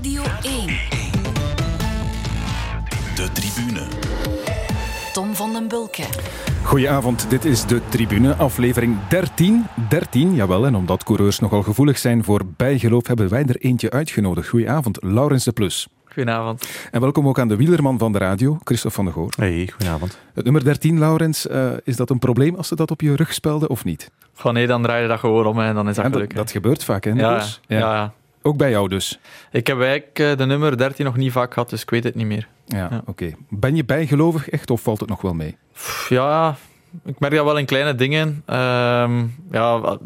Radio 0.00 0.22
1. 0.42 0.66
De 3.14 3.28
tribune. 3.32 3.86
Tom 5.12 5.34
van 5.34 5.52
den 5.52 5.68
Bulke. 5.68 6.02
Goedenavond, 6.62 7.30
dit 7.30 7.44
is 7.44 7.66
de 7.66 7.80
Tribune, 7.88 8.34
aflevering 8.34 8.96
13. 9.08 9.66
13, 9.88 10.34
jawel, 10.34 10.66
en 10.66 10.74
omdat 10.74 11.04
coureurs 11.04 11.38
nogal 11.38 11.62
gevoelig 11.62 11.98
zijn 11.98 12.24
voor 12.24 12.42
bijgeloof, 12.56 13.06
hebben 13.06 13.28
wij 13.28 13.44
er 13.44 13.56
eentje 13.56 13.90
uitgenodigd. 13.90 14.48
Goedenavond, 14.48 14.98
Laurens 15.02 15.44
de 15.44 15.52
Plus. 15.52 15.88
Goedenavond. 16.04 16.68
En 16.90 17.00
welkom 17.00 17.28
ook 17.28 17.38
aan 17.38 17.48
de 17.48 17.56
wielerman 17.56 17.98
van 17.98 18.12
de 18.12 18.18
radio, 18.18 18.58
Christophe 18.64 18.96
van 18.96 19.04
der 19.04 19.14
Goor. 19.14 19.32
Hey, 19.36 19.68
goedenavond. 19.72 20.18
Het 20.34 20.44
nummer 20.44 20.64
13, 20.64 20.98
Laurens, 20.98 21.46
uh, 21.46 21.70
is 21.84 21.96
dat 21.96 22.10
een 22.10 22.18
probleem 22.18 22.54
als 22.54 22.68
ze 22.68 22.76
dat 22.76 22.90
op 22.90 23.00
je 23.00 23.16
rug 23.16 23.34
spelden 23.34 23.70
of 23.70 23.84
niet? 23.84 24.10
Gewoon 24.34 24.54
nee, 24.54 24.66
dan 24.66 24.82
draai 24.82 25.02
je 25.02 25.08
dat 25.08 25.18
gewoon 25.18 25.46
om 25.46 25.60
en 25.60 25.74
dan 25.74 25.88
is 25.88 25.94
dat 25.94 26.04
en 26.04 26.12
gelukkig. 26.12 26.36
Dat, 26.36 26.46
dat, 26.46 26.54
gebeurt 26.54 26.84
vaak, 26.84 27.04
hè? 27.04 27.10
Ja, 27.10 27.42
ja. 27.66 27.78
ja. 27.78 28.12
Ook 28.42 28.56
bij 28.56 28.70
jou 28.70 28.88
dus? 28.88 29.18
Ik 29.50 29.66
heb 29.66 29.80
eigenlijk 29.80 30.18
uh, 30.18 30.36
de 30.36 30.46
nummer 30.46 30.78
13 30.78 31.04
nog 31.04 31.16
niet 31.16 31.32
vaak 31.32 31.52
gehad, 31.52 31.70
dus 31.70 31.82
ik 31.82 31.90
weet 31.90 32.04
het 32.04 32.14
niet 32.14 32.26
meer. 32.26 32.48
Ja, 32.66 32.78
ja. 32.78 32.98
oké. 33.06 33.10
Okay. 33.10 33.36
Ben 33.48 33.76
je 33.76 33.84
bijgelovig 33.84 34.48
echt 34.48 34.70
of 34.70 34.82
valt 34.82 35.00
het 35.00 35.08
nog 35.08 35.20
wel 35.22 35.34
mee? 35.34 35.56
Ja, 36.08 36.56
ik 37.04 37.18
merk 37.18 37.34
dat 37.34 37.44
wel 37.44 37.58
in 37.58 37.64
kleine 37.64 37.94
dingen. 37.94 38.42
Uh, 38.50 39.10
ja, 39.50 39.98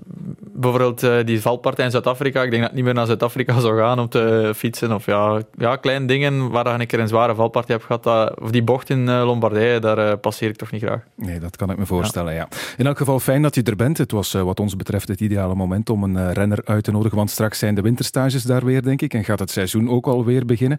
bijvoorbeeld 0.55 1.03
uh, 1.03 1.17
die 1.25 1.41
valpartij 1.41 1.85
in 1.85 1.91
Zuid-Afrika. 1.91 2.43
Ik 2.43 2.51
denk 2.51 2.63
dat 2.63 2.71
ik 2.71 2.77
niet 2.77 2.85
meer 2.85 2.95
naar 2.95 3.07
Zuid-Afrika 3.07 3.61
zou 3.61 3.79
gaan 3.79 3.99
om 3.99 4.09
te 4.09 4.53
fietsen. 4.57 4.93
Of 4.93 5.07
ja, 5.07 5.43
ja 5.59 5.77
kleine 5.77 6.07
dingen 6.07 6.51
waar 6.51 6.67
ik 6.67 6.81
een 6.81 6.87
keer 6.87 7.01
een 7.01 7.09
zware 7.09 7.35
valpartij 7.35 7.75
heb 7.75 7.85
gehad. 7.85 8.03
Dat, 8.03 8.41
of 8.41 8.51
die 8.51 8.63
bocht 8.63 8.91
in 8.91 8.99
uh, 8.99 9.25
Lombardije, 9.25 9.79
daar 9.81 9.99
uh, 9.99 10.13
passeer 10.21 10.49
ik 10.49 10.57
toch 10.57 10.71
niet 10.71 10.83
graag. 10.83 11.01
Nee, 11.15 11.39
dat 11.39 11.57
kan 11.57 11.71
ik 11.71 11.77
me 11.77 11.87
voorstellen, 11.87 12.33
ja. 12.33 12.47
ja. 12.51 12.57
In 12.77 12.87
elk 12.87 12.99
geval 12.99 13.21
fijn 13.21 13.43
dat 13.43 13.55
je 13.55 13.63
er 13.63 13.77
bent. 13.77 13.99
Het 13.99 14.13
was 14.13 14.33
wat 14.33 14.61
ons 14.61 14.77
betreft 14.77 15.09
het 15.09 15.21
ideale 15.21 15.55
moment 15.55 15.91
om 15.91 16.03
een 16.03 16.33
renner 16.33 16.61
uit 16.65 16.85
te 16.85 16.91
nodigen. 16.91 17.17
Want 17.17 17.31
straks 17.31 17.59
zijn 17.59 17.75
de 17.75 17.83
winterstages 17.83 18.43
daar 18.43 18.65
weer, 18.65 18.83
denk 18.83 19.03
ik. 19.03 19.15
En 19.15 19.25
gaat 19.25 19.39
het 19.39 19.51
seizoen 19.51 19.91
ook 19.91 20.07
alweer 20.07 20.47
beginnen. 20.47 20.79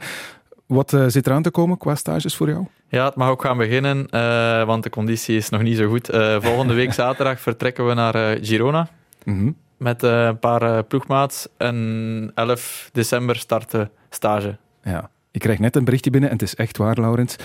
Wat 0.66 0.94
uh, 0.94 1.06
zit 1.08 1.28
eraan 1.28 1.42
te 1.42 1.52
komen 1.52 1.78
qua 1.78 1.96
stages 1.96 2.36
voor 2.36 2.50
jou? 2.50 2.66
Ja, 2.90 3.06
het 3.06 3.16
mag 3.16 3.30
ook 3.30 3.42
gaan 3.42 3.58
beginnen, 3.58 4.08
uh, 4.12 4.64
want 4.66 4.84
de 4.84 4.90
conditie 4.90 5.38
is 5.38 5.50
nog 5.50 5.62
niet 5.62 5.78
zo 5.78 5.90
goed. 5.90 6.14
Uh, 6.14 6.42
volgende 6.42 6.74
week 6.74 6.94
zaterdag 7.04 7.40
vertrekken 7.40 7.88
we 7.88 7.94
naar 7.94 8.38
Girona 8.42 8.88
mm 9.24 9.40
-hmm. 9.40 9.56
Met 9.78 10.04
een 10.04 10.40
paar 10.40 10.84
ploegmaats. 10.84 11.48
En 11.58 12.32
11 12.36 12.90
december 12.92 13.36
starten 13.36 13.90
stage. 14.10 14.58
Ja, 14.84 15.10
ik 15.32 15.40
krijg 15.40 15.60
net 15.60 15.76
een 15.76 15.84
berichtje 15.86 16.12
binnen 16.12 16.30
en 16.30 16.36
het 16.36 16.46
is 16.46 16.56
echt 16.56 16.78
waar, 16.78 17.00
Laurens. 17.00 17.36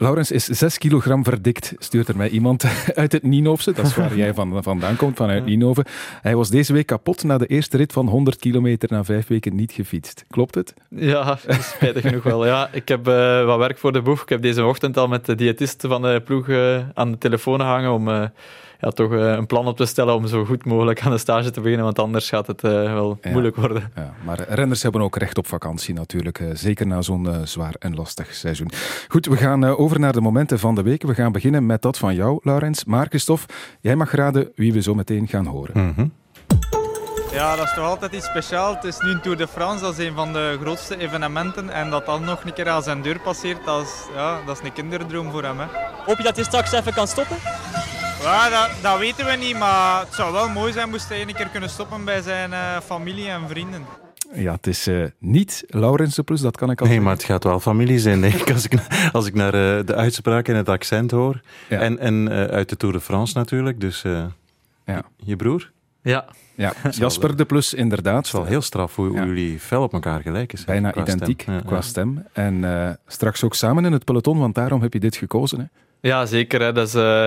Laurens 0.00 0.30
is 0.30 0.44
6 0.44 0.78
kilogram 0.78 1.24
verdikt, 1.24 1.74
stuurt 1.78 2.08
er 2.08 2.16
mij 2.16 2.28
iemand 2.28 2.64
uit 2.94 3.12
het 3.12 3.22
Nienhoofse. 3.22 3.72
Dat 3.72 3.86
is 3.86 3.96
waar 3.96 4.16
jij 4.16 4.34
van, 4.34 4.62
vandaan 4.62 4.96
komt, 4.96 5.16
vanuit 5.16 5.44
Nienhoven. 5.44 5.84
Hij 6.22 6.36
was 6.36 6.50
deze 6.50 6.72
week 6.72 6.86
kapot 6.86 7.24
na 7.24 7.38
de 7.38 7.46
eerste 7.46 7.76
rit 7.76 7.92
van 7.92 8.08
100 8.08 8.38
kilometer 8.38 8.88
na 8.92 9.04
vijf 9.04 9.26
weken 9.26 9.54
niet 9.54 9.72
gefietst. 9.72 10.24
Klopt 10.30 10.54
het? 10.54 10.74
Ja, 10.88 11.38
spijtig 11.60 12.02
genoeg 12.02 12.22
wel. 12.22 12.46
Ja, 12.46 12.68
ik 12.72 12.88
heb 12.88 13.08
uh, 13.08 13.44
wat 13.44 13.58
werk 13.58 13.78
voor 13.78 13.92
de 13.92 14.02
boeg. 14.02 14.22
Ik 14.22 14.28
heb 14.28 14.42
deze 14.42 14.64
ochtend 14.64 14.96
al 14.96 15.08
met 15.08 15.26
de 15.26 15.34
diëtist 15.34 15.84
van 15.86 16.02
de 16.02 16.22
ploeg 16.24 16.48
uh, 16.48 16.78
aan 16.94 17.10
de 17.10 17.18
telefoon 17.18 17.60
hangen 17.60 17.92
om... 17.92 18.08
Uh, 18.08 18.24
ja, 18.78 18.90
toch 18.90 19.12
uh, 19.12 19.32
een 19.32 19.46
plan 19.46 19.66
op 19.66 19.76
te 19.76 19.86
stellen 19.86 20.14
om 20.14 20.26
zo 20.26 20.44
goed 20.44 20.64
mogelijk 20.64 21.00
aan 21.02 21.10
de 21.10 21.18
stage 21.18 21.50
te 21.50 21.60
beginnen, 21.60 21.84
want 21.84 21.98
anders 21.98 22.28
gaat 22.28 22.46
het 22.46 22.64
uh, 22.64 22.70
wel 22.70 23.18
ja, 23.22 23.30
moeilijk 23.30 23.56
worden. 23.56 23.92
Ja, 23.94 24.14
maar 24.24 24.44
renners 24.48 24.82
hebben 24.82 25.00
ook 25.00 25.16
recht 25.16 25.38
op 25.38 25.46
vakantie 25.46 25.94
natuurlijk, 25.94 26.38
uh, 26.38 26.50
zeker 26.52 26.86
na 26.86 27.02
zo'n 27.02 27.28
zwaar 27.44 27.74
en 27.78 27.94
lastig 27.94 28.34
seizoen. 28.34 28.70
Goed, 29.08 29.26
we 29.26 29.36
gaan 29.36 29.64
over 29.64 30.00
naar 30.00 30.12
de 30.12 30.20
momenten 30.20 30.58
van 30.58 30.74
de 30.74 30.82
week. 30.82 31.02
We 31.02 31.14
gaan 31.14 31.32
beginnen 31.32 31.66
met 31.66 31.82
dat 31.82 31.98
van 31.98 32.14
jou, 32.14 32.40
Laurens. 32.42 32.84
Maar 32.84 33.06
Christophe, 33.06 33.46
jij 33.80 33.96
mag 33.96 34.12
raden 34.12 34.52
wie 34.54 34.72
we 34.72 34.82
zo 34.82 34.94
meteen 34.94 35.28
gaan 35.28 35.46
horen. 35.46 35.72
Mm 35.74 35.92
-hmm. 35.96 36.12
Ja, 37.32 37.56
dat 37.56 37.64
is 37.64 37.74
toch 37.74 37.84
altijd 37.84 38.12
iets 38.12 38.26
speciaals. 38.26 38.74
Het 38.74 38.84
is 38.84 39.00
nu 39.00 39.10
een 39.10 39.20
Tour 39.20 39.36
de 39.36 39.48
France, 39.48 39.84
dat 39.84 39.98
is 39.98 40.06
een 40.06 40.14
van 40.14 40.32
de 40.32 40.58
grootste 40.60 40.98
evenementen. 40.98 41.70
En 41.70 41.90
dat 41.90 42.06
dan 42.06 42.24
nog 42.24 42.44
een 42.44 42.52
keer 42.52 42.68
aan 42.68 42.82
zijn 42.82 43.02
deur 43.02 43.20
passeert, 43.20 43.64
dat 43.64 43.82
is, 43.82 44.06
ja, 44.14 44.38
dat 44.46 44.60
is 44.60 44.66
een 44.66 44.72
kinderdroom 44.72 45.30
voor 45.30 45.42
hem. 45.42 45.58
Hè. 45.58 45.66
Hoop 46.06 46.16
je 46.16 46.22
dat 46.22 46.36
hij 46.36 46.44
straks 46.44 46.72
even 46.72 46.94
kan 46.94 47.06
stoppen? 47.06 47.36
Ja, 48.22 48.48
dat, 48.48 48.70
dat, 48.82 48.98
weten 48.98 49.26
we 49.26 49.36
niet, 49.36 49.58
maar 49.58 50.00
het 50.00 50.14
zou 50.14 50.32
wel 50.32 50.48
mooi 50.48 50.72
zijn 50.72 50.90
moest 50.90 51.08
hij 51.08 51.20
een 51.20 51.34
keer 51.34 51.48
kunnen 51.48 51.70
stoppen 51.70 52.04
bij 52.04 52.22
zijn 52.22 52.50
uh, 52.50 52.80
familie 52.84 53.28
en 53.28 53.48
vrienden. 53.48 53.84
Ja, 54.32 54.52
het 54.52 54.66
is 54.66 54.88
uh, 54.88 55.04
niet 55.18 55.64
Laurens 55.68 56.14
de 56.14 56.22
Plus, 56.22 56.40
dat 56.40 56.56
kan 56.56 56.70
ik 56.70 56.80
al 56.80 56.86
Nee, 56.86 56.94
zeggen. 56.94 57.10
maar 57.10 57.20
het 57.22 57.30
gaat 57.30 57.44
wel 57.44 57.60
familie 57.60 57.98
zijn, 57.98 58.20
denk 58.20 58.34
ik. 58.34 58.50
Als 58.50 58.64
ik, 58.64 58.72
als 59.12 59.26
ik 59.26 59.34
naar 59.34 59.54
uh, 59.54 59.86
de 59.86 59.94
uitspraak 59.94 60.48
en 60.48 60.56
het 60.56 60.68
accent 60.68 61.10
hoor. 61.10 61.40
Ja. 61.68 61.80
En, 61.80 61.98
en 61.98 62.28
uit 62.30 62.68
de 62.68 62.76
Tour 62.76 62.94
de 62.94 63.00
France 63.00 63.38
natuurlijk, 63.38 63.80
dus 63.80 64.02
ja. 64.84 65.02
je 65.16 65.36
broer? 65.36 65.70
Ja. 66.02 66.24
Ja, 66.58 66.72
Jasper 66.90 67.36
de 67.36 67.44
Plus, 67.44 67.74
inderdaad. 67.74 68.16
Het 68.16 68.26
is 68.26 68.32
wel 68.32 68.44
heel 68.44 68.60
straf 68.60 68.96
hoe, 68.96 69.08
hoe 69.08 69.26
jullie 69.26 69.58
fel 69.60 69.82
op 69.82 69.92
elkaar 69.92 70.20
gelijk 70.20 70.52
zijn. 70.54 70.66
Bijna 70.66 70.90
qua 70.90 71.02
identiek 71.02 71.42
stem. 71.42 71.64
qua 71.64 71.80
stem. 71.80 72.26
En 72.32 72.54
uh, 72.54 72.90
straks 73.06 73.44
ook 73.44 73.54
samen 73.54 73.84
in 73.84 73.92
het 73.92 74.04
peloton, 74.04 74.38
want 74.38 74.54
daarom 74.54 74.82
heb 74.82 74.92
je 74.92 75.00
dit 75.00 75.16
gekozen. 75.16 75.58
Hè? 75.58 75.64
Ja, 76.08 76.26
zeker. 76.26 76.60
Hè. 76.60 76.72
Dat, 76.72 76.88
is, 76.88 76.94
uh, 76.94 77.26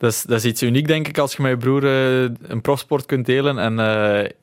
dat, 0.00 0.10
is, 0.10 0.22
dat 0.22 0.38
is 0.38 0.44
iets 0.44 0.62
uniek, 0.62 0.86
denk 0.86 1.08
ik, 1.08 1.18
als 1.18 1.36
je 1.36 1.42
met 1.42 1.50
je 1.50 1.56
broer 1.56 1.84
uh, 1.84 2.30
een 2.42 2.60
profsport 2.60 3.06
kunt 3.06 3.26
delen. 3.26 3.58
En 3.58 3.74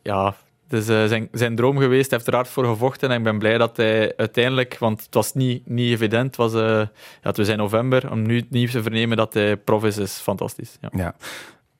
ja, 0.01 0.35
het 0.68 0.79
is 0.79 0.85
zijn, 0.85 1.28
zijn 1.31 1.56
droom 1.56 1.78
geweest, 1.78 2.09
hij 2.09 2.18
heeft 2.18 2.28
er 2.28 2.35
hard 2.35 2.47
voor 2.47 2.66
gevochten. 2.66 3.09
En 3.09 3.18
ik 3.18 3.23
ben 3.23 3.40
blij 3.40 3.57
dat 3.57 3.78
hij 3.78 4.13
uiteindelijk, 4.18 4.78
want 4.78 5.03
het 5.03 5.13
was 5.13 5.34
niet, 5.34 5.69
niet 5.69 5.91
evident, 5.91 6.35
was, 6.35 6.53
ja, 6.53 6.91
het 7.22 7.38
was 7.38 7.47
in 7.47 7.57
november, 7.57 8.12
om 8.12 8.22
nu 8.22 8.35
het 8.35 8.50
nieuws 8.50 8.72
te 8.72 8.81
vernemen 8.81 9.18
dat 9.18 9.34
hij 9.34 9.57
prof 9.57 9.84
is, 9.85 9.97
is 9.97 10.13
fantastisch. 10.13 10.78
Ja. 10.81 10.90
ja. 10.91 11.16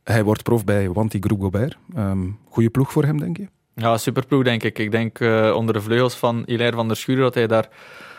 Hij 0.04 0.24
wordt 0.24 0.44
prof 0.44 0.64
bij 0.64 0.90
Wanty 0.90 1.20
Gobert. 1.22 1.78
Um, 1.98 2.40
goeie 2.50 2.70
ploeg 2.70 2.92
voor 2.92 3.04
hem, 3.04 3.20
denk 3.20 3.38
je? 3.38 3.48
Ja, 3.76 3.98
superploeg, 3.98 4.44
denk 4.44 4.64
ik. 4.64 4.80
Ik 4.80 4.92
denk 4.92 5.20
uh, 5.20 5.56
onder 5.56 5.74
de 5.74 5.82
vleugels 5.82 6.16
van 6.16 6.44
Hilaire 6.46 6.76
van 6.76 6.88
der 6.88 6.98
Schuren 6.98 7.24
dat 7.24 7.34
hij 7.34 7.48
daar 7.48 7.70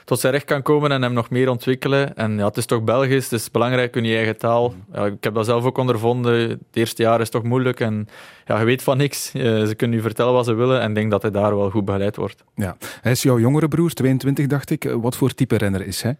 tot 0.08 0.20
zijn 0.20 0.32
recht 0.32 0.44
kan 0.44 0.62
komen 0.62 0.92
en 0.92 1.02
hem 1.02 1.12
nog 1.12 1.30
meer 1.30 1.48
ontwikkelen. 1.48 2.16
En 2.16 2.36
ja, 2.36 2.44
het 2.44 2.56
is 2.56 2.66
toch 2.66 2.82
Belgisch, 2.82 3.24
het 3.24 3.40
is 3.40 3.50
belangrijk 3.50 3.96
in 3.96 4.04
je 4.04 4.16
eigen 4.16 4.38
taal. 4.38 4.74
Ja, 4.92 5.06
ik 5.06 5.24
heb 5.24 5.34
dat 5.34 5.44
zelf 5.44 5.64
ook 5.64 5.78
ondervonden. 5.78 6.48
Het 6.48 6.58
eerste 6.72 7.02
jaar 7.02 7.20
is 7.20 7.30
toch 7.30 7.42
moeilijk 7.42 7.80
en 7.80 8.08
ja, 8.46 8.58
je 8.58 8.64
weet 8.64 8.82
van 8.82 8.96
niks. 8.96 9.34
Uh, 9.34 9.42
ze 9.64 9.74
kunnen 9.74 9.96
je 9.96 10.02
vertellen 10.02 10.32
wat 10.32 10.44
ze 10.44 10.54
willen 10.54 10.80
en 10.80 10.88
ik 10.88 10.94
denk 10.94 11.10
dat 11.10 11.22
hij 11.22 11.30
daar 11.30 11.56
wel 11.56 11.70
goed 11.70 11.84
begeleid 11.84 12.16
wordt. 12.16 12.44
Ja. 12.54 12.76
Hij 13.00 13.12
is 13.12 13.22
jouw 13.22 13.38
jongere 13.38 13.68
broer, 13.68 13.90
22 13.90 14.46
dacht 14.46 14.70
ik. 14.70 14.84
Wat 15.00 15.16
voor 15.16 15.34
type 15.34 15.56
renner 15.56 15.86
is 15.86 16.02
hij? 16.02 16.16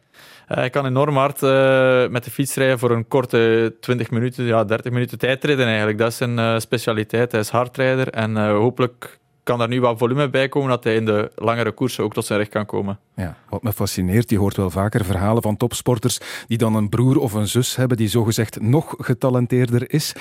Uh, 0.48 0.56
hij 0.56 0.70
kan 0.70 0.86
enorm 0.86 1.16
hard 1.16 1.42
uh, 1.42 2.08
met 2.08 2.24
de 2.24 2.30
fiets 2.30 2.54
rijden 2.54 2.78
voor 2.78 2.90
een 2.90 3.08
korte 3.08 3.74
20 3.80 4.10
minuten, 4.10 4.44
ja, 4.44 4.64
30 4.64 4.92
minuten 4.92 5.18
tijdrijden 5.18 5.66
eigenlijk. 5.66 5.98
Dat 5.98 6.10
is 6.10 6.16
zijn 6.16 6.38
uh, 6.38 6.58
specialiteit. 6.58 7.32
Hij 7.32 7.40
is 7.40 7.48
hardrijder 7.48 8.08
en 8.08 8.48
hopelijk 8.50 9.18
kan 9.48 9.58
daar 9.58 9.68
nu 9.68 9.80
wat 9.80 9.98
volume 9.98 10.28
bij 10.30 10.48
komen, 10.48 10.68
dat 10.70 10.84
hij 10.84 10.94
in 10.94 11.04
de 11.04 11.30
langere 11.34 11.72
koersen 11.72 12.04
ook 12.04 12.12
tot 12.12 12.26
zijn 12.26 12.38
recht 12.38 12.50
kan 12.50 12.66
komen. 12.66 12.98
Ja, 13.16 13.36
wat 13.48 13.62
me 13.62 13.72
fascineert, 13.72 14.30
je 14.30 14.38
hoort 14.38 14.56
wel 14.56 14.70
vaker 14.70 15.04
verhalen 15.04 15.42
van 15.42 15.56
topsporters 15.56 16.20
die 16.46 16.58
dan 16.58 16.74
een 16.74 16.88
broer 16.88 17.18
of 17.18 17.32
een 17.32 17.48
zus 17.48 17.76
hebben 17.76 17.96
die 17.96 18.08
zogezegd 18.08 18.60
nog 18.60 18.94
getalenteerder 18.98 19.92
is. 19.92 20.12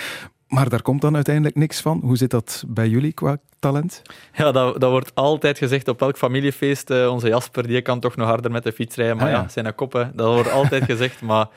Maar 0.48 0.70
daar 0.70 0.82
komt 0.82 1.02
dan 1.02 1.16
uiteindelijk 1.16 1.56
niks 1.56 1.82
van. 1.82 2.00
Hoe 2.04 2.18
zit 2.18 2.30
dat 2.32 2.64
bij 2.68 2.88
jullie 2.88 3.12
qua 3.14 3.38
talent? 3.60 4.02
Ja, 4.34 4.52
dat, 4.52 4.82
dat 4.82 4.92
wordt 4.92 5.16
altijd 5.16 5.58
gezegd 5.58 5.88
op 5.88 6.02
elk 6.02 6.18
familiefeest. 6.18 6.90
Uh, 6.90 7.12
onze 7.12 7.28
Jasper, 7.28 7.68
die 7.68 7.82
kan 7.82 8.00
toch 8.00 8.16
nog 8.16 8.28
harder 8.28 8.52
met 8.52 8.64
de 8.64 8.72
fiets 8.72 8.96
rijden. 8.96 9.18
Maar 9.18 9.26
Ah, 9.26 9.32
ja. 9.32 9.42
ja, 9.42 9.48
zijn 9.50 9.76
koppen, 9.76 10.12
dat 10.16 10.34
wordt 10.34 10.52
altijd 10.52 10.84
gezegd. 10.84 11.22
Maar 11.22 11.48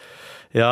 ja, 0.50 0.70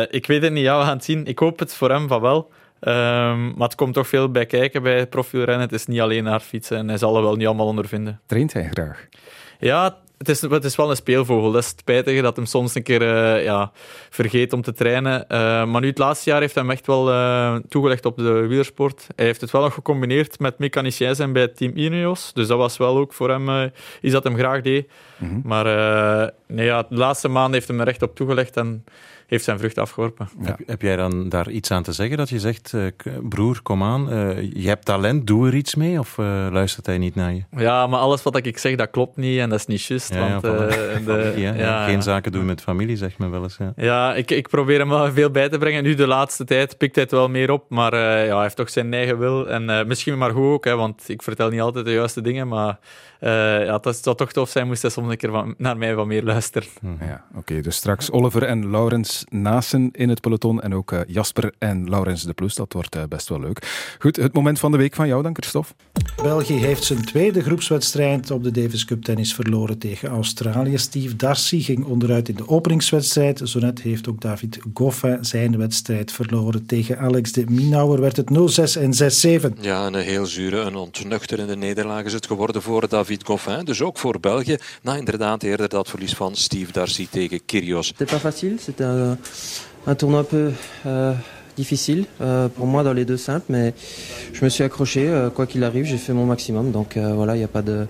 uh, 0.00 0.06
ik 0.10 0.26
weet 0.26 0.42
het 0.42 0.52
niet. 0.52 0.64
Ja, 0.64 0.78
we 0.78 0.84
gaan 0.84 0.96
het 0.96 1.04
zien. 1.04 1.26
Ik 1.26 1.38
hoop 1.38 1.58
het 1.58 1.74
voor 1.74 1.90
hem 1.90 2.08
van 2.08 2.20
wel. 2.20 2.50
Um, 2.86 3.54
maar 3.56 3.68
het 3.68 3.74
komt 3.74 3.94
toch 3.94 4.08
veel 4.08 4.30
bij 4.30 4.46
kijken 4.46 4.82
bij 4.82 5.06
profielrennen. 5.06 5.60
Het 5.60 5.72
is 5.72 5.86
niet 5.86 6.00
alleen 6.00 6.24
naar 6.24 6.40
fietsen 6.40 6.76
en 6.76 6.88
hij 6.88 6.98
zal 6.98 7.16
er 7.16 7.22
wel 7.22 7.36
niet 7.36 7.46
allemaal 7.46 7.66
ondervinden. 7.66 8.20
Traint 8.26 8.52
hij 8.52 8.68
graag? 8.72 9.06
Ja, 9.58 9.96
het 10.18 10.28
is, 10.28 10.40
het 10.40 10.64
is 10.64 10.76
wel 10.76 10.90
een 10.90 10.96
speelvogel. 10.96 11.52
Dat 11.52 11.62
is 11.62 11.68
het 11.68 11.78
spijtige 11.78 12.22
dat 12.22 12.36
hem 12.36 12.46
soms 12.46 12.74
een 12.74 12.82
keer 12.82 13.02
uh, 13.02 13.44
ja, 13.44 13.72
vergeet 14.10 14.52
om 14.52 14.62
te 14.62 14.72
trainen. 14.72 15.24
Uh, 15.28 15.64
maar 15.64 15.80
nu 15.80 15.86
het 15.86 15.98
laatste 15.98 16.30
jaar 16.30 16.40
heeft 16.40 16.54
hij 16.54 16.62
hem 16.62 16.72
echt 16.72 16.86
wel 16.86 17.10
uh, 17.10 17.56
toegelegd 17.68 18.04
op 18.04 18.16
de 18.16 18.32
wielersport. 18.32 19.06
Hij 19.16 19.24
heeft 19.24 19.40
het 19.40 19.50
wel 19.50 19.62
nog 19.62 19.74
gecombineerd 19.74 20.38
met 20.38 20.58
mechanicien 20.58 21.14
zijn 21.14 21.32
bij 21.32 21.48
Team 21.48 21.76
Ineos. 21.76 22.32
Dus 22.32 22.46
dat 22.46 22.58
was 22.58 22.76
wel 22.76 22.96
ook 22.96 23.12
voor 23.12 23.30
hem 23.30 23.72
iets 24.00 24.12
dat 24.12 24.24
hem 24.24 24.36
graag 24.36 24.60
deed. 24.60 24.90
Mm-hmm. 25.16 25.40
Maar 25.44 25.64
nee, 26.46 26.66
ja, 26.66 26.86
de 26.88 26.96
laatste 26.96 27.28
maanden 27.28 27.52
heeft 27.52 27.68
hij 27.68 27.76
me 27.76 27.84
recht 27.84 28.02
op 28.02 28.16
toegelegd 28.16 28.56
en 28.56 28.84
heeft 29.26 29.44
zijn 29.44 29.58
vrucht 29.58 29.78
afgeworpen. 29.78 30.28
Ja. 30.40 30.46
Heb, 30.46 30.58
heb, 30.66 30.82
jij 30.82 30.96
dan 30.96 31.28
daar 31.28 31.50
iets 31.50 31.70
aan 31.70 31.82
te 31.82 31.92
zeggen? 31.92 32.16
Dat 32.16 32.28
je 32.28 32.40
zegt, 32.40 32.72
uh, 32.74 32.86
broer, 33.28 33.62
kom 33.62 33.82
aan, 33.82 34.12
uh, 34.12 34.52
je 34.52 34.68
hebt 34.68 34.84
talent, 34.84 35.26
doe 35.26 35.46
er 35.46 35.54
iets 35.54 35.74
mee? 35.74 35.98
Of 35.98 36.18
uh, 36.18 36.46
luistert 36.50 36.86
hij 36.86 36.98
niet 36.98 37.14
naar 37.14 37.32
je? 37.32 37.42
Ja, 37.56 37.86
maar 37.86 38.00
alles 38.00 38.22
wat 38.22 38.36
ik 38.36 38.58
zeg, 38.58 38.76
dat 38.76 38.90
klopt 38.90 39.16
niet 39.16 39.38
en 39.38 39.48
dat 39.48 39.58
is 39.58 39.66
niet 39.66 39.82
juist. 39.82 40.14
Ja, 40.14 40.40
want, 40.40 40.42
ja, 40.42 40.50
de, 40.66 40.72
familie, 41.04 41.40
ja, 41.40 41.54
ja, 41.54 41.84
Geen 41.84 42.02
zaken 42.02 42.32
doen 42.32 42.44
met 42.44 42.60
familie, 42.60 42.96
zegt 42.96 43.18
men 43.18 43.30
wel 43.30 43.42
eens. 43.42 43.56
Ja, 43.56 43.72
ja 43.76 44.14
ik, 44.14 44.30
ik 44.30 44.48
probeer 44.48 44.78
hem 44.78 44.88
wel 44.88 45.12
veel 45.12 45.30
bij 45.30 45.48
te 45.48 45.58
brengen. 45.58 45.82
Nu 45.82 45.94
de 45.94 46.06
laatste 46.06 46.44
tijd 46.44 46.78
pikt 46.78 46.94
hij 46.94 47.04
het 47.04 47.12
wel 47.12 47.28
meer 47.28 47.50
op, 47.50 47.64
maar 47.68 47.96
ja, 47.96 48.34
hij 48.34 48.42
heeft 48.42 48.56
toch 48.56 48.70
zijn 48.70 48.94
eigen 48.94 49.18
wil. 49.18 49.48
En 49.48 49.86
misschien 49.86 50.18
maar 50.18 50.30
goed 50.30 50.52
ook, 50.52 50.64
hè, 50.64 50.76
want 50.76 51.08
ik 51.08 51.22
vertel 51.22 51.48
niet 51.48 51.60
altijd 51.60 51.84
de 51.84 51.92
juiste 51.92 52.20
dingen, 52.20 52.48
maar 52.48 52.78
ja, 53.20 53.78
het 53.82 53.96
zou 54.02 54.16
toch 54.16 54.32
tof 54.32 54.48
zijn 54.48 54.66
moest 54.66 54.82
hij 54.82 54.90
soms 54.90 55.10
een 55.10 55.16
keer 55.16 55.30
van, 55.30 55.54
naar 55.58 55.76
mij 55.76 55.94
wat 55.94 56.06
meer 56.06 56.22
luisteren. 56.22 56.68
Ja, 57.00 57.24
oké. 57.30 57.38
Okay, 57.38 57.60
dus 57.60 57.76
straks 57.76 58.10
Oliver 58.10 58.42
en 58.42 58.70
Laurens 58.70 59.23
Naassen 59.30 59.88
in 59.92 60.08
het 60.08 60.20
peloton 60.20 60.62
en 60.62 60.74
ook 60.74 60.94
Jasper 61.06 61.52
en 61.58 61.88
Laurens 61.88 62.22
de 62.22 62.32
Plus. 62.32 62.54
Dat 62.54 62.72
wordt 62.72 63.08
best 63.08 63.28
wel 63.28 63.40
leuk. 63.40 63.94
Goed, 63.98 64.16
het 64.16 64.32
moment 64.32 64.58
van 64.58 64.70
de 64.70 64.76
week 64.76 64.94
van 64.94 65.06
jou 65.06 65.22
dan, 65.22 65.34
Christophe. 65.34 65.72
België 66.22 66.54
heeft 66.54 66.84
zijn 66.84 67.04
tweede 67.04 67.42
groepswedstrijd 67.42 68.30
op 68.30 68.42
de 68.42 68.50
Davis 68.50 68.84
Cup 68.84 69.02
tennis 69.02 69.34
verloren 69.34 69.78
tegen 69.78 70.08
Australië. 70.08 70.78
Steve 70.78 71.16
Darcy 71.16 71.60
ging 71.60 71.84
onderuit 71.84 72.28
in 72.28 72.34
de 72.34 72.48
openingswedstrijd. 72.48 73.40
Zo 73.44 73.58
net 73.58 73.80
heeft 73.80 74.08
ook 74.08 74.20
David 74.20 74.58
Goffin 74.74 75.24
zijn 75.24 75.58
wedstrijd 75.58 76.12
verloren 76.12 76.66
tegen 76.66 76.98
Alex 76.98 77.32
de 77.32 77.44
Minauer. 77.48 78.00
Werd 78.00 78.16
het 78.16 78.30
0-6 78.30 78.80
en 78.80 78.92
6-7. 79.56 79.60
Ja, 79.60 79.86
een 79.86 79.94
heel 79.94 80.26
zure, 80.26 80.60
een 80.60 80.76
ontnuchterende 80.76 81.56
nederlaag 81.56 82.04
is 82.04 82.12
het 82.12 82.26
geworden 82.26 82.62
voor 82.62 82.88
David 82.88 83.24
Goffin. 83.24 83.64
Dus 83.64 83.82
ook 83.82 83.98
voor 83.98 84.20
België. 84.20 84.56
Na 84.82 84.96
inderdaad 84.96 85.42
eerder 85.42 85.68
dat 85.68 85.88
verlies 85.88 86.14
van 86.14 86.36
Steve 86.36 86.72
Darcy 86.72 87.06
tegen 87.10 87.44
Kyrgios. 87.44 87.86
C'était 87.86 88.10
pas 88.10 88.20
facile, 88.20 88.58
c'était 88.58 88.86
un, 89.04 89.18
un 89.86 89.94
tournoi 89.94 90.20
un 90.20 90.24
peu... 90.24 90.52
Uh 90.84 91.14
difficile 91.56 92.06
euh, 92.20 92.48
pour 92.48 92.66
moi 92.66 92.82
dans 92.82 92.92
les 92.92 93.04
deux 93.04 93.16
simples, 93.16 93.46
mais 93.48 93.74
je 94.32 94.44
me 94.44 94.50
suis 94.50 94.64
accroché. 94.64 95.08
Euh, 95.08 95.30
quoi 95.30 95.46
qu'il 95.46 95.64
arrive, 95.64 95.84
j'ai 95.84 95.98
fait 95.98 96.12
mon 96.12 96.26
maximum. 96.26 96.72
Donc 96.72 96.96
euh, 96.96 97.12
voilà, 97.14 97.36
il 97.36 97.38
n'y 97.38 97.44
a 97.44 97.48
pas 97.48 97.62
de. 97.62 97.86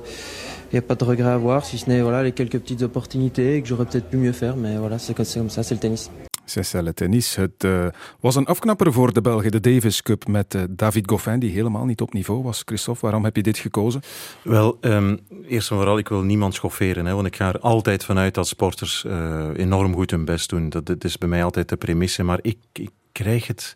Il 0.73 0.79
a 0.79 0.83
pas 0.83 0.97
de 0.97 1.05
regret 1.05 1.29
à 1.29 1.35
avoir, 1.35 1.65
si 1.65 1.79
ce 1.79 1.89
n'est 1.89 2.01
voilà, 2.01 2.25
les 2.25 2.33
quelques 2.33 2.59
petites 2.59 2.83
opportunités 2.83 3.63
que 3.63 3.69
j'aurais 3.69 3.85
peut-être 3.85 4.09
pu 4.09 4.17
mieux 4.17 4.33
faire. 4.33 4.57
Mais 4.57 4.77
voilà, 4.77 4.99
c'est 4.99 5.15
comme 5.15 5.25
ça, 5.25 5.63
c'est 5.63 5.75
le 5.75 5.81
tennis. 5.81 6.11
C'est 6.45 6.73
le 6.73 6.95
tennis. 6.95 7.35
Het 7.35 7.65
uh, 7.65 7.87
was 8.21 8.37
een 8.37 8.47
afknapper 8.47 8.93
voor 8.93 9.13
de 9.13 9.21
Belgen, 9.21 9.51
de 9.51 9.61
Davis 9.61 10.03
Cup, 10.03 10.27
met 10.27 10.55
uh, 10.55 10.63
David 10.71 11.09
Goffin, 11.11 11.39
die 11.39 11.51
helemaal 11.51 11.85
niet 11.85 12.01
op 12.01 12.13
niveau 12.13 12.43
was. 12.43 12.63
Christophe, 12.65 13.01
waarom 13.01 13.25
heb 13.25 13.37
je 13.37 13.43
dit 13.43 13.59
gekozen? 13.59 14.03
Wel, 14.43 14.79
um, 14.81 15.21
eerst 15.49 15.71
en 15.71 15.77
vooral, 15.77 15.99
ik 15.99 16.09
wil 16.09 16.23
niemand 16.23 16.55
schofferen. 16.55 17.07
Hè, 17.07 17.15
want 17.15 17.27
ik 17.27 17.37
ga 17.37 17.49
er 17.49 17.61
altijd 17.61 18.05
vanuit 18.05 18.35
dat 18.35 18.49
sporters 18.49 19.05
uh, 19.07 19.49
enorm 19.57 19.95
goed 19.95 20.11
hun 20.11 20.25
best 20.25 20.49
doen. 20.49 20.69
Dat, 20.69 20.87
dat, 20.87 21.05
is 21.05 21.19
bij 21.19 21.29
mij 21.29 21.45
altijd 21.45 21.69
de 21.69 21.77
premisse. 21.77 22.23
Maar 22.23 22.39
ik, 22.43 22.59
ik 22.73 22.91
krijg 23.13 23.47
het 23.47 23.75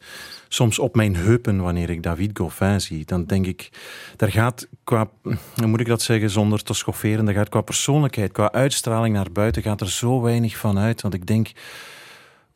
soms 0.49 0.79
op 0.79 0.95
mijn 0.95 1.17
heupen 1.17 1.61
wanneer 1.63 1.91
ik 1.91 2.03
David 2.03 2.39
Goffin 2.39 2.81
zie. 2.81 3.05
Dan 3.05 3.25
denk 3.25 3.47
ik, 3.47 3.69
daar 4.17 4.31
gaat 4.31 4.69
qua, 4.85 5.11
moet 5.67 5.81
ik 5.81 5.87
dat 5.87 6.03
zeggen 6.03 6.31
zonder 6.31 6.63
te 6.63 6.75
schofferen, 6.75 7.25
daar 7.25 7.35
gaat 7.35 7.49
qua 7.49 7.61
persoonlijkheid, 7.61 8.33
qua 8.33 8.53
uitstraling 8.53 9.15
naar 9.15 9.33
buiten, 9.33 9.63
gaat 9.63 9.81
er 9.81 9.91
zo 9.91 10.21
weinig 10.21 10.57
van 10.57 10.79
uit. 10.79 11.03
Want 11.03 11.15
ik 11.15 11.27
denk, 11.27 11.51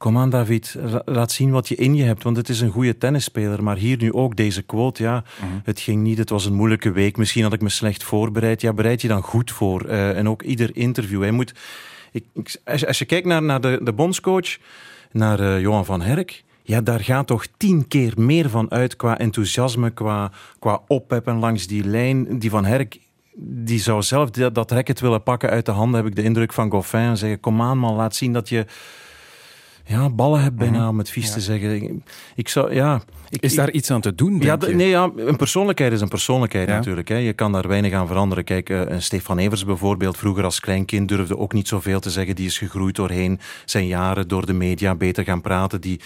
kom 0.03 0.19
aan 0.19 0.31
David, 0.31 0.77
laat 1.05 1.33
zien 1.33 1.51
wat 1.51 1.69
je 1.69 1.75
in 1.75 1.95
je 1.95 2.03
hebt, 2.03 2.23
want 2.23 2.37
het 2.37 2.49
is 2.49 2.61
een 2.61 2.71
goede 2.71 2.99
tennisspeler. 2.99 3.63
Maar 3.63 3.77
hier 3.77 3.97
nu 3.97 4.13
ook 4.13 4.37
deze 4.37 4.63
quote, 4.63 5.03
ja, 5.03 5.25
mhm. 5.41 5.53
het 5.65 5.81
ging 5.81 6.03
niet, 6.03 6.19
het 6.19 6.31
was 6.31 6.45
een 6.45 6.55
moeilijke 6.55 6.93
week, 6.93 7.17
misschien 7.17 7.43
had 7.43 7.53
ik 7.53 7.61
me 7.61 7.69
slecht 7.69 8.03
voorbereid. 8.03 8.61
Ja, 8.61 8.73
bereid 8.73 9.01
je 9.01 9.09
dan 9.09 9.23
goed 9.23 9.51
voor. 9.51 9.87
Uh, 9.87 10.19
en 10.19 10.29
ook 10.29 10.43
ieder 10.43 10.71
interview. 10.77 11.21
Hij 11.21 11.31
moet, 11.31 11.55
ik, 12.13 12.25
als, 12.65 12.81
je, 12.81 12.87
als, 12.87 12.99
je 12.99 13.05
kijkt 13.05 13.27
naar, 13.27 13.43
naar 13.43 13.61
de, 13.61 13.81
de 13.83 13.93
bondscoach, 13.93 14.59
naar 15.13 15.41
uh, 15.41 15.61
Johan 15.61 15.85
van 15.85 16.01
Herk, 16.01 16.45
ja, 16.63 16.81
daar 16.81 17.01
gaat 17.01 17.27
toch 17.27 17.47
tien 17.57 17.89
keer 17.89 18.13
meer 18.17 18.51
van 18.51 18.71
uit 18.71 18.97
qua 18.97 19.19
enthousiasme, 19.19 19.91
qua, 19.91 20.33
qua 20.59 20.81
langs 21.25 21.67
die 21.67 21.85
lijn. 21.85 22.39
Die 22.39 22.51
van 22.51 22.65
Herk, 22.65 22.99
die 23.37 23.81
zou 23.81 24.03
zelf 24.03 24.31
dat, 24.31 24.55
dat 24.55 24.71
racket 24.71 25.01
willen 25.01 25.23
pakken 25.23 25.51
uit 25.51 25.67
de 25.67 25.73
handen, 25.73 26.01
heb 26.01 26.09
ik 26.11 26.17
de 26.17 26.23
indruk 26.23 26.53
van 26.53 26.71
Goffin. 26.71 27.01
En 27.01 27.17
zeggen, 27.17 27.41
kom 27.41 27.63
aan 27.63 27.79
man, 27.79 27.95
laat 27.95 28.15
zien 28.17 28.33
dat 28.33 28.49
je 28.49 28.67
ja, 29.85 30.11
ballen 30.11 30.43
hebt 30.43 30.57
bijna, 30.57 30.79
mhm. 30.79 30.89
om 30.89 30.99
het 30.99 31.11
vies 31.11 31.33
te 31.33 31.41
zeggen. 31.41 32.05
Ik 32.35 32.49
zou, 32.49 32.75
ja, 32.75 33.03
ik, 33.29 33.43
is 33.43 33.55
daar 33.55 33.71
iets 33.71 33.91
aan 33.91 34.01
te 34.01 34.15
doen? 34.15 34.41
Ja, 34.41 34.57
nee, 34.57 34.89
ja, 34.89 35.11
een 35.17 35.37
persoonlijkheid 35.37 35.93
is 35.93 36.01
een 36.01 36.09
persoonlijkheid 36.09 36.69
natuurlijk. 36.69 37.09
Hè. 37.09 37.17
Je 37.17 37.33
kan 37.33 37.53
daar 37.53 37.69
weinig 37.69 37.93
aan 37.93 38.07
veranderen. 38.07 38.45
Kijk, 38.45 38.71
uh, 38.71 38.83
Stefan 38.99 39.39
Evers 39.39 39.65
bijvoorbeeld, 39.65 40.17
vroeger 40.17 40.45
als 40.45 40.61
kleinkind 40.61 41.09
durfde 41.09 41.39
ook 41.39 41.53
niet 41.53 41.69
zoveel 41.69 42.01
te 42.01 42.11
zeggen. 42.11 42.35
Die 42.35 42.47
is 42.47 42.59
gegroeid 42.59 42.97
doorheen 42.97 43.41
zijn 43.65 43.87
jaren 43.87 44.29
door 44.29 44.47
de 44.47 44.53
media 44.53 44.95
beter 44.95 45.25
gaan 45.25 45.41
praten. 45.41 45.81
Die, 45.81 46.01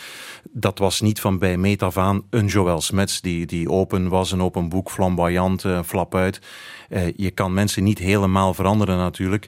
dat 0.51 0.79
was 0.79 1.01
niet 1.01 1.21
van 1.21 1.39
bij 1.39 1.57
meet 1.57 1.83
af 1.83 1.97
aan 1.97 2.23
een 2.31 2.47
Joël 2.47 2.81
Smets, 2.81 3.21
die, 3.21 3.47
die 3.47 3.71
open 3.71 4.09
was, 4.09 4.33
een 4.33 4.43
open 4.43 4.69
boek, 4.69 4.91
flamboyant, 4.91 5.65
uh, 5.65 5.83
flap 5.83 6.15
uit. 6.15 6.41
Uh, 6.89 7.03
je 7.17 7.31
kan 7.31 7.55
mensen 7.55 7.85
niet 7.85 7.99
helemaal 7.99 8.55
veranderen 8.55 8.97
natuurlijk. 8.97 9.47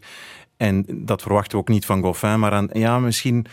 En 0.57 0.85
dat 0.89 1.23
verwachten 1.23 1.53
we 1.53 1.59
ook 1.59 1.69
niet 1.69 1.87
van 1.87 2.03
Goffin, 2.03 2.39
maar 2.39 2.53
aan, 2.53 2.69
ja, 2.73 2.99
misschien 2.99 3.47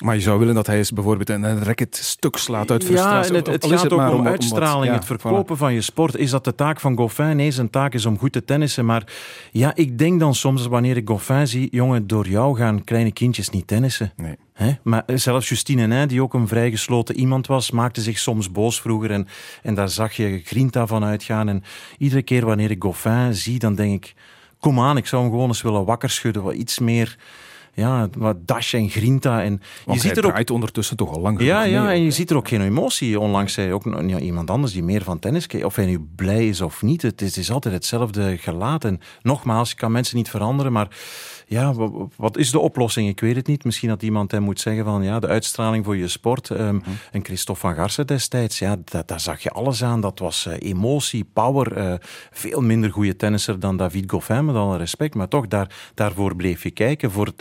maar 0.00 0.14
je 0.14 0.20
zou 0.20 0.38
willen 0.38 0.54
dat 0.54 0.66
hij 0.66 0.76
eens 0.76 0.92
bijvoorbeeld 0.92 1.28
een 1.28 1.64
racket 1.64 1.96
stuk 1.96 2.36
slaat 2.36 2.70
uit 2.70 2.84
frustratie. 2.84 3.32
Ja, 3.32 3.38
het, 3.38 3.46
het 3.46 3.66
gaat 3.66 3.82
het 3.82 3.92
ook 3.92 4.12
om, 4.12 4.26
uitstraling, 4.26 4.94
het 4.94 5.04
verkopen 5.04 5.56
van 5.56 5.74
je 5.74 5.80
sport. 5.80 6.16
Is 6.16 6.30
dat 6.30 6.44
de 6.44 6.54
taak 6.54 6.80
van 6.80 6.96
Goffin? 6.96 7.36
Nee, 7.36 7.50
zijn 7.50 7.70
taak 7.70 7.94
is 7.94 8.06
om 8.06 8.18
goed 8.18 8.32
te 8.32 8.44
tennissen. 8.44 8.84
Maar 8.84 9.04
ja, 9.50 9.74
ik 9.74 9.98
denk 9.98 10.20
dan 10.20 10.34
soms, 10.34 10.66
wanneer 10.66 10.96
ik 10.96 11.08
Goffin 11.08 11.48
zie... 11.48 11.68
jongen, 11.70 12.06
door 12.06 12.28
jou 12.28 12.56
gaan 12.56 12.84
kleine 12.84 13.12
kindjes 13.12 13.50
niet 13.50 13.66
tennissen. 13.66 14.12
Nee. 14.16 14.36
He? 14.52 14.72
Maar 14.82 15.02
zelfs 15.06 15.48
Justine 15.48 15.86
Nij, 15.86 16.06
die 16.06 16.22
ook 16.22 16.34
een 16.34 16.48
vrij 16.48 16.70
gesloten 16.70 17.16
iemand 17.16 17.46
was, 17.46 17.70
maakte 17.70 18.00
zich 18.00 18.18
soms 18.18 18.50
boos 18.50 18.80
vroeger. 18.80 19.10
En, 19.10 19.28
en 19.62 19.74
daar 19.74 19.88
zag 19.88 20.12
je 20.12 20.40
Grinta 20.44 20.86
van 20.86 21.04
uitgaan. 21.04 21.48
En 21.48 21.62
iedere 21.98 22.22
keer 22.22 22.44
wanneer 22.44 22.70
ik 22.70 22.82
Goffin 22.82 23.34
zie, 23.34 23.58
dan 23.58 23.74
denk 23.74 24.04
ik... 24.04 24.14
Kom 24.60 24.80
aan, 24.80 24.96
ik 24.96 25.06
zou 25.06 25.22
hem 25.22 25.30
gewoon 25.30 25.48
eens 25.48 25.62
willen 25.62 25.84
wakker 25.84 26.10
schudden. 26.10 26.42
Wat 26.42 26.54
iets 26.54 26.78
meer 26.78 27.16
ja, 27.72 28.08
wat 28.16 28.36
dash 28.46 28.74
en 28.74 28.88
grinta. 28.88 29.42
En 29.42 29.60
je 29.86 29.98
ziet 29.98 30.16
er 30.16 30.26
ook 30.26 30.50
ondertussen 30.50 30.96
toch 30.96 31.14
al 31.14 31.20
lang. 31.20 31.40
Ja, 31.40 31.62
ja, 31.62 31.92
en 31.92 32.02
je 32.02 32.10
ziet 32.10 32.30
er 32.30 32.36
ook 32.36 32.48
geen 32.48 32.60
emotie. 32.60 33.20
Onlangs 33.20 33.52
zei 33.52 33.72
ook 33.72 33.84
ja, 34.06 34.18
iemand 34.18 34.50
anders 34.50 34.72
die 34.72 34.82
meer 34.82 35.02
van 35.02 35.18
tennis 35.18 35.46
kijkt. 35.46 35.66
Of 35.66 35.76
hij 35.76 35.86
nu 35.86 36.06
blij 36.16 36.48
is 36.48 36.60
of 36.60 36.82
niet. 36.82 37.02
Het 37.02 37.20
is, 37.20 37.28
het 37.28 37.36
is 37.36 37.50
altijd 37.50 37.74
hetzelfde 37.74 38.36
gelaat. 38.36 38.84
En 38.84 39.00
nogmaals, 39.22 39.70
je 39.70 39.76
kan 39.76 39.92
mensen 39.92 40.16
niet 40.16 40.30
veranderen, 40.30 40.72
maar 40.72 40.88
ja, 41.50 41.74
wat 42.16 42.36
is 42.36 42.50
de 42.50 42.58
oplossing? 42.58 43.08
Ik 43.08 43.20
weet 43.20 43.36
het 43.36 43.46
niet. 43.46 43.64
Misschien 43.64 43.88
dat 43.88 44.02
iemand 44.02 44.30
hem 44.30 44.42
moet 44.42 44.60
zeggen 44.60 44.84
van 44.84 45.02
ja, 45.02 45.18
de 45.18 45.26
uitstraling 45.26 45.84
voor 45.84 45.96
je 45.96 46.08
sport. 46.08 46.48
Um, 46.48 46.82
En 47.12 47.24
Christophe 47.24 47.60
van 47.60 47.74
Garsen 47.74 48.06
destijds, 48.06 48.58
ja, 48.58 48.76
dat, 48.84 49.08
daar 49.08 49.20
zag 49.20 49.40
je 49.40 49.50
alles 49.50 49.84
aan. 49.84 50.00
Dat 50.00 50.18
was 50.18 50.46
uh, 50.46 50.54
emotie, 50.58 51.24
power. 51.32 51.78
Uh, 51.78 51.94
veel 52.30 52.60
minder 52.60 52.90
goede 52.90 53.16
tennisser 53.16 53.60
dan 53.60 53.76
David 53.76 54.10
Goffin, 54.10 54.44
met 54.44 54.54
alle 54.54 54.76
respect. 54.76 55.14
Maar 55.14 55.28
toch, 55.28 55.48
daar, 55.48 55.90
daarvoor 55.94 56.36
bleef 56.36 56.62
je 56.62 56.70
kijken. 56.70 57.10
Voor 57.10 57.32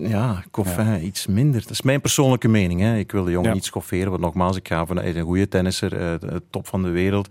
ja, 0.00 0.44
Goffin 0.50 1.04
iets 1.04 1.26
minder. 1.26 1.60
Dat 1.60 1.70
is 1.70 1.82
mijn 1.82 2.00
persoonlijke 2.00 2.48
mening. 2.48 2.80
Hè. 2.80 2.96
Ik 2.96 3.12
wil 3.12 3.24
de 3.24 3.30
jongen 3.30 3.52
niet 3.52 3.64
schofferen, 3.64 4.10
want 4.10 4.22
nogmaals, 4.22 4.56
ik 4.56 4.68
ga 4.68 4.86
vanuit 4.86 5.16
een 5.16 5.24
goede 5.24 5.48
tennisser, 5.48 6.22
uh, 6.22 6.36
top 6.50 6.66
van 6.66 6.82
de 6.82 6.88
wereld. 6.88 7.28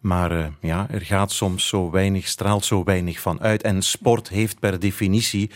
Maar 0.00 0.32
uh, 0.32 0.46
ja, 0.60 0.86
er 0.90 1.00
gaat 1.00 1.32
soms 1.32 1.68
zo 1.68 1.90
weinig, 1.90 2.28
straalt 2.28 2.64
zo 2.64 2.84
weinig 2.84 3.20
van 3.20 3.40
uit. 3.40 3.62
En 3.62 3.82
sport 3.82 4.28
heeft 4.28 4.58
per 4.58 4.80
definitie, 4.80 5.50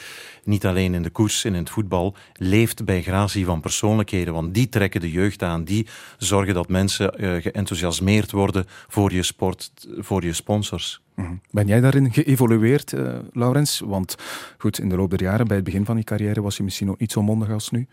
niet 0.44 0.66
alleen 0.66 0.94
in 0.94 1.02
de 1.02 1.10
koers 1.10 1.44
en 1.44 1.54
in 1.54 1.60
het 1.60 1.70
voetbal, 1.70 2.14
leeft 2.34 2.84
bij 2.84 3.02
gratie 3.02 3.44
van 3.44 3.60
persoonlijkheden. 3.60 4.34
Want 4.34 4.54
die 4.54 4.68
trekken 4.68 5.00
de 5.00 5.10
jeugd 5.10 5.42
aan, 5.42 5.64
die 5.64 5.86
zorgen 6.18 6.54
dat 6.54 6.68
mensen 6.68 7.12
uh, 7.16 7.42
geenthousiasmeerd 7.42 8.30
worden 8.30 8.66
voor 8.88 9.12
je 9.12 9.22
sport, 9.22 9.70
voor 9.98 10.24
je 10.24 10.32
sponsors. 10.32 11.00
Mhm. 11.20 11.34
Ben 11.50 11.66
jij 11.66 11.80
daarin 11.80 12.12
geëvolueerd, 12.12 12.92
uh, 12.92 13.12
Laurens? 13.32 13.82
Want 13.84 14.16
goed, 14.58 14.78
in 14.78 14.88
de 14.88 14.96
loop 14.96 15.10
der 15.10 15.22
jaren, 15.22 15.46
bij 15.46 15.56
het 15.56 15.64
begin 15.64 15.84
van 15.84 15.96
je 15.96 16.04
carrière, 16.04 16.42
was 16.42 16.56
je 16.56 16.62
misschien 16.62 16.90
ook 16.90 16.98
niet 16.98 17.12
zo 17.12 17.22
mondig 17.22 17.50
als 17.50 17.70
nu. 17.70 17.86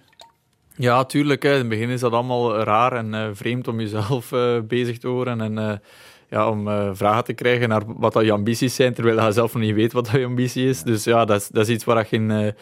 Ja, 0.75 1.05
tuurlijk. 1.05 1.43
Hè. 1.43 1.51
In 1.51 1.57
het 1.57 1.69
begin 1.69 1.89
is 1.89 1.99
dat 1.99 2.11
allemaal 2.11 2.59
raar 2.59 2.93
en 2.93 3.13
uh, 3.13 3.27
vreemd 3.33 3.67
om 3.67 3.79
jezelf 3.79 4.31
uh, 4.31 4.59
bezig 4.67 4.97
te 4.97 5.07
horen. 5.07 5.41
En 5.41 5.81
ja, 6.29 6.49
om 6.49 6.95
vragen 6.95 7.23
te 7.23 7.33
krijgen 7.33 7.69
naar 7.69 7.81
wat 7.85 8.13
dat 8.13 8.23
je 8.23 8.31
ambities 8.31 8.75
zijn, 8.75 8.93
terwijl 8.93 9.25
je 9.25 9.31
zelf 9.31 9.53
nog 9.53 9.63
niet 9.63 9.75
weet 9.75 9.93
wat 9.93 10.05
dat 10.05 10.19
je 10.19 10.25
ambitie 10.25 10.69
is. 10.69 10.83
Dus 10.83 11.03
ja, 11.03 11.25
dat 11.25 11.41
is, 11.41 11.47
dat 11.47 11.67
is 11.67 11.73
iets 11.73 11.83
waar 11.83 12.07
je 12.09 12.15
in, 12.15 12.55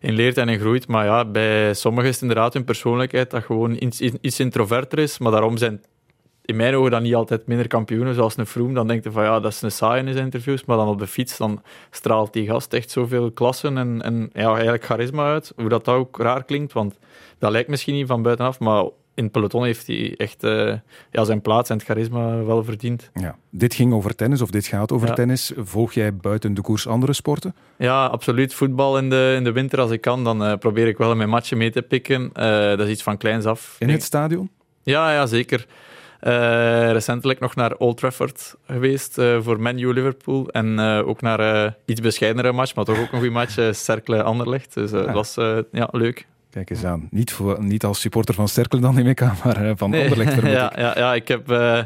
in 0.00 0.12
leert 0.12 0.38
en 0.38 0.48
in 0.48 0.58
groeit. 0.58 0.88
Maar 0.88 1.04
ja, 1.04 1.24
bij 1.24 1.74
sommigen 1.74 2.08
is 2.08 2.14
het 2.14 2.22
inderdaad 2.22 2.52
hun 2.52 2.64
persoonlijkheid 2.64 3.30
dat 3.30 3.44
gewoon 3.44 3.76
iets, 3.78 4.00
iets 4.00 4.40
introverter 4.40 4.98
is. 4.98 5.18
Maar 5.18 5.32
daarom 5.32 5.56
zijn 5.56 5.80
in 6.44 6.56
mijn 6.56 6.74
ogen 6.74 6.90
dan 6.90 7.02
niet 7.02 7.14
altijd 7.14 7.46
minder 7.46 7.66
kampioenen, 7.66 8.14
zoals 8.14 8.36
een 8.36 8.46
Froome. 8.46 8.74
Dan 8.74 8.86
denk 8.86 9.04
je 9.04 9.10
van 9.10 9.24
ja, 9.24 9.40
dat 9.40 9.52
is 9.52 9.62
een 9.62 9.72
saai 9.72 10.06
in 10.06 10.12
zijn 10.12 10.24
interviews. 10.24 10.64
Maar 10.64 10.76
dan 10.76 10.88
op 10.88 10.98
de 10.98 11.06
fiets, 11.06 11.36
dan 11.36 11.62
straalt 11.90 12.32
die 12.32 12.46
gast 12.46 12.72
echt 12.72 12.90
zoveel 12.90 13.30
klassen 13.30 13.78
en, 13.78 14.02
en 14.02 14.30
ja, 14.32 14.52
eigenlijk 14.52 14.84
charisma 14.84 15.32
uit. 15.32 15.52
Hoe 15.56 15.68
dat 15.68 15.88
ook 15.88 16.18
raar 16.18 16.44
klinkt, 16.44 16.72
want 16.72 16.98
dat 17.38 17.50
lijkt 17.50 17.68
misschien 17.68 17.94
niet 17.94 18.06
van 18.06 18.22
buitenaf, 18.22 18.58
maar 18.58 18.84
in 19.14 19.22
het 19.22 19.32
peloton 19.32 19.64
heeft 19.64 19.86
hij 19.86 20.14
echt 20.16 20.44
uh, 20.44 20.72
ja, 21.10 21.24
zijn 21.24 21.40
plaats 21.40 21.70
en 21.70 21.76
het 21.76 21.84
charisma 21.84 22.44
wel 22.44 22.64
verdiend. 22.64 23.10
Ja. 23.14 23.36
Dit 23.50 23.74
ging 23.74 23.92
over 23.92 24.14
tennis, 24.14 24.40
of 24.42 24.50
dit 24.50 24.66
gaat 24.66 24.92
over 24.92 25.14
tennis. 25.14 25.52
Volg 25.56 25.92
jij 25.92 26.16
buiten 26.16 26.54
de 26.54 26.60
koers 26.60 26.86
andere 26.86 27.12
sporten? 27.12 27.54
Ja, 27.78 28.06
absoluut. 28.06 28.54
Voetbal 28.54 28.98
in 28.98 29.10
de, 29.10 29.34
in 29.36 29.44
de 29.44 29.52
winter 29.52 29.80
als 29.80 29.90
ik 29.90 30.00
kan, 30.00 30.24
dan 30.24 30.42
uh, 30.42 30.56
probeer 30.56 30.86
ik 30.86 30.98
wel 30.98 31.16
mijn 31.16 31.28
matchen 31.28 31.58
mee 31.58 31.70
te 31.70 31.82
pikken. 31.82 32.22
Uh, 32.22 32.46
dat 32.68 32.80
is 32.80 32.88
iets 32.88 33.02
van 33.02 33.16
kleins 33.16 33.44
af. 33.44 33.76
In 33.78 33.88
het 33.88 34.02
stadion? 34.02 34.50
Ja, 34.82 35.12
ja 35.12 35.26
zeker. 35.26 35.66
Recentelijk 36.92 37.40
nog 37.40 37.54
naar 37.54 37.74
Old 37.74 37.96
Trafford 37.96 38.54
geweest 38.66 39.14
voor 39.14 39.60
Man 39.60 39.78
U 39.78 39.92
Liverpool. 39.92 40.48
En 40.48 40.78
ook 40.80 41.20
naar 41.20 41.74
iets 41.84 42.00
bescheidenere 42.00 42.52
match, 42.52 42.74
maar 42.74 42.84
toch 42.84 42.98
ook 42.98 43.12
een 43.12 43.18
goede 43.18 43.30
match, 43.30 43.74
Cercle 43.74 44.22
Anderlecht. 44.22 44.74
Dus 44.74 44.90
dat 44.90 45.10
was 45.10 45.34
ja, 45.70 45.88
leuk. 45.90 46.26
Kijk 46.54 46.70
eens 46.70 46.84
aan. 46.84 47.08
Niet, 47.10 47.32
voor, 47.32 47.62
niet 47.62 47.84
als 47.84 48.00
supporter 48.00 48.34
van 48.34 48.48
Sterkel 48.48 48.80
dan 48.80 48.94
neem 48.94 49.06
ik 49.06 49.22
aan, 49.22 49.36
maar 49.44 49.64
uh, 49.64 49.70
van 49.76 49.90
nee. 49.90 50.02
Anderlecht. 50.02 50.42
ja, 50.60 50.72
ja, 50.76 50.92
ja, 50.96 51.14
ik 51.14 51.28
heb, 51.28 51.50
uh, 51.50 51.82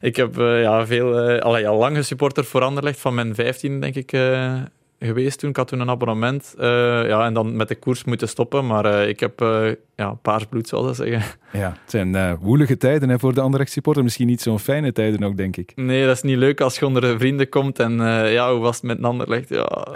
ik 0.00 0.16
heb 0.16 0.38
uh, 0.38 0.62
ja, 0.62 0.86
veel, 0.86 1.40
al 1.40 1.78
lang 1.78 2.04
supporter 2.04 2.44
voor 2.44 2.62
Anderlecht, 2.62 3.00
van 3.00 3.14
mijn 3.14 3.34
15 3.34 3.80
denk 3.80 3.94
ik 3.94 4.12
geweest 5.06 5.38
toen. 5.38 5.50
Ik 5.50 5.56
had 5.56 5.68
toen 5.68 5.80
een 5.80 5.90
abonnement. 5.90 6.54
Uh, 6.58 6.64
ja, 7.06 7.24
en 7.24 7.34
dan 7.34 7.56
met 7.56 7.68
de 7.68 7.74
koers 7.74 8.04
moeten 8.04 8.28
stoppen. 8.28 8.66
Maar 8.66 8.86
uh, 8.86 9.08
ik 9.08 9.20
heb 9.20 9.40
uh, 9.40 9.70
ja, 9.96 10.14
paars 10.22 10.44
bloed, 10.44 10.68
zoals 10.68 10.96
ze 10.96 11.04
zeggen. 11.04 11.40
Ja, 11.52 11.68
het 11.82 11.90
zijn 11.90 12.36
woelige 12.36 12.76
tijden 12.76 13.08
hè, 13.08 13.18
voor 13.18 13.34
de 13.34 13.40
andere 13.40 13.68
supporter. 13.68 14.02
Misschien 14.02 14.26
niet 14.26 14.40
zo'n 14.40 14.58
fijne 14.58 14.92
tijden 14.92 15.22
ook, 15.22 15.36
denk 15.36 15.56
ik. 15.56 15.72
Nee, 15.74 16.06
dat 16.06 16.16
is 16.16 16.22
niet 16.22 16.36
leuk 16.36 16.60
als 16.60 16.78
je 16.78 16.86
onder 16.86 17.18
vrienden 17.18 17.48
komt. 17.48 17.78
En 17.78 17.92
ja, 18.30 18.52
hoe 18.52 18.60
was 18.60 18.76
het 18.76 18.84
met 18.84 18.98
een 18.98 19.04
ander 19.04 19.28
legt? 19.28 19.48
Ja, 19.48 19.86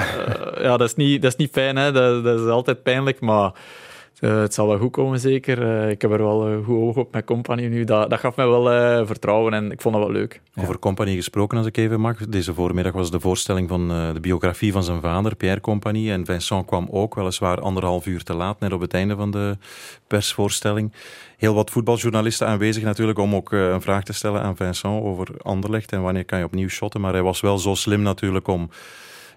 ja 0.61 0.77
dat, 0.77 0.89
is 0.89 0.95
niet, 0.95 1.23
dat 1.23 1.31
is 1.31 1.37
niet 1.37 1.51
fijn. 1.53 1.77
Hè. 1.77 1.93
Dat, 1.93 2.25
dat 2.25 2.41
is 2.41 2.47
altijd 2.47 2.83
pijnlijk. 2.83 3.21
Maar 3.21 3.53
uh, 4.21 4.41
het 4.41 4.55
zal 4.55 4.67
wel 4.67 4.79
goed 4.79 4.91
komen, 4.91 5.21
zeker. 5.21 5.63
Uh, 5.63 5.91
ik 5.91 6.03
heb 6.03 6.11
er 6.11 6.23
wel 6.23 6.51
uh, 6.51 6.65
goed 6.65 6.77
oog 6.77 6.97
op 6.97 7.13
met 7.13 7.25
Company 7.25 7.67
nu. 7.67 7.85
Dat, 7.85 8.11
dat 8.11 8.19
gaf 8.19 8.37
mij 8.37 8.49
wel 8.49 9.07
vertrouwen 9.07 9.53
en 9.55 9.71
ik 9.71 9.81
vond 9.81 9.95
dat 9.95 10.05
wel 10.05 10.13
leuk. 10.13 10.41
Over 10.55 10.79
Company 10.79 11.15
gesproken, 11.15 11.59
als 11.59 11.67
ik 11.67 11.77
even 11.77 12.01
mag. 12.01 12.17
Deze 12.17 12.55
voormiddag 12.55 12.93
was 12.93 13.11
de 13.11 13.21
voorstelling 13.21 13.69
van 13.69 13.89
de 13.89 14.21
biografie 14.21 14.73
van 14.73 14.85
zijn 14.85 15.01
vader, 15.01 15.37
Pierre 15.37 15.61
Company. 15.61 16.11
En 16.11 16.25
Vincent 16.25 16.67
kwam 16.67 16.89
ook, 16.91 17.15
weliswaar 17.15 17.61
anderhalf 17.61 18.07
uur 18.07 18.23
te 18.23 18.35
laat, 18.35 18.61
net 18.61 18.73
op 18.73 18.81
het 18.81 18.95
einde 18.95 19.17
van 19.17 19.31
de 19.31 19.57
persvoorstelling. 20.07 20.93
Heel 21.37 21.55
wat 21.55 21.71
voetbaljournalisten 21.71 22.47
aanwezig 22.47 22.83
natuurlijk 22.83 23.19
om 23.19 23.35
ook 23.35 23.53
een 23.53 23.81
vraag 23.81 24.03
te 24.03 24.13
stellen 24.13 24.43
aan 24.43 24.57
Vincent 24.57 25.03
over 25.03 25.29
Anderlecht 25.43 25.93
en 25.93 26.03
wanneer 26.03 26.25
kan 26.25 26.39
je 26.39 26.45
opnieuw 26.45 26.69
shotten. 26.69 27.01
Maar 27.01 27.13
hij 27.13 27.23
was 27.23 27.41
wel 27.41 27.59
zo 27.59 27.75
slim 27.75 28.03
natuurlijk 28.03 28.49
om 28.49 28.71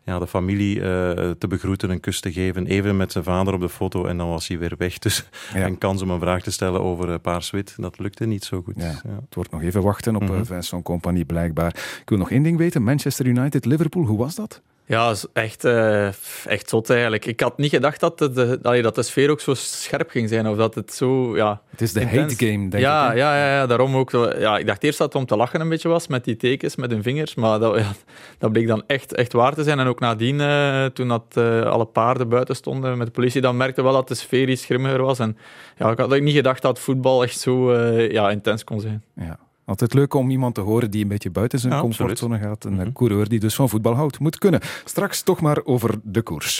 ja, 0.09 0.19
de 0.19 0.27
familie 0.27 0.75
uh, 0.75 0.83
te 1.31 1.47
begroeten, 1.47 1.89
een 1.89 1.99
kus 1.99 2.19
te 2.19 2.31
geven. 2.31 2.65
Even 2.65 2.97
met 2.97 3.11
zijn 3.11 3.23
vader 3.23 3.53
op 3.53 3.61
de 3.61 3.69
foto 3.69 4.05
en 4.05 4.17
dan 4.17 4.29
was 4.29 4.47
hij 4.47 4.59
weer 4.59 4.75
weg. 4.77 4.97
Dus 5.09 5.25
ja. 5.53 5.59
en 5.59 5.77
kans 5.77 6.01
om 6.01 6.09
een 6.09 6.19
vraag 6.19 6.41
te 6.41 6.51
stellen 6.51 6.81
over 6.81 7.09
uh, 7.09 7.15
Paars-Wit, 7.21 7.73
dat 7.77 7.99
lukte 7.99 8.25
niet 8.25 8.43
zo 8.43 8.61
goed. 8.61 8.73
Ja. 8.77 9.01
Het 9.03 9.35
wordt 9.35 9.51
nog 9.51 9.61
even 9.61 9.81
wachten 9.81 10.15
op 10.15 10.21
mm 10.21 10.27
-hmm. 10.27 10.45
Vincent 10.45 10.83
Compagnie 10.83 11.25
blijkbaar. 11.25 11.75
Ik 12.01 12.09
wil 12.09 12.17
nog 12.17 12.31
één 12.31 12.43
ding 12.43 12.57
weten. 12.57 12.83
Manchester 12.83 13.25
United-Liverpool, 13.25 14.05
hoe 14.05 14.17
was 14.17 14.35
dat? 14.35 14.61
Ja, 14.89 15.13
echt, 15.33 15.65
uh, 15.65 16.07
echt 16.45 16.69
zot 16.69 16.89
eigenlijk. 16.89 17.25
Ik 17.25 17.39
had 17.39 17.57
niet 17.57 17.69
gedacht 17.69 17.99
dat 17.99 18.17
de, 18.17 18.59
dat 18.61 18.95
de 18.95 19.03
sfeer 19.03 19.29
ook 19.29 19.39
zo 19.39 19.53
scherp 19.53 20.09
ging 20.09 20.29
zijn. 20.29 20.47
Of 20.47 20.57
dat 20.57 20.75
het 20.75 20.93
zo, 20.93 21.35
ja... 21.35 21.61
Het 21.69 21.81
is 21.81 21.93
de 21.93 22.05
hate 22.05 22.35
game, 22.35 22.69
denk 22.69 22.83
ja, 22.83 23.11
ik. 23.11 23.17
Ja, 23.17 23.37
ja, 23.37 23.55
ja, 23.55 23.67
daarom 23.67 23.95
ook. 23.95 24.11
Ja, 24.11 24.57
ik 24.57 24.67
dacht 24.67 24.83
eerst 24.83 24.97
dat 24.97 25.07
het 25.07 25.21
om 25.21 25.25
te 25.25 25.35
lachen 25.35 25.61
een 25.61 25.69
beetje 25.69 25.89
was, 25.89 26.07
met 26.07 26.23
die 26.23 26.37
tekens, 26.37 26.75
met 26.75 26.91
hun 26.91 27.03
vingers. 27.03 27.35
Maar 27.35 27.59
dat, 27.59 27.77
ja, 27.77 27.91
dat 28.37 28.51
bleek 28.51 28.67
dan 28.67 28.83
echt, 28.87 29.13
echt 29.13 29.33
waar 29.33 29.53
te 29.53 29.63
zijn. 29.63 29.79
En 29.79 29.87
ook 29.87 29.99
nadien, 29.99 30.39
uh, 30.39 30.85
toen 30.85 31.07
dat, 31.07 31.23
uh, 31.37 31.61
alle 31.61 31.85
paarden 31.85 32.29
buiten 32.29 32.55
stonden 32.55 32.97
met 32.97 33.07
de 33.07 33.13
politie, 33.13 33.41
dan 33.41 33.57
merkte 33.57 33.83
wel 33.83 33.93
dat 33.93 34.07
de 34.07 34.15
sfeer 34.15 34.49
iets 34.49 34.65
grimmiger 34.65 35.01
was. 35.01 35.19
En 35.19 35.37
ja, 35.77 35.91
ik 35.91 35.97
had 35.97 36.19
niet 36.19 36.35
gedacht 36.35 36.61
dat 36.61 36.79
voetbal 36.79 37.23
echt 37.23 37.39
zo 37.39 37.73
ja, 37.93 38.29
intens 38.29 38.63
kon 38.63 38.79
zijn. 38.79 39.03
Ja. 39.15 39.39
Altijd 39.69 39.93
leuk 39.93 40.13
om 40.13 40.29
iemand 40.29 40.55
te 40.55 40.61
horen 40.61 40.91
die 40.91 41.01
een 41.01 41.07
beetje 41.07 41.29
buiten 41.29 41.59
zijn 41.59 41.73
ja, 41.73 41.79
comfortzone 41.79 42.39
gaat. 42.39 42.63
Een 42.63 42.73
mm 42.73 42.93
coureur 42.93 43.29
die 43.29 43.39
dus 43.39 43.55
van 43.55 43.69
voetbal 43.69 43.95
houdt, 43.95 44.19
moet 44.19 44.37
kunnen. 44.37 44.59
Straks 44.85 45.21
toch 45.21 45.41
maar 45.41 45.61
over 45.63 45.99
de 46.03 46.21
koers. 46.21 46.57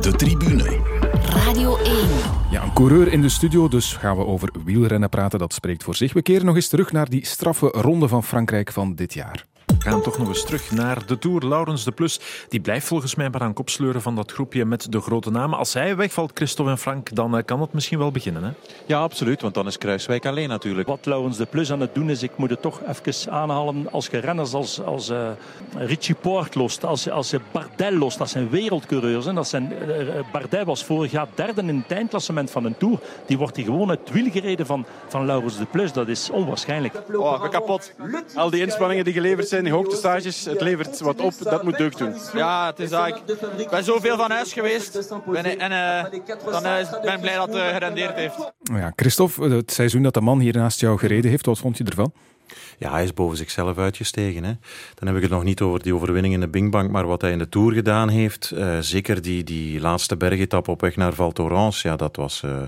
De 0.00 0.12
tribune. 0.16 0.80
Radio 1.24 1.76
1. 1.76 1.94
Ja, 2.50 2.62
een 2.62 2.72
coureur 2.72 3.12
in 3.12 3.20
de 3.20 3.28
studio, 3.28 3.68
dus 3.68 3.92
gaan 3.92 4.16
we 4.16 4.26
over 4.26 4.50
wielrennen 4.64 5.08
praten. 5.08 5.38
Dat 5.38 5.52
spreekt 5.52 5.84
voor 5.84 5.94
zich. 5.94 6.12
We 6.12 6.22
keren 6.22 6.46
nog 6.46 6.54
eens 6.54 6.68
terug 6.68 6.92
naar 6.92 7.08
die 7.08 7.26
straffe 7.26 7.66
ronde 7.66 8.08
van 8.08 8.24
Frankrijk 8.24 8.72
van 8.72 8.94
dit 8.94 9.14
jaar. 9.14 9.46
We 9.68 9.84
gaan 9.94 10.02
toch 10.02 10.18
nog 10.18 10.28
eens 10.28 10.44
terug 10.44 10.70
naar 10.70 11.06
de 11.06 11.18
Tour. 11.18 11.46
Laurens 11.46 11.84
de 11.84 11.92
Plus 11.92 12.20
die 12.48 12.60
blijft 12.60 12.86
volgens 12.86 13.14
mij 13.14 13.30
maar 13.30 13.40
aan 13.40 13.52
kop 13.52 13.68
sleuren 13.68 14.02
van 14.02 14.14
dat 14.14 14.32
groepje 14.32 14.64
met 14.64 14.92
de 14.92 15.00
grote 15.00 15.30
namen. 15.30 15.58
Als 15.58 15.74
hij 15.74 15.96
wegvalt, 15.96 16.30
Christophe 16.34 16.70
en 16.70 16.78
Frank, 16.78 17.14
dan 17.14 17.36
eh, 17.36 17.44
kan 17.44 17.60
het 17.60 17.72
misschien 17.72 17.98
wel 17.98 18.10
beginnen. 18.10 18.44
Hè? 18.44 18.50
Ja, 18.86 19.00
absoluut. 19.00 19.42
Want 19.42 19.54
dan 19.54 19.66
is 19.66 19.78
Kruiswijk 19.78 20.26
alleen 20.26 20.48
natuurlijk. 20.48 20.88
Wat 20.88 21.06
Laurens 21.06 21.36
de 21.36 21.46
Plus 21.46 21.72
aan 21.72 21.80
het 21.80 21.94
doen 21.94 22.10
is, 22.10 22.22
ik 22.22 22.30
moet 22.36 22.50
het 22.50 22.62
toch 22.62 22.80
even 22.88 23.32
aanhalen. 23.32 23.92
Als 23.92 24.06
je 24.06 24.18
renners 24.18 24.52
als, 24.52 24.80
als 24.82 25.10
uh, 25.10 25.28
Richie 25.76 26.14
Poort 26.14 26.54
lost, 26.54 26.84
als, 26.84 27.10
als 27.10 27.30
je 27.30 27.40
Bardet 27.52 27.92
lost, 27.92 28.18
dat 28.18 28.30
zijn 28.30 28.50
wereldcoureurs. 28.50 29.24
Hè. 29.24 29.32
Dat 29.32 29.48
zijn, 29.48 29.72
uh, 29.88 30.14
Bardet 30.32 30.64
was 30.64 30.84
vorig 30.84 31.10
jaar 31.10 31.26
derde 31.34 31.62
in 31.62 31.76
het 31.88 31.96
eindklassement 31.96 32.50
van 32.50 32.64
een 32.64 32.76
Tour. 32.76 32.98
Die 33.26 33.38
wordt 33.38 33.56
hij 33.56 33.64
gewoon 33.64 33.90
uit 33.90 34.00
het 34.04 34.10
wiel 34.10 34.30
gereden 34.30 34.66
van, 34.66 34.86
van 35.08 35.26
Laurens 35.26 35.58
de 35.58 35.66
Plus. 35.66 35.92
Dat 35.92 36.08
is 36.08 36.30
onwaarschijnlijk. 36.30 36.94
Oh, 37.12 37.48
kapot. 37.48 37.94
Al 38.34 38.50
die 38.50 38.62
inspanningen 38.62 39.04
die 39.04 39.12
geleverd 39.12 39.48
zijn, 39.48 39.57
die 39.64 39.72
hoogtestages, 39.72 40.44
het 40.44 40.60
levert 40.60 41.00
wat 41.00 41.20
op. 41.20 41.32
Dat 41.42 41.62
moet 41.62 41.78
deugd 41.78 41.98
doen. 41.98 42.14
Ja, 42.34 42.66
het 42.66 42.78
is 42.78 42.90
eigenlijk... 42.90 43.40
Ik 43.56 43.68
ben 43.68 43.84
zoveel 43.84 44.16
van 44.16 44.30
huis 44.30 44.52
geweest. 44.52 45.10
Ben, 45.26 45.58
en 45.58 45.70
uh, 45.70 46.20
dan 46.52 46.66
uh, 46.66 47.00
ben 47.02 47.14
ik 47.14 47.20
blij 47.20 47.34
dat 47.34 47.46
het 47.46 47.56
uh, 47.56 47.68
gerendeerd 47.68 48.14
heeft. 48.14 48.52
Ja, 48.62 48.92
Christophe, 48.96 49.48
het 49.48 49.72
seizoen 49.72 50.02
dat 50.02 50.14
de 50.14 50.20
man 50.20 50.40
hier 50.40 50.56
naast 50.56 50.80
jou 50.80 50.98
gereden 50.98 51.30
heeft, 51.30 51.46
wat 51.46 51.58
vond 51.58 51.78
je 51.78 51.84
ervan? 51.84 52.12
Ja, 52.78 52.90
hij 52.90 53.04
is 53.04 53.14
boven 53.14 53.36
zichzelf 53.36 53.78
uitgestegen. 53.78 54.44
Hè. 54.44 54.52
Dan 54.94 55.06
heb 55.06 55.16
ik 55.16 55.22
het 55.22 55.30
nog 55.30 55.44
niet 55.44 55.60
over 55.60 55.82
die 55.82 55.94
overwinning 55.94 56.34
in 56.34 56.40
de 56.40 56.48
Bingbank, 56.48 56.90
maar 56.90 57.06
wat 57.06 57.20
hij 57.20 57.30
in 57.30 57.38
de 57.38 57.48
Tour 57.48 57.72
gedaan 57.72 58.08
heeft, 58.08 58.52
uh, 58.54 58.78
zeker 58.80 59.22
die, 59.22 59.44
die 59.44 59.80
laatste 59.80 60.16
bergetap 60.16 60.68
op 60.68 60.80
weg 60.80 60.96
naar 60.96 61.12
Val 61.12 61.32
Thorens, 61.32 61.82
ja, 61.82 61.96
dat 61.96 62.16
was... 62.16 62.42
Uh, 62.44 62.62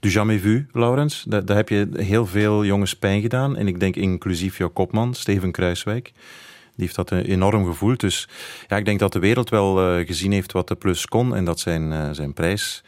du 0.00 0.08
jamais 0.08 0.40
vu, 0.40 0.66
Laurens. 0.72 1.24
Daar, 1.28 1.44
daar 1.44 1.56
heb 1.56 1.68
je 1.68 1.88
heel 1.96 2.26
veel 2.26 2.64
jongens 2.64 2.96
pijn 2.96 3.20
gedaan. 3.20 3.56
En 3.56 3.68
ik 3.68 3.80
denk 3.80 3.96
inclusief 3.96 4.58
jouw 4.58 4.68
kopman, 4.68 5.14
Steven 5.14 5.50
Kruiswijk. 5.50 6.12
Die 6.74 6.86
heeft 6.86 6.94
dat 6.94 7.10
enorm 7.10 7.66
gevoeld. 7.66 8.00
Dus 8.00 8.28
ja, 8.68 8.76
ik 8.76 8.84
denk 8.84 8.98
dat 8.98 9.12
de 9.12 9.18
wereld 9.18 9.50
wel 9.50 9.98
uh, 9.98 10.06
gezien 10.06 10.32
heeft 10.32 10.52
wat 10.52 10.68
de 10.68 10.74
plus 10.74 11.06
kon 11.06 11.34
en 11.34 11.44
dat 11.44 11.60
zijn, 11.60 11.92
uh, 11.92 12.08
zijn 12.12 12.32
prijs 12.32 12.82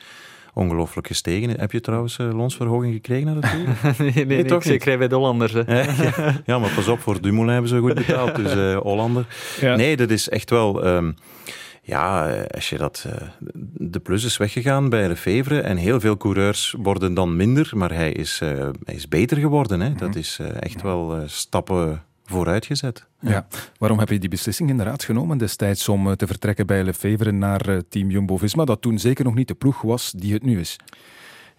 ongelooflijk 0.54 1.06
gestegen. 1.06 1.60
Heb 1.60 1.72
je 1.72 1.80
trouwens 1.80 2.18
uh, 2.18 2.32
loonsverhoging 2.32 2.94
gekregen 2.94 3.26
naar 3.26 3.40
de 3.40 3.48
Tour? 3.48 3.94
nee, 3.98 4.12
nee, 4.12 4.24
nee, 4.24 4.44
toch 4.44 4.62
zeker 4.62 4.98
bij 4.98 5.08
de 5.08 5.14
Hollanders. 5.14 5.52
Hè. 5.52 5.82
ja, 5.82 6.40
ja, 6.46 6.58
maar 6.58 6.70
pas 6.74 6.88
op, 6.88 7.00
voor 7.00 7.20
Dumoulin 7.20 7.52
hebben 7.52 7.70
ze 7.70 7.78
goed 7.78 7.94
betaald, 7.94 8.36
dus 8.36 8.54
uh, 8.54 8.76
Hollander. 8.88 9.26
Ja. 9.60 9.76
Nee, 9.76 9.96
dat 9.96 10.10
is 10.10 10.28
echt 10.28 10.50
wel... 10.50 10.86
Um, 10.86 11.14
ja, 11.90 12.42
als 12.42 12.68
je 12.68 12.76
dat... 12.76 13.04
Uh, 13.06 13.28
de 13.74 14.00
plus 14.00 14.24
is 14.24 14.36
weggegaan 14.36 14.88
bij 14.88 15.08
Lefevre 15.08 15.60
en 15.60 15.76
heel 15.76 16.00
veel 16.00 16.16
coureurs 16.16 16.74
worden 16.78 17.14
dan 17.14 17.36
minder, 17.36 17.70
maar 17.74 17.92
hij 17.92 18.12
is, 18.12 18.38
hij 18.84 18.94
is 18.94 19.08
beter 19.08 19.36
geworden. 19.36 19.80
Hè. 19.80 19.88
Mm 19.88 19.96
-hmm. 19.96 20.06
Dat 20.06 20.16
is 20.16 20.38
echt 20.60 20.82
wel 20.82 21.22
stappen 21.26 22.02
vooruitgezet. 22.24 23.06
Ja. 23.20 23.30
ja. 23.30 23.46
Waarom 23.78 23.98
heb 23.98 24.08
je 24.08 24.18
die 24.18 24.28
beslissing 24.28 24.70
inderdaad 24.70 25.04
genomen 25.04 25.38
destijds 25.38 25.88
om 25.88 26.16
te 26.16 26.26
vertrekken 26.26 26.66
bij 26.66 26.84
Lefevre 26.84 27.32
naar 27.32 27.82
team 27.88 28.10
Jumbo-Visma, 28.10 28.64
dat 28.64 28.82
toen 28.82 28.98
zeker 28.98 29.24
nog 29.24 29.34
niet 29.34 29.48
de 29.48 29.54
ploeg 29.54 29.80
was 29.80 30.12
die 30.16 30.32
het 30.32 30.42
nu 30.42 30.60
is? 30.60 30.76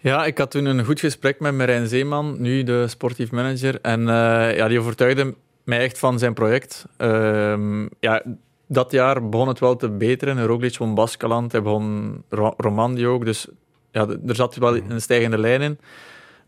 Ja, 0.02 0.24
ik 0.24 0.38
had 0.38 0.50
toen 0.50 0.64
een 0.64 0.84
goed 0.84 1.00
gesprek 1.00 1.40
met 1.40 1.54
Marijn 1.54 1.86
Zeeman, 1.86 2.36
nu 2.40 2.62
de 2.62 2.88
sportief 2.88 3.30
manager. 3.30 3.80
En 3.80 4.00
uh, 4.00 4.56
ja, 4.56 4.68
die 4.68 4.80
overtuigde 4.80 5.34
mij 5.64 5.80
echt 5.80 5.98
van 5.98 6.18
zijn 6.18 6.34
project. 6.34 6.86
Uh, 6.98 7.86
ja, 8.00 8.22
dat 8.66 8.92
jaar 8.92 9.28
begon 9.28 9.48
het 9.48 9.58
wel 9.58 9.76
te 9.76 9.90
beteren. 9.90 10.46
Roglic 10.46 10.76
won 10.76 10.94
Baskeland, 10.94 11.52
hij 11.52 11.62
begon 11.62 12.22
Ro 12.28 12.54
Romandie 12.56 13.06
ook. 13.06 13.24
Dus 13.24 13.46
ja, 13.90 14.06
er 14.26 14.34
zat 14.34 14.56
wel 14.56 14.76
een 14.76 15.00
stijgende 15.00 15.38
lijn 15.38 15.60
in. 15.60 15.78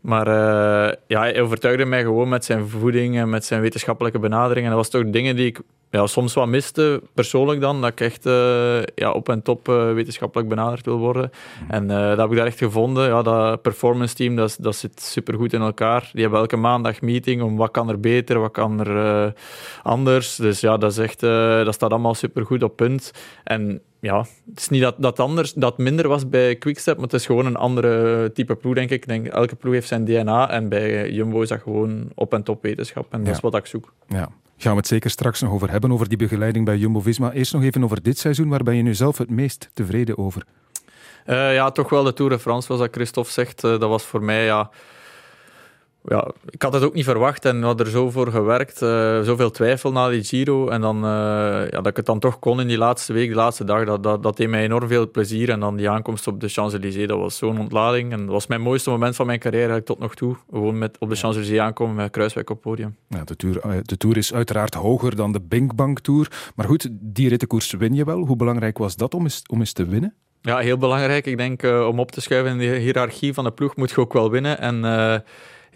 Maar 0.05 0.27
uh, 0.27 0.93
ja, 1.07 1.19
hij 1.19 1.41
overtuigde 1.41 1.85
mij 1.85 2.01
gewoon 2.01 2.29
met 2.29 2.45
zijn 2.45 2.67
voeding 2.67 3.17
en 3.17 3.29
met 3.29 3.45
zijn 3.45 3.61
wetenschappelijke 3.61 4.19
benadering. 4.19 4.65
En 4.65 4.71
dat 4.71 4.79
was 4.79 4.89
toch 4.89 5.09
dingen 5.09 5.35
die 5.35 5.45
ik 5.45 5.59
ja, 5.89 6.07
soms 6.07 6.33
wat 6.33 6.47
miste, 6.47 7.01
persoonlijk 7.13 7.61
dan. 7.61 7.81
Dat 7.81 7.91
ik 7.91 7.99
echt 7.99 8.25
uh, 8.25 8.83
ja, 8.95 9.11
op 9.11 9.29
en 9.29 9.41
top 9.41 9.69
uh, 9.69 9.93
wetenschappelijk 9.93 10.49
benaderd 10.49 10.85
wil 10.85 10.97
worden. 10.97 11.31
En 11.67 11.87
dat 11.87 12.17
heb 12.17 12.29
ik 12.29 12.35
daar 12.37 12.45
echt 12.45 12.57
gevonden. 12.57 13.07
Ja, 13.07 13.21
dat 13.21 13.61
performance 13.61 14.15
team, 14.15 14.35
dat, 14.35 14.57
dat 14.59 14.75
zit 14.75 15.01
supergoed 15.01 15.53
in 15.53 15.61
elkaar. 15.61 16.09
Die 16.13 16.21
hebben 16.21 16.39
elke 16.39 16.57
maandag 16.57 17.01
meeting 17.01 17.41
om 17.41 17.57
wat 17.57 17.71
kan 17.71 17.89
er 17.89 17.99
beter, 17.99 18.39
wat 18.39 18.51
kan 18.51 18.85
er 18.85 19.33
anders. 19.83 20.35
Dus 20.35 20.59
ja, 20.59 20.77
dat, 20.77 20.91
is 20.91 20.97
echt, 20.97 21.19
dat 21.19 21.73
staat 21.73 21.91
allemaal 21.91 22.15
supergoed 22.15 22.63
op 22.63 22.75
punt. 22.75 23.11
En 23.43 23.81
ja, 24.05 24.25
het 24.49 24.59
is 24.59 24.69
niet 24.69 24.81
dat 24.81 24.95
dat 24.97 25.19
anders, 25.19 25.53
dat 25.53 25.77
minder 25.77 26.07
was 26.07 26.29
bij 26.29 26.55
Quickstep, 26.55 26.95
maar 26.95 27.03
het 27.03 27.13
is 27.13 27.25
gewoon 27.25 27.45
een 27.45 27.55
andere 27.55 28.31
type 28.31 28.55
ploeg, 28.55 28.73
denk 28.73 28.89
ik. 28.89 29.01
ik 29.01 29.07
denk, 29.07 29.27
elke 29.27 29.55
ploeg 29.55 29.73
heeft 29.73 29.87
zijn 29.87 30.05
DNA 30.05 30.49
en 30.49 30.69
bij 30.69 31.11
Jumbo 31.11 31.41
is 31.41 31.49
dat 31.49 31.61
gewoon 31.61 32.09
op 32.15 32.33
en 32.33 32.43
top 32.43 32.61
wetenschap. 32.61 33.13
En 33.13 33.23
dat 33.23 33.35
is 33.35 33.41
wat 33.41 33.55
ik 33.55 33.65
zoek. 33.65 33.93
Ja. 34.07 34.29
Gaan 34.57 34.71
we 34.71 34.77
het 34.77 34.87
zeker 34.87 35.09
straks 35.09 35.41
nog 35.41 35.51
over 35.51 35.71
hebben, 35.71 35.91
over 35.91 36.07
die 36.09 36.17
begeleiding 36.17 36.65
bij 36.65 36.77
Jumbo-Visma. 36.77 37.31
Eerst 37.31 37.53
nog 37.53 37.63
even 37.63 37.83
over 37.83 38.01
dit 38.01 38.17
seizoen. 38.17 38.49
Waar 38.49 38.63
ben 38.63 38.75
je 38.75 38.83
nu 38.83 38.93
zelf 38.93 39.17
het 39.17 39.29
meest 39.29 39.69
tevreden 39.73 40.17
over? 40.17 40.45
Uh, 41.25 41.53
ja, 41.53 41.71
toch 41.71 41.89
wel 41.89 42.03
de 42.03 42.13
Tour 42.13 42.31
de 42.31 42.39
France, 42.39 42.75
zoals 42.75 42.87
Christophe 42.91 43.31
zegt. 43.31 43.63
Uh, 43.63 43.71
dat 43.71 43.89
was 43.89 44.03
voor 44.03 44.23
mij... 44.23 44.45
Ja, 44.45 44.69
ja, 46.07 46.31
ik 46.49 46.61
had 46.61 46.73
het 46.73 46.83
ook 46.83 46.93
niet 46.93 47.03
verwacht 47.03 47.45
en 47.45 47.61
had 47.61 47.79
er 47.79 47.87
zo 47.87 48.09
voor 48.09 48.31
gewerkt. 48.31 48.81
Uh, 48.81 49.21
zoveel 49.21 49.51
twijfel 49.51 49.91
na 49.91 50.09
die 50.09 50.23
Giro. 50.23 50.67
En 50.67 50.81
dan, 50.81 50.95
uh, 50.95 51.01
ja, 51.69 51.69
dat 51.69 51.87
ik 51.87 51.95
het 51.95 52.05
dan 52.05 52.19
toch 52.19 52.39
kon 52.39 52.59
in 52.59 52.67
die 52.67 52.77
laatste 52.77 53.13
week, 53.13 53.27
die 53.27 53.35
laatste 53.35 53.63
dag, 53.63 53.85
dat, 53.85 54.03
dat, 54.03 54.23
dat 54.23 54.37
deed 54.37 54.49
mij 54.49 54.63
enorm 54.63 54.87
veel 54.87 55.11
plezier. 55.11 55.49
En 55.49 55.59
dan 55.59 55.75
die 55.75 55.89
aankomst 55.89 56.27
op 56.27 56.39
de 56.39 56.47
Champs-Élysées, 56.47 57.07
dat 57.07 57.19
was 57.19 57.37
zo'n 57.37 57.59
ontlading. 57.59 58.11
En 58.11 58.19
dat 58.19 58.29
was 58.29 58.47
mijn 58.47 58.61
mooiste 58.61 58.89
moment 58.89 59.15
van 59.15 59.25
mijn 59.25 59.39
carrière 59.39 59.69
eigenlijk 59.69 59.87
tot 59.87 59.99
nog 59.99 60.15
toe. 60.15 60.35
Gewoon 60.49 60.77
met 60.77 60.97
op 60.99 61.09
de 61.09 61.15
Champs-Élysées 61.15 61.59
aankomen 61.59 61.95
met 61.95 62.11
Kruiswijk 62.11 62.49
op 62.49 62.61
podium. 62.61 62.95
Ja, 63.07 63.23
de, 63.23 63.35
tour, 63.35 63.61
de 63.81 63.97
Tour 63.97 64.17
is 64.17 64.33
uiteraard 64.33 64.73
hoger 64.73 65.15
dan 65.15 65.31
de 65.31 65.41
Binkbank 65.41 65.99
Tour. 65.99 66.51
Maar 66.55 66.65
goed, 66.65 66.87
die 66.91 67.29
rittenkoers 67.29 67.71
win 67.71 67.93
je 67.93 68.05
wel. 68.05 68.25
Hoe 68.25 68.35
belangrijk 68.35 68.77
was 68.77 68.95
dat 68.95 69.13
om 69.13 69.23
eens, 69.23 69.41
om 69.49 69.59
eens 69.59 69.73
te 69.73 69.85
winnen? 69.85 70.13
Ja, 70.41 70.57
heel 70.57 70.77
belangrijk. 70.77 71.25
Ik 71.25 71.37
denk 71.37 71.63
uh, 71.63 71.87
om 71.87 71.99
op 71.99 72.11
te 72.11 72.21
schuiven 72.21 72.51
in 72.51 72.57
de 72.57 72.77
hiërarchie 72.77 73.33
van 73.33 73.43
de 73.43 73.51
ploeg 73.51 73.75
moet 73.75 73.89
je 73.89 73.97
ook 73.97 74.13
wel 74.13 74.31
winnen. 74.31 74.59
En 74.59 74.83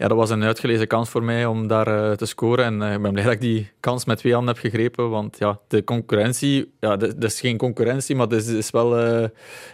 ja, 0.00 0.08
dat 0.08 0.16
was 0.16 0.30
een 0.30 0.44
uitgelezen 0.44 0.86
kans 0.86 1.08
voor 1.08 1.22
mij 1.22 1.46
om 1.46 1.66
daar 1.66 1.88
uh, 1.88 2.12
te 2.12 2.26
scoren. 2.26 2.64
En 2.64 2.92
ik 2.92 3.02
ben 3.02 3.12
blij 3.12 3.24
dat 3.24 3.32
ik 3.32 3.40
die 3.40 3.70
kans 3.80 4.04
met 4.04 4.18
twee 4.18 4.32
handen 4.32 4.54
heb 4.54 4.62
gegrepen. 4.62 5.10
Want 5.10 5.38
ja, 5.38 5.58
de 5.68 5.84
concurrentie, 5.84 6.72
ja, 6.80 6.96
dat 6.96 7.24
is 7.24 7.40
geen 7.40 7.56
concurrentie, 7.56 8.16
maar 8.16 8.28
er 8.28 8.36
is, 8.36 8.46
is, 8.46 8.70
wel 8.70 8.98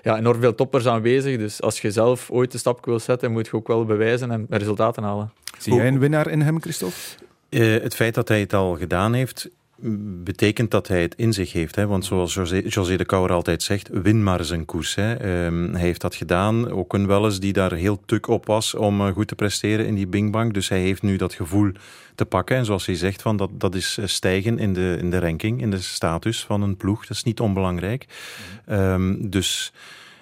ja, 0.02 0.18
enorm 0.18 0.40
veel 0.40 0.54
toppers 0.54 0.86
aanwezig. 0.86 1.38
Dus 1.38 1.62
als 1.62 1.80
je 1.80 1.90
zelf 1.90 2.30
ooit 2.30 2.52
de 2.52 2.58
stap 2.58 2.84
wil 2.84 2.98
zetten, 2.98 3.32
moet 3.32 3.46
je 3.46 3.52
ook 3.52 3.66
wel 3.66 3.84
bewijzen 3.84 4.30
en 4.30 4.46
resultaten 4.50 5.02
halen. 5.02 5.32
Zie 5.58 5.74
jij 5.74 5.88
een 5.88 5.98
winnaar 5.98 6.30
in 6.30 6.40
hem, 6.40 6.60
Christophe? 6.60 6.98
het 7.58 7.94
feit 7.94 8.14
dat 8.14 8.28
hij 8.28 8.40
het 8.40 8.54
al 8.54 8.76
gedaan 8.76 9.12
heeft, 9.12 9.48
betekent 10.24 10.70
dat 10.70 10.88
hij 10.88 11.02
het 11.02 11.14
in 11.14 11.32
zich 11.32 11.52
heeft. 11.52 11.74
Hè? 11.74 11.86
Want 11.86 12.04
zoals 12.04 12.34
José, 12.34 12.62
José 12.64 12.96
de 12.96 13.04
Kouwer 13.04 13.32
altijd 13.32 13.62
zegt, 13.62 13.88
win 13.88 14.22
maar 14.22 14.44
zijn 14.44 14.64
koers. 14.64 14.94
Hè? 14.94 15.44
Um, 15.46 15.72
hij 15.72 15.80
heeft 15.80 16.00
dat 16.00 16.14
gedaan. 16.14 16.70
Ook 16.70 16.92
een 16.92 17.06
Welles 17.06 17.40
die 17.40 17.52
daar 17.52 17.72
heel 17.72 18.00
tuk 18.06 18.28
op 18.28 18.46
was 18.46 18.74
om 18.74 19.00
uh, 19.00 19.12
goed 19.12 19.28
te 19.28 19.34
presteren 19.34 19.86
in 19.86 19.94
die 19.94 20.06
Bing 20.06 20.52
Dus 20.52 20.68
hij 20.68 20.80
heeft 20.80 21.02
nu 21.02 21.16
dat 21.16 21.34
gevoel 21.34 21.72
te 22.14 22.24
pakken. 22.24 22.56
En 22.56 22.64
zoals 22.64 22.86
hij 22.86 22.94
zegt, 22.94 23.22
van 23.22 23.36
dat, 23.36 23.50
dat 23.52 23.74
is 23.74 23.98
eh, 23.98 24.06
stijgen 24.06 24.58
in 24.58 24.72
de, 24.72 24.96
in 24.98 25.10
de 25.10 25.18
ranking, 25.18 25.60
in 25.60 25.70
de 25.70 25.80
status 25.80 26.44
van 26.44 26.62
een 26.62 26.76
ploeg. 26.76 27.06
Dat 27.06 27.16
is 27.16 27.22
niet 27.22 27.40
onbelangrijk. 27.40 28.06
Um, 28.70 29.30
dus 29.30 29.72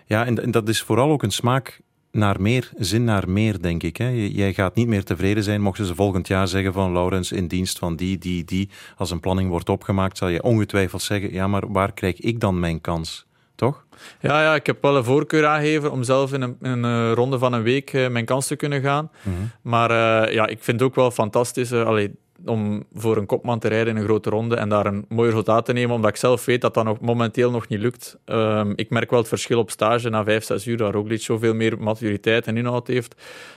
ja, 0.06 0.26
en, 0.26 0.42
en 0.42 0.50
dat 0.50 0.68
is 0.68 0.82
vooral 0.82 1.10
ook 1.10 1.22
een 1.22 1.30
smaak 1.30 1.80
naar 2.14 2.40
meer, 2.40 2.70
zin 2.78 3.04
naar 3.04 3.28
meer, 3.28 3.62
denk 3.62 3.82
ik. 3.82 3.96
Hè. 3.96 4.08
Jij 4.32 4.52
gaat 4.54 4.74
niet 4.74 4.88
meer 4.88 5.04
tevreden 5.04 5.42
zijn 5.42 5.60
mochten 5.60 5.86
ze 5.86 5.94
volgend 5.94 6.26
jaar 6.26 6.48
zeggen 6.48 6.72
van 6.72 6.92
Laurens 6.92 7.32
in 7.32 7.48
dienst 7.48 7.78
van 7.78 7.96
die, 7.96 8.18
die, 8.18 8.44
die. 8.44 8.68
Als 8.96 9.10
een 9.10 9.20
planning 9.20 9.48
wordt 9.50 9.68
opgemaakt, 9.68 10.18
zal 10.18 10.28
je 10.28 10.42
ongetwijfeld 10.42 11.02
zeggen, 11.02 11.32
ja, 11.32 11.46
maar 11.46 11.72
waar 11.72 11.92
krijg 11.92 12.20
ik 12.20 12.40
dan 12.40 12.60
mijn 12.60 12.80
kans? 12.80 13.26
Toch? 13.54 13.84
Ja, 14.20 14.42
ja, 14.42 14.54
ik 14.54 14.66
heb 14.66 14.82
wel 14.82 14.96
een 14.96 15.04
voorkeur 15.04 15.46
aangegeven 15.46 15.92
om 15.92 16.02
zelf 16.02 16.32
in 16.32 16.42
een, 16.42 16.56
in 16.62 16.82
een 16.82 17.14
ronde 17.14 17.38
van 17.38 17.52
een 17.52 17.62
week 17.62 17.92
uh, 17.92 18.08
mijn 18.08 18.24
kans 18.24 18.46
te 18.46 18.56
kunnen 18.56 18.80
gaan. 18.80 19.10
Mm 19.22 19.34
-hmm. 19.34 19.50
Maar 19.62 19.90
uh, 19.90 20.34
ja, 20.34 20.46
ik 20.46 20.58
vind 20.62 20.80
het 20.80 20.88
ook 20.88 20.94
wel 20.94 21.10
fantastisch. 21.10 21.72
Allee, 21.72 22.14
om 22.44 22.84
voor 22.94 23.16
een 23.16 23.26
kopman 23.26 23.58
te 23.58 23.68
rijden 23.68 23.88
in 23.88 23.96
een 23.96 24.06
grote 24.06 24.30
ronde 24.30 24.56
en 24.56 24.68
daar 24.68 24.86
een 24.86 25.04
mooi 25.08 25.28
resultaat 25.28 25.64
te 25.64 25.72
nemen, 25.72 25.94
omdat 25.94 26.10
ik 26.10 26.16
zelf 26.16 26.44
weet 26.44 26.60
dat 26.60 26.74
dat 26.74 26.84
nog 26.84 27.00
momenteel 27.00 27.50
nog 27.50 27.68
niet 27.68 27.80
lukt. 27.80 28.18
Um, 28.26 28.72
ik 28.76 28.90
merk 28.90 29.10
wel 29.10 29.18
het 29.18 29.28
verschil 29.28 29.58
op 29.58 29.70
stage 29.70 30.08
na 30.08 30.24
vijf, 30.24 30.44
zes 30.44 30.66
uur, 30.66 30.76
dat 30.76 30.92
Roglic 30.92 31.22
zoveel 31.22 31.54
meer 31.54 31.78
maturiteit 31.78 32.46
en 32.46 32.56
inhoud 32.56 32.86
heeft 32.86 33.14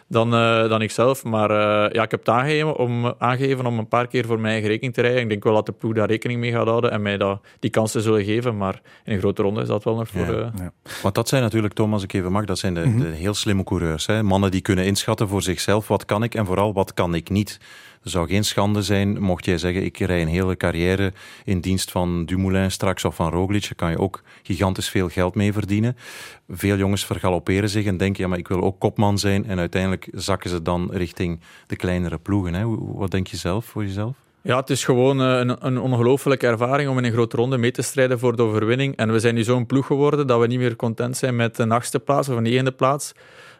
dan, 0.07 0.33
uh, 0.33 0.69
dan 0.69 0.81
ik 0.81 0.91
zelf. 0.91 1.23
Maar 1.23 1.51
uh, 1.51 1.57
ja, 1.93 2.03
ik 2.03 2.11
heb 2.11 2.19
het 2.19 2.29
aangegeven 2.29 2.75
om, 2.75 3.13
aangegeven 3.17 3.65
om 3.65 3.79
een 3.79 3.87
paar 3.87 4.07
keer 4.07 4.25
voor 4.25 4.39
mijn 4.39 4.51
eigen 4.51 4.69
rekening 4.69 4.93
te 4.93 5.01
rijden. 5.01 5.21
Ik 5.21 5.29
denk 5.29 5.43
wel 5.43 5.53
dat 5.53 5.65
de 5.65 5.71
ploeg 5.71 5.93
daar 5.93 6.07
rekening 6.07 6.39
mee 6.39 6.51
gaat 6.51 6.67
houden 6.67 6.91
en 6.91 7.01
mij 7.01 7.17
dat, 7.17 7.41
die 7.59 7.69
kansen 7.69 8.01
zullen 8.01 8.23
geven, 8.23 8.57
maar 8.57 8.81
in 9.03 9.13
een 9.13 9.19
grote 9.19 9.41
ronde 9.41 9.61
is 9.61 9.67
dat 9.67 9.83
wel 9.83 9.95
nog 9.95 10.07
voor... 10.07 10.21
Ja, 10.21 10.31
uh... 10.31 10.47
ja. 10.57 10.71
Want 11.01 11.15
dat 11.15 11.27
zijn 11.27 11.41
natuurlijk, 11.41 11.73
Tom, 11.73 11.93
als 11.93 12.03
ik 12.03 12.13
even 12.13 12.31
mag, 12.31 12.45
dat 12.45 12.57
zijn 12.57 12.73
de, 12.73 12.85
mm 12.85 12.91
-hmm. 12.91 12.99
de 13.01 13.07
heel 13.07 13.33
slimme 13.33 13.63
coureurs. 13.63 14.05
Hè? 14.05 14.23
Mannen 14.23 14.51
die 14.51 14.61
kunnen 14.61 14.85
inschatten 14.85 15.27
voor 15.27 15.41
zichzelf, 15.41 15.87
wat 15.87 16.05
kan 16.05 16.23
ik 16.23 16.35
en 16.35 16.45
vooral 16.45 16.73
wat 16.73 16.93
kan 16.93 17.15
ik 17.15 17.29
niet. 17.29 17.59
Zou 18.07 18.27
geen 18.27 18.45
schande 18.45 18.81
zijn 18.81 19.21
mocht 19.21 19.45
jij 19.45 19.57
zeggen, 19.57 19.83
ik 19.83 19.97
rij 19.97 20.21
een 20.21 20.27
hele 20.27 20.57
carrière 20.57 21.13
in 21.43 21.59
dienst 21.59 21.91
van 21.91 22.25
Dumoulin 22.25 22.71
straks 22.71 23.05
of 23.05 23.15
van 23.15 23.31
Roglic. 23.31 23.63
Daar 23.63 23.75
kan 23.75 23.89
je 23.89 23.99
ook 23.99 24.21
gigantisch 24.43 24.89
veel 24.89 25.09
geld 25.09 25.35
mee 25.35 25.53
verdienen. 25.53 25.97
Veel 26.49 26.77
jongens 26.77 27.05
vergalopperen 27.05 27.69
zich 27.69 27.85
en 27.85 27.97
denken, 27.97 28.23
ja, 28.23 28.29
maar 28.29 28.37
ik 28.37 28.47
wil 28.47 28.61
ook 28.61 28.79
kopman 28.79 29.17
zijn. 29.17 29.45
En 29.45 29.59
uiteindelijk 29.59 30.07
zakken 30.11 30.49
ze 30.49 30.61
dan 30.61 30.89
richting 30.91 31.39
de 31.67 31.75
kleinere 31.75 32.17
ploegen. 32.17 32.53
Hè. 32.53 32.65
Wat 32.77 33.11
denk 33.11 33.27
je 33.27 33.37
zelf 33.37 33.65
voor 33.65 33.83
jezelf? 33.83 34.15
Ja, 34.41 34.57
het 34.57 34.69
is 34.69 34.83
gewoon 34.83 35.19
een, 35.19 35.65
een 35.65 35.79
ongelooflijke 35.79 36.47
ervaring 36.47 36.89
om 36.89 36.97
in 36.97 37.03
een 37.03 37.11
grote 37.11 37.35
ronde 37.35 37.57
mee 37.57 37.71
te 37.71 37.81
strijden 37.81 38.19
voor 38.19 38.35
de 38.35 38.41
overwinning. 38.43 38.95
En 38.95 39.11
we 39.11 39.19
zijn 39.19 39.35
nu 39.35 39.43
zo'n 39.43 39.65
ploeg 39.65 39.85
geworden 39.85 40.27
dat 40.27 40.39
we 40.39 40.47
niet 40.47 40.59
meer 40.59 40.75
content 40.75 41.17
zijn 41.17 41.35
met 41.35 41.55
de 41.55 41.69
achtste 41.69 41.99
plaats 41.99 42.29
of 42.29 42.35
een 42.35 42.43
negende 42.43 42.71
plaats. 42.71 43.13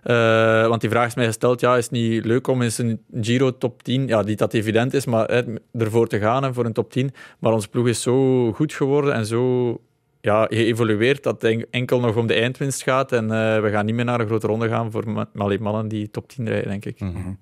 Uh, 0.09 0.67
want 0.67 0.81
die 0.81 0.89
vraag 0.89 1.07
is 1.07 1.15
mij 1.15 1.25
gesteld, 1.25 1.59
ja, 1.59 1.77
is 1.77 1.83
het 1.83 1.91
niet 1.91 2.25
leuk 2.25 2.47
om 2.47 2.61
in 2.61 2.71
een 2.77 3.01
Giro 3.21 3.57
top 3.57 3.83
10, 3.83 4.07
ja, 4.07 4.21
niet 4.21 4.37
dat 4.37 4.53
evident 4.53 4.93
is, 4.93 5.05
maar 5.05 5.27
hè, 5.27 5.41
ervoor 5.73 6.07
te 6.07 6.19
gaan 6.19 6.43
en 6.43 6.53
voor 6.53 6.65
een 6.65 6.73
top 6.73 6.91
10. 6.91 7.11
Maar 7.39 7.53
onze 7.53 7.67
ploeg 7.67 7.87
is 7.87 8.01
zo 8.01 8.51
goed 8.53 8.73
geworden 8.73 9.13
en 9.13 9.25
zo 9.25 9.71
ja, 10.21 10.45
geëvolueerd 10.49 11.23
dat 11.23 11.41
het 11.41 11.67
enkel 11.69 11.99
nog 11.99 12.15
om 12.15 12.27
de 12.27 12.33
eindwinst 12.33 12.83
gaat. 12.83 13.11
En 13.11 13.23
uh, 13.23 13.29
we 13.61 13.69
gaan 13.71 13.85
niet 13.85 13.95
meer 13.95 14.05
naar 14.05 14.19
een 14.19 14.27
grote 14.27 14.47
ronde 14.47 14.67
gaan 14.67 14.91
voor 14.91 15.27
alleen 15.35 15.61
mannen 15.61 15.87
die 15.87 16.11
top 16.11 16.29
10 16.29 16.47
rijden, 16.47 16.69
denk 16.69 16.85
ik. 16.85 16.99
-hmm. 16.99 17.39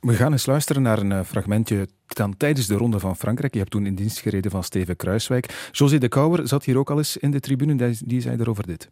We 0.00 0.14
gaan 0.14 0.32
eens 0.32 0.46
luisteren 0.46 0.82
naar 0.82 0.98
een 0.98 1.24
fragmentje 1.24 1.88
dan 2.06 2.36
tijdens 2.36 2.66
de 2.66 2.74
Ronde 2.74 2.98
van 2.98 3.16
Frankrijk. 3.16 3.52
Je 3.52 3.58
hebt 3.58 3.70
toen 3.70 3.86
in 3.86 3.94
dienst 3.94 4.20
gereden 4.20 4.50
van 4.50 4.64
Steven 4.64 4.96
Kruiswijk. 4.96 5.68
José 5.72 5.98
de 5.98 6.08
Kouwer 6.08 6.48
zat 6.48 6.64
hier 6.64 6.78
ook 6.78 6.90
al 6.90 6.98
eens 6.98 7.16
in 7.16 7.30
de 7.30 7.40
tribune, 7.40 7.94
die 8.04 8.20
zei 8.20 8.36
erover 8.40 8.66
dit. 8.66 8.90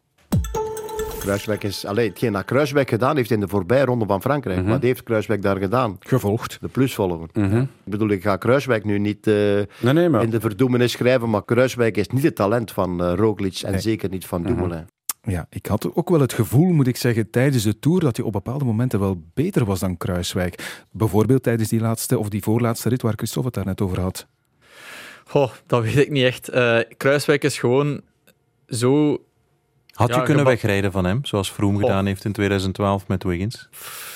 Kruiswijk 1.26 1.64
is, 1.64 1.84
alleen 1.84 2.08
hetgeen 2.08 2.32
dat 2.32 2.44
Kruiswijk 2.44 2.88
gedaan 2.88 3.16
heeft 3.16 3.30
in 3.30 3.40
de 3.40 3.48
voorbije 3.48 3.84
ronde 3.84 4.06
van 4.06 4.20
Frankrijk. 4.20 4.56
Mm 4.56 4.64
-hmm. 4.64 4.72
Wat 4.72 4.82
heeft 4.82 5.02
Kruiswijk 5.02 5.42
daar 5.42 5.56
gedaan? 5.56 5.96
Gevolgd. 6.00 6.58
De 6.60 6.68
plus 6.68 6.94
volgen. 6.94 7.28
Mm 7.32 7.50
-hmm. 7.50 7.60
Ik 7.60 7.68
bedoel, 7.84 8.08
ik 8.08 8.22
ga 8.22 8.36
Kruiswijk 8.36 8.84
nu 8.84 8.98
niet 8.98 9.26
uh, 9.26 9.34
nee, 9.34 9.66
nee, 9.80 10.08
maar... 10.08 10.22
in 10.22 10.30
de 10.30 10.40
verdoemenis 10.40 10.92
schrijven, 10.92 11.30
maar 11.30 11.44
Kruiswijk 11.44 11.96
is 11.96 12.08
niet 12.08 12.22
het 12.22 12.34
talent 12.34 12.72
van 12.72 13.02
uh, 13.02 13.12
Roglic 13.14 13.60
en 13.62 13.70
nee. 13.70 13.80
zeker 13.80 14.08
niet 14.08 14.26
van 14.26 14.42
Dumoulin. 14.42 14.78
Mm 14.78 14.84
-hmm. 15.22 15.32
Ja, 15.32 15.46
ik 15.50 15.66
had 15.66 15.94
ook 15.94 16.08
wel 16.08 16.20
het 16.20 16.32
gevoel, 16.32 16.72
moet 16.72 16.86
ik 16.86 16.96
zeggen, 16.96 17.30
tijdens 17.30 17.62
de 17.62 17.78
Tour 17.78 18.00
dat 18.00 18.16
hij 18.16 18.26
op 18.26 18.32
bepaalde 18.32 18.64
momenten 18.64 19.00
wel 19.00 19.22
beter 19.34 19.64
was 19.64 19.80
dan 19.80 19.96
Kruiswijk. 19.96 20.82
Bijvoorbeeld 20.90 21.42
tijdens 21.42 21.68
die 21.68 21.80
laatste 21.80 22.18
of 22.18 22.28
die 22.28 22.42
voorlaatste 22.42 22.88
rit 22.88 23.02
waar 23.02 23.12
Christophe 23.16 23.46
het 23.46 23.54
daar 23.54 23.66
net 23.66 23.80
over 23.80 24.00
had. 24.00 24.26
Goh, 25.24 25.52
dat 25.66 25.82
weet 25.82 25.96
ik 25.96 26.10
niet 26.10 26.24
echt. 26.24 26.54
Uh, 26.54 26.78
Kruiswijk 26.96 27.44
is 27.44 27.58
gewoon 27.58 28.00
zo 28.68 29.20
had 29.96 30.08
ja, 30.08 30.16
je 30.16 30.22
kunnen 30.22 30.44
wegrijden 30.44 30.92
van 30.92 31.04
hem, 31.04 31.24
zoals 31.24 31.50
Froome 31.50 31.76
oh. 31.76 31.82
gedaan 31.82 32.06
heeft 32.06 32.24
in 32.24 32.32
2012 32.32 33.08
met 33.08 33.22
Wiggins? 33.22 33.68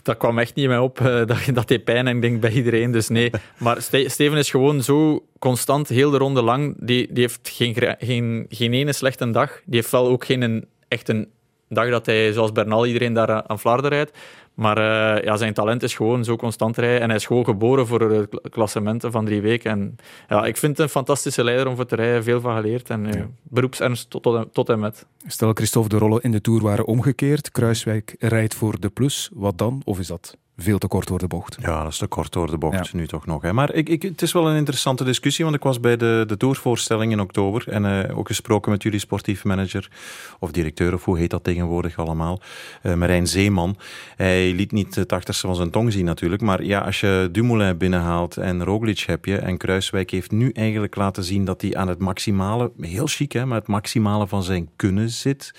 Dat 0.03 0.17
kwam 0.17 0.39
echt 0.39 0.55
niet 0.55 0.65
in 0.65 0.71
mij 0.71 0.79
op. 0.79 1.01
Uh, 1.01 1.07
dat, 1.27 1.39
dat 1.53 1.69
deed 1.69 1.85
pijn 1.85 2.07
en 2.07 2.17
ik 2.17 2.23
denk 2.23 2.41
bij 2.41 2.53
iedereen, 2.53 2.91
dus 2.91 3.09
nee. 3.09 3.31
Maar 3.59 3.83
Ste 3.83 4.09
Steven 4.09 4.39
is 4.39 4.51
gewoon 4.51 4.83
zo 4.83 5.25
constant, 5.39 5.89
heel 5.89 6.11
de 6.11 6.19
ronde 6.19 6.43
lang. 6.43 6.75
Die, 6.79 7.13
die 7.13 7.23
heeft 7.23 7.49
geen, 7.49 7.97
geen, 7.99 8.47
geen 8.49 8.73
ene 8.73 8.93
slechte 8.93 9.31
dag. 9.31 9.61
Die 9.65 9.77
heeft 9.77 9.91
wel 9.91 10.09
ook 10.09 10.25
geen 10.25 10.65
echt 10.89 11.09
een 11.09 11.29
dag 11.69 11.91
dat 11.91 12.07
hij, 12.07 12.33
zoals 12.33 12.53
Bernal, 12.53 12.87
iedereen 12.87 13.13
daar 13.13 13.47
aan 13.47 13.59
Vlaarderen 13.59 13.91
rijdt. 13.91 14.19
Maar 14.61 14.79
uh, 14.79 15.25
ja, 15.25 15.37
zijn 15.37 15.55
talent 15.55 15.83
is 15.83 15.95
gewoon 15.95 16.25
zo 16.25 16.37
constant 16.37 16.77
rijden. 16.77 17.01
En 17.01 17.07
hij 17.07 17.17
is 17.17 17.27
gewoon 17.27 17.45
geboren 17.45 17.87
voor 17.87 17.99
de 17.99 18.29
klassementen 18.51 19.13
van 19.13 19.25
drie 19.25 19.41
weken. 19.41 19.71
En 19.71 19.97
ja, 20.29 20.45
ik 20.45 20.57
vind 20.57 20.77
het 20.77 20.87
een 20.87 20.93
fantastische 20.93 21.45
leider 21.45 21.67
om 21.67 21.77
voor 21.77 21.87
te 21.87 21.95
rijden. 21.95 22.23
Veel 22.23 22.41
van 22.41 22.57
geleerd. 22.57 22.91
En 22.91 23.05
uh, 23.07 23.13
ja. 23.13 23.29
beroepsernst 23.43 24.11
tot, 24.11 24.23
tot, 24.23 24.55
tot, 24.55 24.69
en 24.69 24.79
met. 24.79 25.07
Stel, 25.27 25.53
Christophe, 25.53 25.89
de 25.89 25.99
rollen 25.99 26.23
in 26.23 26.31
de 26.31 26.41
Tour 26.41 26.63
waren 26.63 26.87
omgekeerd. 26.87 27.51
Kruiswijk 27.51 28.15
rijdt 28.19 28.55
voor 28.55 28.81
de 28.81 28.89
plus. 28.89 29.31
Wat 29.35 29.59
dan? 29.59 29.83
Of 29.85 29.99
is 29.99 30.07
dat 30.07 30.37
veel 30.63 30.79
te 30.79 30.89
kort 30.89 31.07
door 31.07 31.19
de 31.19 31.27
bocht. 31.27 31.57
Ja, 31.61 31.83
dat 31.83 31.93
is 31.93 31.99
te 31.99 32.07
kort 32.07 32.33
door 32.33 32.51
de 32.51 32.59
bocht 32.59 32.87
ja. 32.91 32.99
nu 32.99 33.07
toch 33.07 33.27
nog. 33.27 33.43
Hè. 33.43 33.53
Maar 33.53 33.75
ik, 33.75 33.89
ik, 33.89 34.03
het 34.03 34.23
is 34.23 34.33
wel 34.33 34.49
een 34.49 34.57
interessante 34.57 35.05
discussie, 35.05 35.45
want 35.45 35.57
ik 35.57 35.63
was 35.63 35.81
bij 35.81 35.97
de, 35.97 36.25
de 36.27 36.37
tourvoorstelling 36.37 37.13
in 37.13 37.21
oktober 37.21 37.69
en 37.69 37.85
uh, 37.85 38.19
ook 38.19 38.27
gesproken 38.27 38.71
met 38.71 38.83
jullie 38.83 38.99
sportief 38.99 39.45
manager, 39.45 39.91
of 40.39 40.51
directeur, 40.51 40.95
of 40.95 41.05
hoe 41.05 41.19
heet 41.19 41.31
dat 41.31 41.45
tegenwoordig 41.45 41.99
allemaal, 41.99 42.41
uh, 42.83 42.95
Marijn 42.95 43.27
Zeeman. 43.27 43.77
Hij 44.17 44.53
liet 44.53 44.73
niet 44.73 44.95
het 44.95 45.13
achterste 45.13 45.47
van 45.47 45.57
zijn 45.57 45.71
tong 45.71 45.93
zien 45.93 46.05
natuurlijk, 46.05 46.43
maar 46.43 46.63
ja, 46.63 46.81
als 46.81 47.01
je 47.01 47.29
Dumoulin 47.33 47.77
binnenhaalt 47.79 48.37
en 48.37 48.65
Roglic 48.65 48.99
heb 48.99 49.25
je, 49.25 49.37
en 49.37 49.57
Kruiswijk 49.57 50.11
heeft 50.11 50.31
nu 50.31 50.51
eigenlijk 50.51 50.97
laten 50.97 51.25
zien 51.25 51.45
dat 51.45 51.61
hij 51.61 51.77
aan 51.77 51.89
het 51.89 51.99
maximale, 51.99 52.73
heel 52.81 53.07
chic 53.07 53.33
hè, 53.33 53.47
maar 53.47 53.59
het 53.59 53.69
maximale 53.69 54.27
van 54.27 54.43
zijn 54.43 54.69
kunnen 54.77 55.11
zit. 55.11 55.55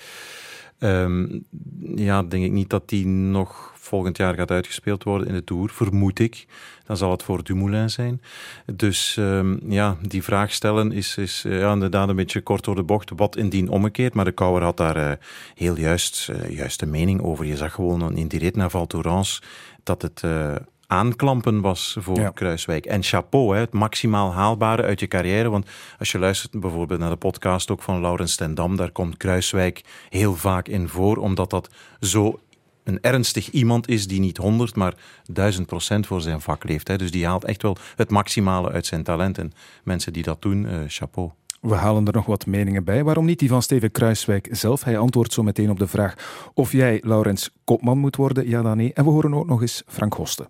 Um, 0.78 1.44
ja, 1.94 2.22
denk 2.22 2.44
ik 2.44 2.52
niet 2.52 2.70
dat 2.70 2.82
hij 2.86 3.04
nog 3.04 3.71
volgend 3.92 4.16
jaar 4.16 4.34
gaat 4.34 4.50
uitgespeeld 4.50 5.04
worden 5.04 5.28
in 5.28 5.34
de 5.34 5.44
Tour, 5.44 5.70
vermoed 5.70 6.18
ik. 6.18 6.46
Dan 6.86 6.96
zal 6.96 7.10
het 7.10 7.22
voor 7.22 7.44
Dumoulin 7.44 7.90
zijn. 7.90 8.22
Dus 8.74 9.16
um, 9.18 9.60
ja, 9.68 9.96
die 10.08 10.22
vraag 10.22 10.52
stellen 10.52 10.92
is, 10.92 11.16
is 11.16 11.44
uh, 11.46 11.58
ja, 11.58 11.72
inderdaad 11.72 12.08
een 12.08 12.16
beetje 12.16 12.40
kort 12.40 12.64
door 12.64 12.74
de 12.74 12.82
bocht. 12.82 13.10
Wat 13.16 13.36
indien 13.36 13.68
omgekeerd? 13.68 14.14
Maar 14.14 14.24
de 14.24 14.32
Kouwer 14.32 14.62
had 14.62 14.76
daar 14.76 14.96
uh, 14.96 15.12
heel 15.54 15.78
juist, 15.78 16.28
uh, 16.30 16.56
juiste 16.56 16.86
mening 16.86 17.22
over. 17.22 17.44
Je 17.44 17.56
zag 17.56 17.74
gewoon 17.74 18.16
in 18.16 18.28
die 18.28 18.38
rit 18.38 18.56
naar 18.56 18.70
Val 18.70 18.86
Thorens 18.86 19.42
dat 19.82 20.02
het 20.02 20.22
aanklampen 20.86 21.60
was 21.60 21.96
voor 22.00 22.20
ja. 22.20 22.30
Kruiswijk. 22.30 22.86
En 22.86 23.02
chapeau, 23.02 23.54
hè, 23.54 23.60
het 23.60 23.72
maximaal 23.72 24.32
haalbare 24.32 24.82
uit 24.82 25.00
je 25.00 25.08
carrière. 25.08 25.50
Want 25.50 25.66
als 25.98 26.12
je 26.12 26.18
luistert 26.18 26.60
bijvoorbeeld 26.60 27.00
naar 27.00 27.10
de 27.10 27.16
podcast 27.16 27.70
ook 27.70 27.82
van 27.82 28.00
Laurens 28.00 28.36
ten 28.36 28.54
Dam, 28.54 28.76
daar 28.76 28.90
komt 28.90 29.16
Kruiswijk 29.16 29.84
heel 30.08 30.34
vaak 30.34 30.68
in 30.68 30.88
voor, 30.88 31.16
omdat 31.16 31.50
dat 31.50 31.68
zo 32.00 32.40
een 32.84 33.00
ernstig 33.00 33.50
iemand 33.50 33.88
is 33.88 34.06
die 34.06 34.20
niet 34.20 34.36
100, 34.36 34.74
maar 34.74 34.94
1000 35.24 35.66
procent 35.66 36.06
voor 36.06 36.20
zijn 36.20 36.40
vak 36.40 36.64
leeft. 36.64 36.88
Hè. 36.88 36.96
Dus 36.96 37.10
die 37.10 37.26
haalt 37.26 37.44
echt 37.44 37.62
wel 37.62 37.76
het 37.96 38.10
maximale 38.10 38.70
uit 38.70 38.86
zijn 38.86 39.02
talent. 39.02 39.38
En 39.38 39.52
mensen 39.84 40.12
die 40.12 40.22
dat 40.22 40.42
doen, 40.42 40.64
uh, 40.64 40.78
chapeau. 40.86 41.30
We 41.60 41.74
halen 41.74 42.06
er 42.06 42.12
nog 42.12 42.26
wat 42.26 42.46
meningen 42.46 42.84
bij. 42.84 43.04
Waarom 43.04 43.24
niet 43.24 43.38
die 43.38 43.48
van 43.48 43.62
Steven 43.62 43.90
Kruiswijk 43.90 44.48
zelf? 44.50 44.84
Hij 44.84 44.98
antwoordt 44.98 45.32
zo 45.32 45.42
meteen 45.42 45.70
op 45.70 45.78
de 45.78 45.86
vraag 45.86 46.14
of 46.54 46.72
jij, 46.72 47.00
Laurens, 47.04 47.50
kopman 47.64 47.98
moet 47.98 48.16
worden, 48.16 48.48
ja 48.48 48.62
dan 48.62 48.76
nee. 48.76 48.92
En 48.92 49.04
we 49.04 49.10
horen 49.10 49.34
ook 49.34 49.46
nog 49.46 49.60
eens 49.60 49.82
Frank 49.86 50.14
Hosten. 50.14 50.48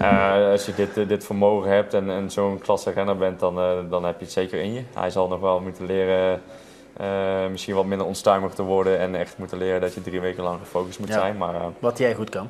Uh, 0.00 0.50
als 0.50 0.66
je 0.66 0.74
dit, 0.74 1.08
dit 1.08 1.24
vermogen 1.24 1.70
hebt 1.70 1.94
en, 1.94 2.10
en 2.10 2.30
zo'n 2.30 2.58
klasse 2.58 2.90
renner 2.90 3.16
bent, 3.16 3.40
dan, 3.40 3.58
uh, 3.58 3.90
dan 3.90 4.04
heb 4.04 4.18
je 4.18 4.24
het 4.24 4.32
zeker 4.32 4.60
in 4.60 4.72
je. 4.72 4.82
Hij 4.94 5.10
zal 5.10 5.28
nog 5.28 5.40
wel 5.40 5.60
moeten 5.60 5.86
leren 5.86 6.40
Eh, 6.96 7.46
misschien 7.50 7.74
wat 7.74 7.84
minder 7.84 8.06
onstuimig 8.06 8.52
te 8.54 8.62
worden 8.62 8.98
en 8.98 9.14
echt 9.14 9.38
moeten 9.38 9.58
leren 9.58 9.80
dat 9.80 9.94
je 9.94 10.02
drie 10.02 10.20
weken 10.20 10.42
lang 10.42 10.58
gefocust 10.58 10.98
moet 10.98 11.08
Ja. 11.08 11.14
zijn. 11.14 11.36
Maar, 11.36 11.54
eh, 11.54 11.66
Wat 11.78 11.98
jij 11.98 12.14
goed 12.14 12.30
kan. 12.30 12.48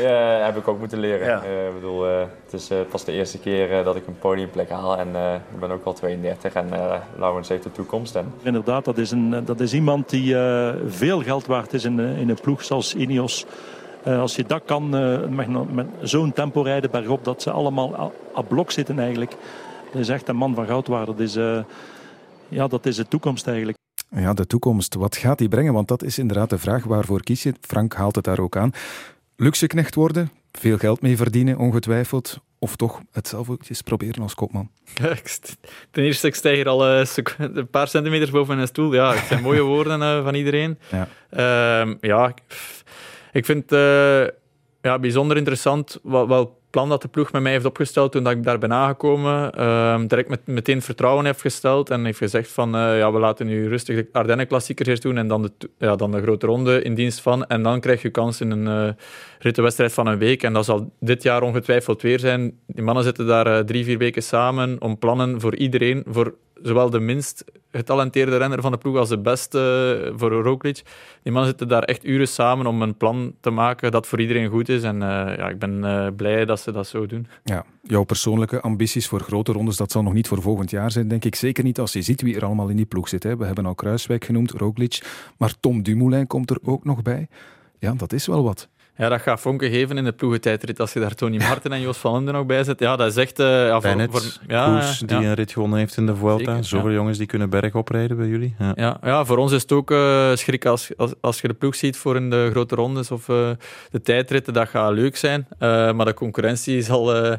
ja, 0.00 0.44
heb 0.44 0.56
ik 0.56 0.68
ook 0.68 0.78
moeten 0.78 0.98
leren. 0.98 1.26
Ja. 1.26 1.42
Eh, 1.42 1.66
ik 1.66 1.74
bedoel, 1.74 2.06
eh, 2.08 2.18
het 2.44 2.52
is 2.52 2.70
eh, 2.70 2.78
pas 2.90 3.04
de 3.04 3.12
eerste 3.12 3.38
keer 3.38 3.78
eh, 3.78 3.84
dat 3.84 3.96
ik 3.96 4.06
een 4.06 4.18
podiumplek 4.18 4.70
haal 4.70 4.96
en 4.98 5.08
eh, 5.16 5.34
ik 5.34 5.60
ben 5.60 5.70
ook 5.70 5.84
al 5.84 5.92
32 5.92 6.52
en 6.54 6.72
eh 6.72 6.94
Laurens 7.18 7.48
heeft 7.48 7.62
de 7.62 7.72
toekomst. 7.72 8.14
En 8.16 8.32
Inderdaad, 8.42 8.84
dat 8.84 8.98
is, 8.98 9.10
een, 9.10 9.44
dat 9.44 9.60
is 9.60 9.74
iemand 9.74 10.10
die 10.10 10.38
eh, 10.38 10.74
veel 10.86 11.22
geld 11.22 11.46
waard 11.46 11.72
is 11.72 11.84
in, 11.84 11.98
in 11.98 12.28
een 12.28 12.38
ploeg 12.42 12.64
zoals 12.64 12.94
Ineos. 12.94 13.46
Eh, 14.02 14.20
als 14.20 14.36
je 14.36 14.44
dat 14.46 14.62
kan, 14.64 14.96
eh, 14.96 15.18
met, 15.28 15.72
met 15.74 15.86
zo'n 16.00 16.32
tempo 16.32 16.60
rijden 16.62 16.90
bergop, 16.90 17.24
dat 17.24 17.42
ze 17.42 17.50
allemaal 17.50 17.94
a- 18.00 18.10
à 18.38 18.42
blok 18.42 18.70
zitten 18.70 18.98
eigenlijk. 18.98 19.32
Dat 19.92 20.00
is 20.00 20.08
echt 20.08 20.28
een 20.28 20.36
man 20.36 20.54
van 20.54 20.66
goudwaarde. 20.66 21.10
Dat 21.12 21.20
is, 21.20 21.36
eh, 21.36 21.58
ja, 22.48 22.66
dat 22.66 22.86
is 22.86 22.96
de 22.96 23.08
toekomst 23.08 23.46
eigenlijk. 23.46 23.76
Ja, 24.10 24.32
de 24.32 24.46
toekomst. 24.46 24.94
Wat 24.94 25.16
gaat 25.16 25.38
die 25.38 25.48
brengen? 25.48 25.72
Want 25.72 25.88
dat 25.88 26.02
is 26.02 26.18
inderdaad 26.18 26.50
de 26.50 26.58
vraag. 26.58 26.84
Waarvoor 26.84 27.22
kies 27.22 27.42
je? 27.42 27.54
Frank 27.60 27.94
haalt 27.94 28.14
het 28.14 28.24
daar 28.24 28.40
ook 28.40 28.56
aan. 28.56 28.72
Luxeknecht 29.36 29.94
worden, 29.94 30.30
veel 30.52 30.78
geld 30.78 31.00
mee 31.00 31.16
verdienen, 31.16 31.58
ongetwijfeld. 31.58 32.40
Of 32.58 32.76
toch 32.76 33.00
het 33.12 33.28
zelf 33.28 33.50
ook 33.50 33.62
eens 33.68 33.82
proberen 33.82 34.22
als 34.22 34.34
kopman. 34.34 34.70
Ten 35.90 36.04
eerste, 36.04 36.26
ik 36.26 36.34
sta 36.34 36.50
hier 36.50 36.68
al 36.68 36.86
eh, 36.86 37.06
een 37.38 37.68
paar 37.70 37.88
centimeters 37.88 38.30
boven 38.30 38.56
mijn 38.56 38.68
stoel. 38.68 38.94
Ja, 38.94 39.14
het 39.14 39.26
zijn 39.26 39.42
mooie 39.42 39.62
woorden 39.62 40.02
eh, 40.02 40.24
van 40.24 40.34
iedereen. 40.34 40.78
Ja. 40.90 41.08
Ehm, 41.30 41.94
ja, 42.00 42.34
ik, 43.32 43.44
vind 43.44 43.70
het 43.70 43.72
eh, 43.72 44.34
ja, 44.82 44.98
bijzonder 44.98 45.36
interessant 45.36 45.98
wat, 46.02 46.50
plan 46.70 46.88
dat 46.88 47.02
de 47.02 47.08
ploeg 47.08 47.32
met 47.32 47.42
mij 47.42 47.52
heeft 47.52 47.64
opgesteld 47.64 48.12
toen 48.12 48.22
dat 48.22 48.32
ik 48.32 48.44
daar 48.44 48.58
ben 48.58 48.72
aangekomen. 48.72 49.52
Ehm 49.52 50.06
direct 50.06 50.28
met, 50.28 50.46
meteen 50.46 50.82
vertrouwen 50.82 51.24
heeft 51.24 51.40
gesteld 51.40 51.90
en 51.90 52.04
heeft 52.04 52.18
gezegd 52.18 52.50
van 52.50 52.74
eh, 52.74 52.98
ja, 52.98 53.12
we 53.12 53.18
laten 53.18 53.46
nu 53.46 53.68
rustig 53.68 53.96
de 53.96 54.08
Ardennen-klassiekers 54.12 54.88
eerst 54.88 55.02
doen 55.02 55.16
en 55.16 55.28
dan 55.28 55.42
de, 55.42 55.70
ja, 55.78 55.96
dan 55.96 56.10
de 56.10 56.22
grote 56.22 56.46
ronde 56.46 56.82
in 56.82 56.94
dienst 56.94 57.20
van. 57.20 57.46
En 57.46 57.62
dan 57.62 57.80
krijg 57.80 58.02
je 58.02 58.10
kans 58.10 58.40
in 58.40 58.50
een 58.50 58.86
uh, 58.86 58.92
rittenwedstrijd 59.38 59.92
van 59.92 60.06
een 60.06 60.18
week. 60.18 60.42
En 60.42 60.52
dat 60.52 60.64
zal 60.64 60.92
dit 61.00 61.22
jaar 61.22 61.42
ongetwijfeld 61.42 62.02
weer 62.02 62.18
zijn. 62.18 62.58
Die 62.66 62.84
mannen 62.84 63.04
zitten 63.04 63.26
daar 63.26 63.46
eh, 63.46 63.64
drie, 63.64 63.84
vier 63.84 63.98
weken 63.98 64.22
samen 64.22 64.76
om 64.78 64.98
plannen 64.98 65.40
voor 65.40 65.56
iedereen, 65.56 66.04
voor 66.06 66.34
zowel 66.62 66.90
de 66.90 67.00
minst 67.00 67.44
getalenteerde 67.72 68.36
renner 68.36 68.60
van 68.60 68.72
de 68.72 68.78
ploeg 68.78 68.96
als 68.96 69.08
de 69.08 69.18
beste 69.18 69.60
eh, 70.04 70.12
voor 70.16 70.30
Roglic. 70.30 70.82
Die 71.22 71.32
mannen 71.32 71.50
zitten 71.50 71.68
daar 71.68 71.82
echt 71.82 72.04
uren 72.04 72.28
samen 72.28 72.66
om 72.66 72.82
een 72.82 72.96
plan 72.96 73.34
te 73.40 73.50
maken 73.50 73.90
dat 73.90 74.06
voor 74.06 74.20
iedereen 74.20 74.48
goed 74.48 74.68
is. 74.68 74.82
En 74.82 75.02
eh, 75.02 75.36
ja, 75.36 75.48
ik 75.48 75.58
ben 75.58 75.84
eh, 75.84 76.06
blij 76.16 76.44
dat 76.44 76.60
ze 76.60 76.72
dat 76.72 76.86
zo 76.86 77.06
doen. 77.06 77.26
Ja, 77.44 77.64
jouw 77.82 78.04
persoonlijke 78.04 78.60
ambities 78.60 79.08
voor 79.08 79.20
grote 79.20 79.52
rondes, 79.52 79.76
dat 79.76 79.92
zal 79.92 80.02
nog 80.02 80.12
niet 80.12 80.28
voor 80.28 80.42
volgend 80.42 80.70
jaar 80.70 80.90
zijn, 80.90 81.08
denk 81.08 81.24
ik. 81.24 81.34
Zeker 81.34 81.64
niet 81.64 81.78
als 81.78 81.92
je 81.92 82.02
ziet 82.02 82.22
wie 82.22 82.36
er 82.36 82.44
allemaal 82.44 82.68
in 82.68 82.76
die 82.76 82.86
ploeg 82.86 83.08
zit. 83.08 83.22
Hè. 83.22 83.36
We 83.36 83.44
hebben 83.44 83.66
al 83.66 83.74
Kruiswijk 83.74 84.24
genoemd, 84.24 84.50
Roglic, 84.50 85.02
maar 85.38 85.54
Tom 85.60 85.82
Dumoulin 85.82 86.26
komt 86.26 86.50
er 86.50 86.58
ook 86.62 86.84
nog 86.84 87.02
bij. 87.02 87.28
Ja, 87.78 87.94
dat 87.94 88.12
is 88.12 88.26
wel 88.26 88.42
wat. 88.42 88.68
Ja, 88.98 89.08
dat 89.08 89.20
gaat 89.20 89.40
vonken 89.40 89.70
geven 89.70 89.98
in 89.98 90.04
de 90.04 90.12
ploegentijdrit. 90.12 90.80
Als 90.80 90.92
je 90.92 91.00
daar 91.00 91.14
Tony 91.14 91.36
Martin 91.36 91.72
en 91.72 91.80
Jos 91.80 91.98
van 91.98 92.14
Linden 92.14 92.34
nog 92.34 92.46
bij 92.46 92.64
zet. 92.64 92.80
Ja, 92.80 92.96
dat 92.96 93.10
is 93.10 93.16
echt... 93.16 93.38
eh 93.38 93.46
ja, 93.46 93.72
voor, 93.72 93.80
Bennett, 93.80 94.12
voor, 94.12 94.22
ja, 94.46 94.92
die 95.06 95.20
ja. 95.20 95.22
een 95.22 95.34
rit 95.34 95.52
gewonnen 95.52 95.78
heeft 95.78 95.96
in 95.96 96.06
de 96.06 96.16
Vuelta. 96.16 96.62
Zoveel 96.62 96.90
jongens 96.92 97.18
die 97.18 97.26
kunnen 97.26 97.50
bergop 97.50 97.88
rijden 97.88 98.16
bij 98.16 98.26
jullie. 98.26 98.54
Ja. 98.58 98.72
Ja, 98.74 98.98
ja, 99.02 99.24
voor 99.24 99.36
ons 99.36 99.52
is 99.52 99.62
het 99.62 99.72
ook 99.72 99.90
eh, 99.90 100.34
schrik 100.34 100.66
als, 100.66 100.90
als, 100.96 101.12
als 101.20 101.40
je 101.40 101.48
de 101.48 101.54
ploeg 101.54 101.74
ziet 101.74 101.96
voor 101.96 102.16
in 102.16 102.30
de 102.30 102.48
grote 102.50 102.74
rondes 102.74 103.10
of 103.10 103.28
eh, 103.28 103.50
de 103.90 104.00
tijdritten. 104.00 104.52
Dat 104.52 104.68
gaat 104.68 104.92
leuk 104.92 105.16
zijn. 105.16 105.46
Maar 105.58 106.04
de 106.04 106.14
concurrentie 106.14 106.82
zal, 106.82 107.36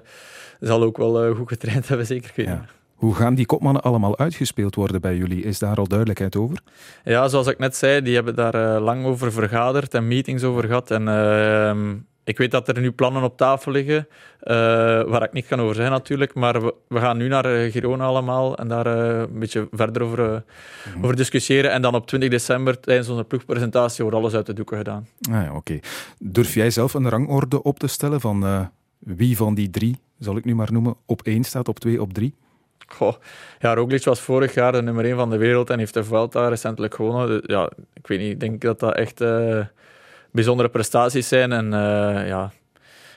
zal 0.59 0.83
ook 0.83 0.97
wel 0.97 1.35
goed 1.35 1.47
getraind 1.47 1.87
hebben, 1.89 2.05
zeker. 2.05 2.29
Ik 2.29 2.35
weet 2.35 2.47
niet. 2.47 2.78
Hoe 2.99 3.15
gaan 3.15 3.35
die 3.35 3.45
kopmannen 3.45 3.81
allemaal 3.81 4.17
uitgespeeld 4.17 4.75
worden 4.75 5.01
bij 5.01 5.15
jullie? 5.15 5.43
Is 5.43 5.59
daar 5.59 5.77
al 5.77 5.87
duidelijkheid 5.87 6.35
over? 6.35 6.61
Ja, 7.03 7.27
zoals 7.27 7.47
ik 7.47 7.57
net 7.57 7.75
zei, 7.75 8.01
die 8.01 8.15
hebben 8.15 8.35
daar 8.35 8.75
eh, 8.75 8.81
lang 8.83 9.05
over 9.05 9.31
vergaderd 9.31 9.93
en 9.93 10.07
meetings 10.07 10.43
over 10.43 10.63
gehad. 10.63 10.91
En 10.91 11.07
ehm, 11.07 11.95
ik 12.29 12.37
weet 12.37 12.51
dat 12.51 12.67
er 12.67 12.81
nu 12.81 12.91
plannen 12.91 13.23
op 13.23 13.37
tafel 13.37 13.71
liggen, 13.71 14.07
eh, 14.39 14.55
waar 15.03 15.23
ik 15.23 15.33
niet 15.33 15.47
kan 15.47 15.59
over 15.59 15.75
zeggen 15.75 15.93
natuurlijk. 15.93 16.33
Maar 16.33 16.61
we, 16.61 16.73
we 16.87 16.99
gaan 16.99 17.17
nu 17.17 17.27
naar 17.27 17.45
eh, 17.45 17.71
Girona 17.71 18.05
allemaal 18.05 18.57
en 18.57 18.67
daar 18.67 18.85
een 18.85 19.39
beetje 19.39 19.67
verder 19.71 20.01
over, 20.01 20.33
eh, 20.33 20.41
over 21.01 21.15
discussiëren. 21.15 21.71
En 21.71 21.81
dan 21.81 21.95
op 21.95 22.07
20 22.07 22.29
december, 22.29 22.79
tijdens 22.79 23.09
onze 23.09 23.23
ploegpresentatie, 23.23 24.03
wordt 24.03 24.17
alles 24.17 24.33
uit 24.33 24.45
de 24.45 24.53
doeken 24.53 24.77
gedaan. 24.77 25.07
Ah, 25.31 25.43
ja, 25.43 25.55
oké. 25.55 25.79
Durf 26.19 26.53
jij 26.53 26.71
zelf 26.71 26.93
een 26.93 27.09
rangorde 27.09 27.63
op 27.63 27.79
te 27.79 27.87
stellen 27.87 28.21
van 28.21 28.69
wie 28.99 29.37
van 29.37 29.53
die 29.53 29.69
drie, 29.69 29.97
zal 30.19 30.37
ik 30.37 30.45
nu 30.45 30.55
maar 30.55 30.71
noemen, 30.71 30.95
op 31.05 31.21
één 31.21 31.43
staat, 31.43 31.67
op 31.67 31.79
twee, 31.79 32.01
op 32.01 32.13
drie? 32.13 32.35
Goh, 32.93 33.13
ja, 33.59 33.73
Roglic 33.73 34.03
was 34.03 34.19
vorig 34.19 34.53
jaar 34.53 34.71
de 34.71 34.81
nummer 34.81 35.05
1 35.05 35.15
van 35.15 35.29
de 35.29 35.37
wereld 35.37 35.69
en 35.69 35.79
heeft 35.79 35.93
de 35.93 36.03
Vuelta 36.03 36.47
recentelijk 36.47 36.95
gewonnen. 36.95 37.27
Dus 37.27 37.41
Ja, 37.43 37.69
ik 37.93 38.07
weet 38.07 38.19
niet, 38.19 38.31
ik 38.31 38.39
denk 38.39 38.61
dat 38.61 38.79
dat 38.79 38.95
echt 38.95 39.21
eh, 39.21 39.65
bijzondere 40.31 40.69
prestaties 40.69 41.27
zijn. 41.27 41.51
En 41.51 41.73
eh, 41.73 42.27
ja, 42.27 42.51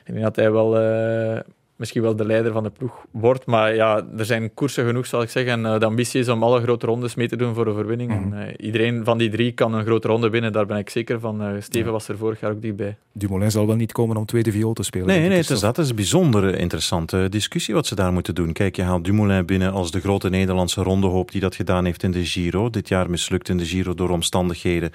ik 0.05 0.13
denk 0.13 0.23
dat 0.23 0.35
hij 0.35 0.51
wel 0.51 0.77
eh, 0.77 1.39
misschien 1.83 2.03
wel 2.03 2.15
de 2.15 2.25
leider 2.25 2.51
van 2.51 2.63
de 2.63 2.69
ploeg 2.69 3.05
wordt. 3.11 3.45
Maar 3.45 3.75
ja, 3.75 4.05
er 4.17 4.25
zijn 4.25 4.53
koersen 4.53 4.85
genoeg, 4.85 5.05
zal 5.05 5.21
ik 5.21 5.29
zeggen. 5.29 5.51
En 5.51 5.73
eh, 5.73 5.79
de 5.79 5.85
ambitie 5.85 6.19
is 6.19 6.29
om 6.29 6.43
alle 6.43 6.61
grote 6.61 6.85
rondes 6.85 7.15
mee 7.15 7.27
te 7.27 7.35
doen 7.35 7.53
voor 7.53 7.65
de 7.65 7.73
verwinning. 7.73 8.11
En, 8.11 8.33
eh, 8.33 8.65
iedereen 8.65 9.03
van 9.03 9.17
die 9.17 9.29
drie 9.29 9.51
kan 9.51 9.73
een 9.73 9.85
grote 9.85 10.07
ronde 10.07 10.29
winnen, 10.29 10.51
daar 10.51 10.65
ben 10.65 10.77
ik 10.77 10.89
zeker 10.89 11.19
van. 11.19 11.41
Eh, 11.41 11.47
Steven 11.59 11.91
was 11.91 12.07
er 12.07 12.17
vorig 12.17 12.39
jaar 12.39 12.51
ook 12.51 12.61
dichtbij. 12.61 12.97
Dumoulin 13.13 13.51
zal 13.51 13.67
wel 13.67 13.75
niet 13.75 13.91
komen 13.91 14.17
om 14.17 14.25
tweede 14.25 14.51
viool 14.51 14.73
te 14.73 14.83
spelen. 14.83 15.07
Nee, 15.07 15.29
nee, 15.29 15.39
is 15.39 15.47
dat. 15.47 15.77
Is 15.77 15.89
een 15.89 15.95
bijzonder 15.95 16.57
interessante 16.57 17.27
discussie 17.29 17.73
wat 17.73 17.87
ze 17.87 17.95
daar 17.95 18.13
moeten 18.13 18.35
doen. 18.35 18.53
Kijk, 18.53 18.75
je 18.75 18.81
haalt 18.81 19.05
Dumoulin 19.05 19.45
binnen 19.45 19.71
als 19.71 19.91
de 19.91 19.99
grote 19.99 20.29
Nederlandse 20.29 20.81
rondehoop 20.81 21.31
die 21.31 21.41
dat 21.41 21.55
gedaan 21.55 21.85
heeft 21.85 22.03
in 22.03 22.11
de 22.11 22.25
Giro. 22.25 22.69
Dit 22.69 22.87
jaar 22.87 23.09
mislukt 23.09 23.49
in 23.49 23.57
de 23.57 23.65
Giro 23.65 23.93
door 23.93 24.09
omstandigheden 24.09 24.91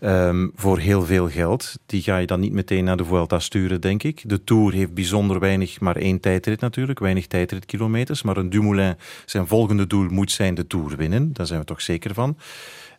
ehm, 0.00 0.48
voor 0.54 0.78
heel 0.78 1.02
veel 1.02 1.28
geld. 1.28 1.78
Die 1.86 2.02
ga 2.02 2.18
je 2.18 2.26
dan 2.26 2.40
niet 2.40 2.52
meteen 2.52 2.84
naar 2.84 2.96
de 2.96 3.04
Vuelta 3.04 3.38
sturen, 3.38 3.80
denk 3.80 4.02
ik. 4.02 4.22
De 4.26 4.44
Tour 4.44 4.72
heeft 4.72 4.94
bijzonder 4.94 5.38
weinig, 5.40 5.80
maar 5.80 5.96
één 5.96 6.17
tijdrit 6.20 6.60
natuurlijk. 6.60 6.98
Weinig 6.98 7.26
tijdritkilometers. 7.26 8.22
Maar 8.22 8.36
een 8.36 8.50
Dumoulin, 8.50 8.96
zijn 9.24 9.46
volgende 9.46 9.86
doel 9.86 10.08
moet 10.08 10.30
zijn 10.30 10.54
de 10.54 10.66
Tour 10.66 10.96
winnen. 10.96 11.32
Daar 11.32 11.46
zijn 11.46 11.60
we 11.60 11.66
toch 11.66 11.80
zeker 11.80 12.14
van. 12.14 12.36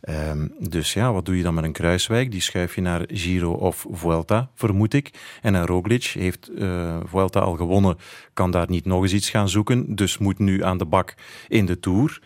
Ehm, 0.02 0.48
dus 0.60 0.94
ja, 0.94 1.14
wat 1.14 1.26
doe 1.26 1.38
je 1.38 1.44
dan 1.44 1.54
met 1.54 1.64
een 1.64 1.72
Kruiswijk? 1.72 2.32
Die 2.32 2.42
schuif 2.42 2.76
je 2.76 2.82
naar 2.82 3.04
Giro 3.08 3.52
of 3.52 3.86
Vuelta, 3.92 4.50
vermoed 4.56 4.94
ik. 4.94 5.12
En 5.42 5.54
een 5.54 5.66
Roglic 5.66 6.04
heeft 6.04 6.48
eh, 6.48 6.98
Vuelta 7.04 7.40
al 7.40 7.56
gewonnen, 7.56 7.98
kan 8.34 8.52
daar 8.52 8.70
niet 8.70 8.86
nog 8.86 9.02
eens 9.02 9.14
iets 9.14 9.30
gaan 9.30 9.50
zoeken. 9.50 9.96
Dus 9.96 10.18
moet 10.18 10.40
nu 10.40 10.64
aan 10.64 10.78
de 10.78 10.86
bak 10.86 11.14
in 11.48 11.66
de 11.66 11.80
Tour. 11.80 12.22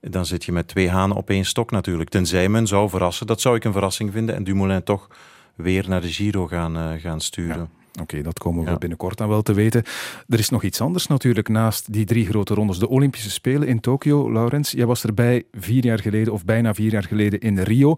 Dan 0.00 0.26
zit 0.26 0.44
je 0.44 0.52
met 0.52 0.68
twee 0.68 0.90
hanen 0.90 1.16
op 1.16 1.30
één 1.30 1.44
stok 1.44 1.70
natuurlijk. 1.70 2.10
Tenzij 2.10 2.48
men 2.48 2.66
zou 2.66 2.88
verrassen, 2.88 3.26
dat 3.26 3.40
zou 3.40 3.56
ik 3.56 3.64
een 3.64 3.72
verrassing 3.72 4.12
vinden. 4.12 4.34
En 4.34 4.44
Dumoulin 4.44 4.82
toch 4.82 5.08
weer 5.54 5.88
naar 5.88 6.00
de 6.00 6.12
Giro 6.12 6.46
gaan, 6.46 6.76
eh, 6.76 7.00
gaan 7.00 7.20
sturen. 7.20 7.77
Oké, 8.00 8.22
dat 8.22 8.38
komen 8.38 8.64
we 8.64 8.78
binnenkort 8.78 9.18
dan 9.18 9.28
wel 9.28 9.42
te 9.42 9.54
weten. 9.54 9.82
Er 10.28 10.38
is 10.38 10.48
nog 10.48 10.62
iets 10.62 10.80
anders 10.80 11.06
natuurlijk 11.06 11.48
naast 11.48 11.92
die 11.92 12.04
drie 12.04 12.26
grote 12.26 12.54
rondes. 12.54 12.78
De 12.78 12.88
Olympische 12.88 13.30
Spelen 13.30 13.68
in 13.68 13.80
Tokio. 13.80 14.32
Laurens, 14.32 14.70
jij 14.70 14.86
was 14.86 15.04
erbij 15.04 15.42
vier 15.52 15.84
jaar 15.84 15.98
geleden, 15.98 16.32
of 16.32 16.44
bijna 16.44 16.74
vier 16.74 16.92
jaar 16.92 17.02
geleden 17.04 17.40
in 17.40 17.58
Rio. 17.58 17.96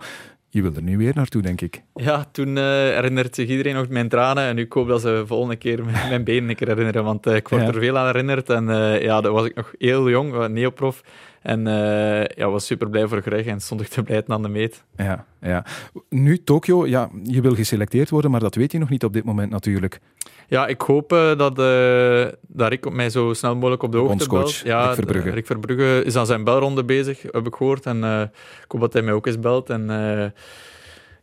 Je 0.52 0.62
wil 0.62 0.74
er 0.74 0.82
nu 0.82 0.96
weer 0.96 1.12
naartoe, 1.14 1.42
denk 1.42 1.60
ik. 1.60 1.82
Ja, 1.94 2.24
toen 2.32 2.56
eh, 2.56 2.62
herinnert 2.64 3.34
zich 3.34 3.48
iedereen 3.48 3.74
nog 3.74 3.88
mijn 3.88 4.08
tranen. 4.08 4.44
En 4.44 4.58
ik 4.58 4.72
hoop 4.72 4.88
dat 4.88 5.00
ze 5.00 5.06
de 5.06 5.26
volgende 5.26 5.56
keer 5.56 5.84
mijn, 5.84 6.08
mijn 6.08 6.24
benen 6.24 6.48
een 6.48 6.56
keer 6.56 6.68
herinneren. 6.68 7.04
Want 7.04 7.26
eh, 7.26 7.34
ik 7.34 7.48
word 7.48 7.62
Ja. 7.62 7.68
er 7.68 7.74
veel 7.80 7.98
aan 7.98 8.06
herinnerd. 8.06 8.50
En 8.50 8.70
eh, 8.70 9.02
ja, 9.02 9.20
dat 9.20 9.32
was 9.32 9.44
ik 9.44 9.54
nog 9.54 9.72
heel 9.78 10.10
jong, 10.10 10.34
uh, 10.34 10.46
neoprof. 10.46 11.02
En 11.42 11.66
eh, 11.66 12.24
ja, 12.36 12.50
was 12.50 12.66
super 12.66 12.90
blij 12.90 13.08
voor 13.08 13.20
Greg 13.20 13.46
en 13.46 13.60
stond 13.60 13.80
ik 13.80 13.88
te 13.88 14.02
blijten 14.02 14.34
aan 14.34 14.42
de 14.42 14.48
meet. 14.48 14.84
Ja, 14.96 15.24
ja. 15.40 15.64
Nu 16.08 16.42
Tokio, 16.42 16.86
ja, 16.86 17.10
je 17.22 17.40
wil 17.40 17.54
geselecteerd 17.54 18.10
worden, 18.10 18.30
maar 18.30 18.40
dat 18.40 18.54
weet 18.54 18.72
je 18.72 18.78
nog 18.78 18.88
niet 18.88 19.04
op 19.04 19.12
dit 19.12 19.24
moment 19.24 19.50
natuurlijk. 19.50 20.00
Ja, 20.48 20.66
ik 20.66 20.80
hoop 20.80 21.12
uh, 21.12 21.36
dat, 21.36 21.58
uh, 21.58 22.26
dat 22.48 22.68
Rick 22.68 22.90
mij 22.90 23.10
zo 23.10 23.32
snel 23.32 23.54
mogelijk 23.54 23.82
op 23.82 23.92
de, 23.92 23.98
hoogte 23.98 24.28
belt. 24.28 24.56
Ja, 24.56 24.86
Rick 24.86 24.94
Verbrugge. 24.94 25.30
Rick 25.30 25.46
Verbrugge 25.46 26.02
is 26.04 26.16
aan 26.16 26.26
zijn 26.26 26.44
belronde 26.44 26.84
bezig, 26.84 27.22
heb 27.22 27.46
ik 27.46 27.54
gehoord. 27.54 27.86
En 27.86 27.96
uh, 27.96 28.20
ik 28.64 28.64
hoop 28.68 28.80
dat 28.80 28.92
hij 28.92 29.02
mij 29.02 29.12
ook 29.12 29.26
eens 29.26 29.40
belt. 29.40 29.70
En 29.70 29.86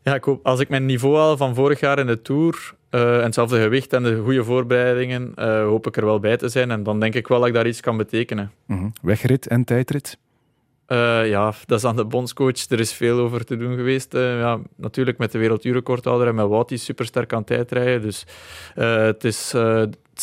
ja, 0.02 0.16
ik 0.16 0.24
hoop, 0.24 0.46
als 0.46 0.60
ik 0.60 0.70
mijn 0.70 0.86
niveau 0.86 1.16
haal 1.16 1.38
van 1.38 1.56
vorig 1.56 1.80
jaar 1.80 2.00
in 2.00 2.08
de 2.08 2.22
Tour, 2.22 2.74
uh, 2.91 3.17
en 3.17 3.23
hetzelfde 3.23 3.62
gewicht 3.62 3.93
en 3.93 4.04
de 4.04 4.21
goede 4.23 4.43
voorbereidingen, 4.43 5.34
uh, 5.36 5.62
hoop 5.62 5.88
ik 5.88 5.97
er 5.97 6.06
wel 6.06 6.19
bij 6.19 6.38
te 6.38 6.50
zijn. 6.50 6.71
En 6.71 6.84
dan 6.84 7.00
denk 7.00 7.15
ik 7.15 7.28
wel 7.28 7.39
dat 7.39 7.47
ik 7.47 7.54
daar 7.54 7.67
iets 7.67 7.82
kan 7.82 7.97
betekenen. 7.97 8.52
Mm 8.65 8.78
-hmm. 8.78 8.93
Wegrit 9.02 9.47
en 9.47 9.63
tijdrit? 9.63 10.17
Uh, 10.88 11.28
ja, 11.28 11.54
dat 11.65 11.78
is 11.78 11.86
aan 11.86 11.95
de 11.95 12.06
bondscoach. 12.06 12.69
Er 12.69 12.80
is 12.80 12.93
veel 12.93 13.19
over 13.19 13.45
te 13.45 13.58
doen 13.58 13.76
geweest. 13.76 14.13
ja, 14.13 14.60
natuurlijk 14.76 15.17
met 15.17 15.32
de 15.32 15.38
werelduurrecordhouder 15.38 16.28
en 16.28 16.36
met 16.36 16.47
Wout 16.47 16.69
die 16.69 16.78
supersterk 16.78 17.34
aan 17.34 17.43
tijdrijden. 17.43 18.02
Dus 18.02 18.26
het 18.76 19.23
is 19.23 19.54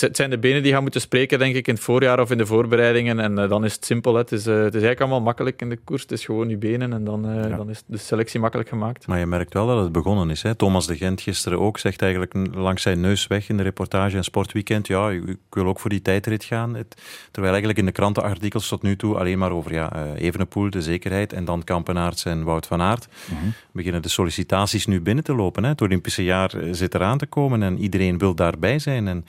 het 0.00 0.16
zijn 0.16 0.30
de 0.30 0.38
benen 0.38 0.62
die 0.62 0.72
gaan 0.72 0.82
moeten 0.82 1.00
spreken, 1.00 1.38
denk 1.38 1.54
ik, 1.54 1.66
in 1.66 1.74
het 1.74 1.82
voorjaar 1.82 2.20
of 2.20 2.30
in 2.30 2.38
de 2.38 2.46
voorbereidingen. 2.46 3.20
En 3.20 3.38
uh, 3.38 3.48
dan 3.48 3.64
is 3.64 3.74
het 3.74 3.84
simpel. 3.84 4.12
Hè. 4.12 4.20
Het, 4.20 4.32
is, 4.32 4.46
uh, 4.46 4.54
het 4.54 4.64
is 4.64 4.72
eigenlijk 4.72 5.00
allemaal 5.00 5.20
makkelijk 5.20 5.60
in 5.60 5.68
de 5.68 5.78
koers. 5.84 6.02
Het 6.02 6.12
is 6.12 6.24
gewoon 6.24 6.48
je 6.48 6.56
benen 6.56 6.92
en 6.92 7.04
dan, 7.04 7.30
uh, 7.30 7.48
ja. 7.48 7.56
dan 7.56 7.70
is 7.70 7.82
de 7.86 7.96
selectie 7.96 8.40
makkelijk 8.40 8.68
gemaakt. 8.68 9.06
Maar 9.06 9.18
je 9.18 9.26
merkt 9.26 9.54
wel 9.54 9.66
dat 9.66 9.82
het 9.82 9.92
begonnen 9.92 10.30
is. 10.30 10.42
Hè. 10.42 10.54
Thomas 10.54 10.86
de 10.86 10.96
Gent 10.96 11.20
gisteren 11.20 11.60
ook 11.60 11.78
zegt 11.78 12.02
eigenlijk 12.02 12.34
langs 12.54 12.82
zijn 12.82 13.00
neus 13.00 13.26
weg 13.26 13.48
in 13.48 13.56
de 13.56 13.62
reportage 13.62 14.16
en 14.16 14.24
Sportweekend. 14.24 14.86
Ja, 14.86 15.10
ik 15.10 15.36
wil 15.50 15.66
ook 15.66 15.80
voor 15.80 15.90
die 15.90 16.02
tijdrit 16.02 16.44
gaan. 16.44 16.74
Het, 16.74 16.94
terwijl 17.30 17.54
eigenlijk 17.54 17.78
in 17.78 17.86
de 17.86 17.92
krantenartikels 17.92 18.68
tot 18.68 18.82
nu 18.82 18.96
toe 18.96 19.16
alleen 19.16 19.38
maar 19.38 19.52
over 19.52 19.72
ja, 19.72 20.14
Evenepoel, 20.14 20.70
de 20.70 20.82
zekerheid, 20.82 21.32
en 21.32 21.44
dan 21.44 21.64
Kampenaerts 21.64 22.24
en 22.24 22.44
Wout 22.44 22.66
van 22.66 22.80
Aert. 22.80 23.08
Mm 23.30 23.38
-hmm. 23.38 23.52
Beginnen 23.72 24.02
de 24.02 24.08
sollicitaties 24.08 24.86
nu 24.86 25.00
binnen 25.00 25.24
te 25.24 25.34
lopen. 25.34 25.62
Hè. 25.62 25.68
Het 25.68 25.82
Olympische 25.82 26.24
jaar 26.24 26.52
zit 26.70 26.94
eraan 26.94 27.18
te 27.18 27.26
komen 27.26 27.62
en 27.62 27.78
iedereen 27.78 28.18
wil 28.18 28.34
daarbij 28.34 28.78
zijn. 28.78 29.08
En 29.08 29.24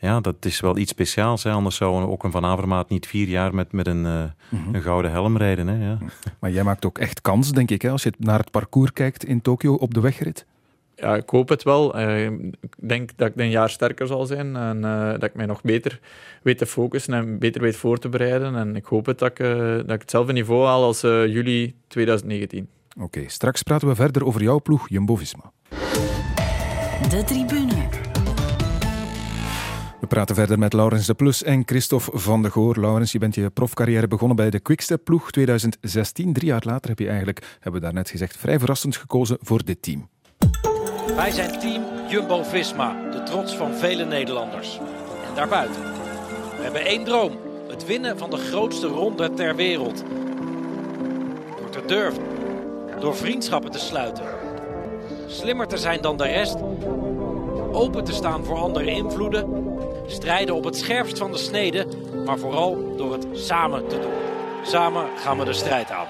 ja, 0.00 0.20
dat 0.20 0.34
is 0.40 0.60
wel 0.60 0.76
iets 0.76 0.90
speciaals. 0.90 1.42
Hè. 1.42 1.50
Anders 1.50 1.76
zou 1.76 2.06
ook 2.06 2.24
een 2.24 2.30
Van 2.30 2.44
Avermaat 2.44 2.88
niet 2.88 3.06
vier 3.06 3.28
jaar 3.28 3.54
met, 3.54 3.72
met 3.72 3.86
een, 3.86 4.04
uh, 4.04 4.22
mm-hmm. 4.48 4.74
een 4.74 4.82
gouden 4.82 5.10
helm 5.10 5.36
rijden. 5.36 5.66
Hè. 5.66 5.88
Ja. 5.88 5.98
Maar 6.38 6.50
jij 6.50 6.62
maakt 6.62 6.84
ook 6.84 6.98
echt 6.98 7.20
kans, 7.20 7.52
denk 7.52 7.70
ik, 7.70 7.82
hè, 7.82 7.90
als 7.90 8.02
je 8.02 8.12
naar 8.18 8.38
het 8.38 8.50
parcours 8.50 8.92
kijkt 8.92 9.24
in 9.24 9.40
Tokio 9.40 9.74
op 9.74 9.94
de 9.94 10.00
wegrit. 10.00 10.46
Ja, 10.96 11.16
ik 11.16 11.30
hoop 11.30 11.48
het 11.48 11.62
wel. 11.62 11.98
Uh, 11.98 12.24
ik 12.60 12.74
denk 12.76 13.10
dat 13.16 13.28
ik 13.28 13.36
een 13.36 13.50
jaar 13.50 13.70
sterker 13.70 14.06
zal 14.06 14.26
zijn 14.26 14.56
en 14.56 14.76
uh, 14.76 15.10
dat 15.10 15.22
ik 15.22 15.34
mij 15.34 15.46
nog 15.46 15.60
beter 15.62 16.00
weet 16.42 16.58
te 16.58 16.66
focussen 16.66 17.14
en 17.14 17.38
beter 17.38 17.60
weet 17.60 17.76
voor 17.76 17.98
te 17.98 18.08
bereiden. 18.08 18.56
En 18.56 18.76
ik 18.76 18.84
hoop 18.84 19.06
het 19.06 19.18
dat 19.18 19.30
ik, 19.30 19.38
dat 19.86 19.90
ik 19.90 20.00
hetzelfde 20.00 20.32
niveau 20.32 20.66
haal 20.66 20.84
als 20.84 21.00
juli 21.00 21.74
2019. 21.86 22.68
Oké, 22.94 23.04
okay, 23.04 23.28
straks 23.28 23.62
praten 23.62 23.88
we 23.88 23.94
verder 23.94 24.24
over 24.24 24.42
jouw 24.42 24.60
ploeg 24.60 24.88
Jumbo-Visma. 24.88 25.52
De 27.08 27.24
tribune. 27.26 27.99
Praten 30.10 30.34
verder 30.34 30.58
met 30.58 30.72
Laurens 30.72 31.06
de 31.06 31.14
Plus 31.14 31.42
en 31.42 31.62
Christophe 31.66 32.18
van 32.18 32.42
de 32.42 32.50
Goor. 32.50 32.80
Laurens, 32.80 33.12
je 33.12 33.18
bent 33.18 33.34
je 33.34 33.50
profcarrière 33.50 34.08
begonnen 34.08 34.36
bij 34.36 34.50
de 34.50 34.60
Quickstep-ploeg 34.60 35.30
2016. 35.30 36.32
Drie 36.32 36.46
jaar 36.46 36.62
later 36.64 36.88
heb 36.88 36.98
je 36.98 37.08
eigenlijk, 37.08 37.56
hebben 37.60 37.72
we 37.72 37.86
daarnet 37.86 38.10
gezegd, 38.10 38.36
vrij 38.36 38.58
verrassend 38.58 38.96
gekozen 38.96 39.38
voor 39.40 39.64
dit 39.64 39.82
team. 39.82 40.08
Wij 41.16 41.30
zijn 41.30 41.58
team 41.58 41.82
Jumbo-Visma, 42.08 43.10
de 43.10 43.22
trots 43.22 43.56
van 43.56 43.74
vele 43.74 44.04
Nederlanders. 44.04 44.78
En 45.28 45.34
daarbuiten. 45.34 45.82
We 46.56 46.62
hebben 46.62 46.84
één 46.84 47.04
droom, 47.04 47.38
het 47.68 47.86
winnen 47.86 48.18
van 48.18 48.30
de 48.30 48.38
grootste 48.38 48.86
ronde 48.86 49.34
ter 49.34 49.56
wereld. 49.56 50.04
Door 51.58 51.70
te 51.70 51.82
durven, 51.86 52.22
door 53.00 53.16
vriendschappen 53.16 53.70
te 53.70 53.78
sluiten. 53.78 54.24
Slimmer 55.26 55.66
te 55.66 55.78
zijn 55.78 56.00
dan 56.00 56.16
de 56.16 56.26
rest, 56.26 56.56
open 57.72 58.04
te 58.04 58.12
staan 58.12 58.44
voor 58.44 58.56
andere 58.56 58.90
invloeden 58.90 59.69
strijden 60.10 60.54
op 60.54 60.64
het 60.64 60.76
scherpst 60.76 61.18
van 61.18 61.32
de 61.32 61.38
snede, 61.38 61.86
maar 62.24 62.38
vooral 62.38 62.96
door 62.96 63.12
het 63.12 63.26
samen 63.32 63.88
te 63.88 63.98
doen. 63.98 64.12
Samen 64.64 65.06
gaan 65.16 65.38
we 65.38 65.44
de 65.44 65.52
strijd 65.52 65.90
aan. 65.90 66.06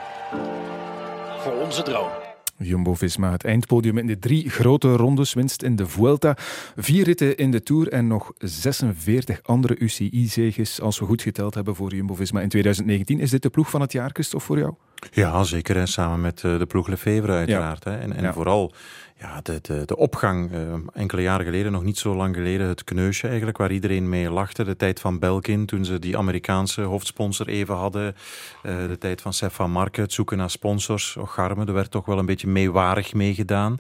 Voor 1.39 1.53
onze 1.53 1.83
droom. 1.83 2.09
Jumbo-Visma 2.57 3.31
het 3.31 3.45
eindpodium 3.45 3.99
in 3.99 4.07
de 4.07 4.19
drie 4.19 4.51
grote 4.51 4.97
rondes, 4.97 5.35
winst 5.35 5.63
in 5.63 5.77
de 5.77 5.87
Vuelta, 5.87 6.37
vier 6.77 7.05
ritten 7.05 7.37
in 7.37 7.51
de 7.51 7.63
Tour 7.63 7.89
en 7.89 8.07
nog 8.07 8.33
46 8.39 9.41
andere 9.43 9.79
UCI-zeges, 9.79 10.81
als 10.81 10.99
we 10.99 11.05
goed 11.05 11.23
geteld 11.23 11.55
hebben 11.55 11.75
voor 11.75 11.95
Jumbo-Visma 11.95 12.41
in 12.41 12.49
2019. 12.49 13.21
Is 13.21 13.31
dit 13.31 13.43
de 13.43 13.51
ploeg 13.51 13.71
van 13.71 13.81
het 13.81 13.93
jaar, 13.93 14.11
Christophe, 14.13 14.47
voor 14.47 14.59
jou? 14.59 14.75
Ja, 15.11 15.45
zeker. 15.45 15.89
Samen 15.89 16.21
met 16.21 16.41
de 16.41 16.67
ploeg 16.69 16.89
Lefevre 16.89 17.33
uiteraard. 17.33 17.85
Ja. 17.85 17.91
Hè. 17.91 17.99
En, 17.99 18.13
en 18.13 18.23
ja. 18.23 18.33
vooral 18.33 18.73
ja, 19.21 19.41
de, 19.43 19.59
de, 19.63 19.83
de 19.85 19.97
opgang, 19.97 20.53
uh, 20.53 20.75
enkele 20.93 21.23
jaren 21.23 21.45
geleden, 21.45 21.73
nog 21.73 21.83
niet 21.83 21.99
zo 21.99 22.15
lang 22.15 22.35
geleden, 22.35 22.69
het 22.69 22.85
kneusje 22.85 23.27
eigenlijk, 23.27 23.57
waar 23.57 23.73
iedereen 23.73 24.09
mee 24.09 24.31
lachte. 24.31 24.65
De 24.65 24.77
tijd 24.77 25.01
van 25.01 25.19
Belkin, 25.19 25.67
toen 25.67 25.85
ze 25.85 25.99
die 25.99 26.19
Amerikaanse 26.19 26.81
hoofdsponsor 26.81 27.49
even 27.49 27.75
hadden. 27.75 28.15
Uh, 28.63 28.73
de 28.89 28.99
tijd 28.99 29.21
van 29.21 29.33
Stefan 29.33 29.71
Marke, 29.71 30.01
het 30.01 30.13
zoeken 30.13 30.37
naar 30.37 30.51
sponsors. 30.51 31.17
Och, 31.17 31.35
Garme, 31.35 31.65
er 31.65 31.73
werd 31.73 31.91
toch 31.91 32.07
wel 32.07 32.19
een 32.19 32.27
beetje 32.27 32.49
meewarig 32.49 33.15
meegedaan. 33.15 33.79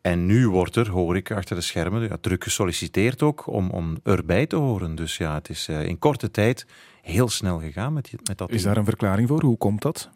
En 0.00 0.26
nu 0.26 0.48
wordt 0.48 0.76
er, 0.76 0.88
hoor 0.88 1.16
ik 1.16 1.32
achter 1.32 1.56
de 1.56 1.62
schermen, 1.62 2.02
ja, 2.02 2.16
druk 2.20 2.44
gesolliciteerd 2.44 3.22
ook 3.22 3.46
om, 3.46 3.70
om 3.70 3.98
erbij 4.02 4.46
te 4.46 4.56
horen. 4.56 4.94
Dus 4.94 5.16
ja, 5.16 5.34
het 5.34 5.48
is 5.48 5.68
uh, 5.68 5.84
in 5.84 5.98
korte 5.98 6.30
tijd 6.30 6.66
heel 7.10 7.28
snel 7.28 7.58
gegaan 7.58 7.92
met, 7.92 8.10
met 8.24 8.38
dat. 8.38 8.50
Is 8.50 8.62
daar 8.62 8.76
een 8.76 8.84
verklaring 8.84 9.28
voor? 9.28 9.42
Hoe 9.42 9.56
komt 9.56 9.82
dat? 9.82 10.10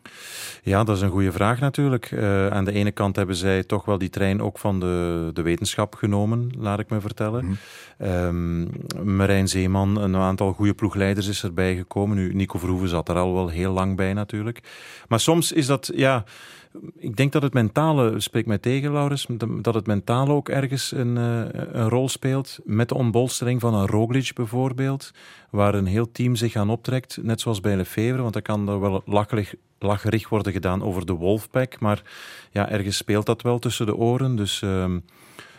Ja, 0.62 0.84
dat 0.84 0.96
is 0.96 1.02
een 1.02 1.10
goede 1.10 1.32
vraag 1.32 1.60
natuurlijk. 1.60 2.10
Uh, 2.10 2.46
aan 2.46 2.64
de 2.64 2.72
ene 2.72 2.90
kant 2.90 3.16
hebben 3.16 3.36
zij 3.36 3.62
toch 3.62 3.84
wel 3.84 3.98
die 3.98 4.10
trein 4.10 4.42
ook 4.42 4.58
van 4.58 4.80
de, 4.80 5.30
de 5.32 5.42
wetenschap 5.42 5.94
genomen, 5.94 6.50
laat 6.58 6.78
ik 6.78 6.90
me 6.90 7.00
vertellen. 7.00 7.44
Mm 7.44 7.56
-hmm. 7.98 8.08
um, 8.08 9.16
Marijn 9.16 9.48
Zeeman, 9.48 10.00
een 10.00 10.16
aantal 10.16 10.52
goede 10.52 10.74
ploegleiders 10.74 11.26
is 11.26 11.42
erbij 11.42 11.76
gekomen. 11.76 12.16
Nu, 12.16 12.34
Nico 12.34 12.58
Verhoeven 12.58 12.88
zat 12.88 13.08
er 13.08 13.16
al 13.16 13.34
wel 13.34 13.48
heel 13.48 13.72
lang 13.72 13.96
bij 13.96 14.12
natuurlijk. 14.12 14.60
Maar 15.08 15.20
soms 15.20 15.52
is 15.52 15.66
dat, 15.66 15.90
ja 15.94 16.24
ik 16.96 17.16
denk 17.16 17.32
dat 17.32 17.42
het 17.42 17.52
mentale, 17.52 18.20
spreek 18.20 18.46
mij 18.46 18.58
tegen 18.58 18.92
Laurens, 18.92 19.26
dat 19.60 19.74
het 19.74 19.86
mentale 19.86 20.32
ook 20.32 20.48
ergens 20.48 20.92
een, 20.92 21.16
een 21.16 21.88
rol 21.88 22.08
speelt. 22.08 22.58
Met 22.64 22.88
de 22.88 22.94
ontbolstering 22.94 23.60
van 23.60 23.74
een 23.74 23.86
Roglic 23.86 24.30
bijvoorbeeld, 24.34 25.12
waar 25.50 25.74
een 25.74 25.86
heel 25.86 26.12
team 26.12 26.36
zich 26.36 26.56
aan 26.56 26.70
optrekt. 26.70 27.18
Net 27.22 27.40
zoals 27.40 27.60
bij 27.60 27.76
Lefevre, 27.76 28.22
want 28.22 28.32
dan 28.32 28.42
kan 28.42 28.80
wel 28.80 29.02
lachelig, 29.06 29.54
lacherig 29.78 30.28
worden 30.28 30.52
gedaan 30.52 30.82
over 30.82 31.06
de 31.06 31.12
Wolfpack. 31.12 31.80
Maar 31.80 32.02
ja, 32.50 32.68
ergens 32.70 32.96
speelt 32.96 33.26
dat 33.26 33.42
wel 33.42 33.58
tussen 33.58 33.86
de 33.86 33.96
oren. 33.96 34.36
Dus... 34.36 34.62
Uh, 34.62 34.84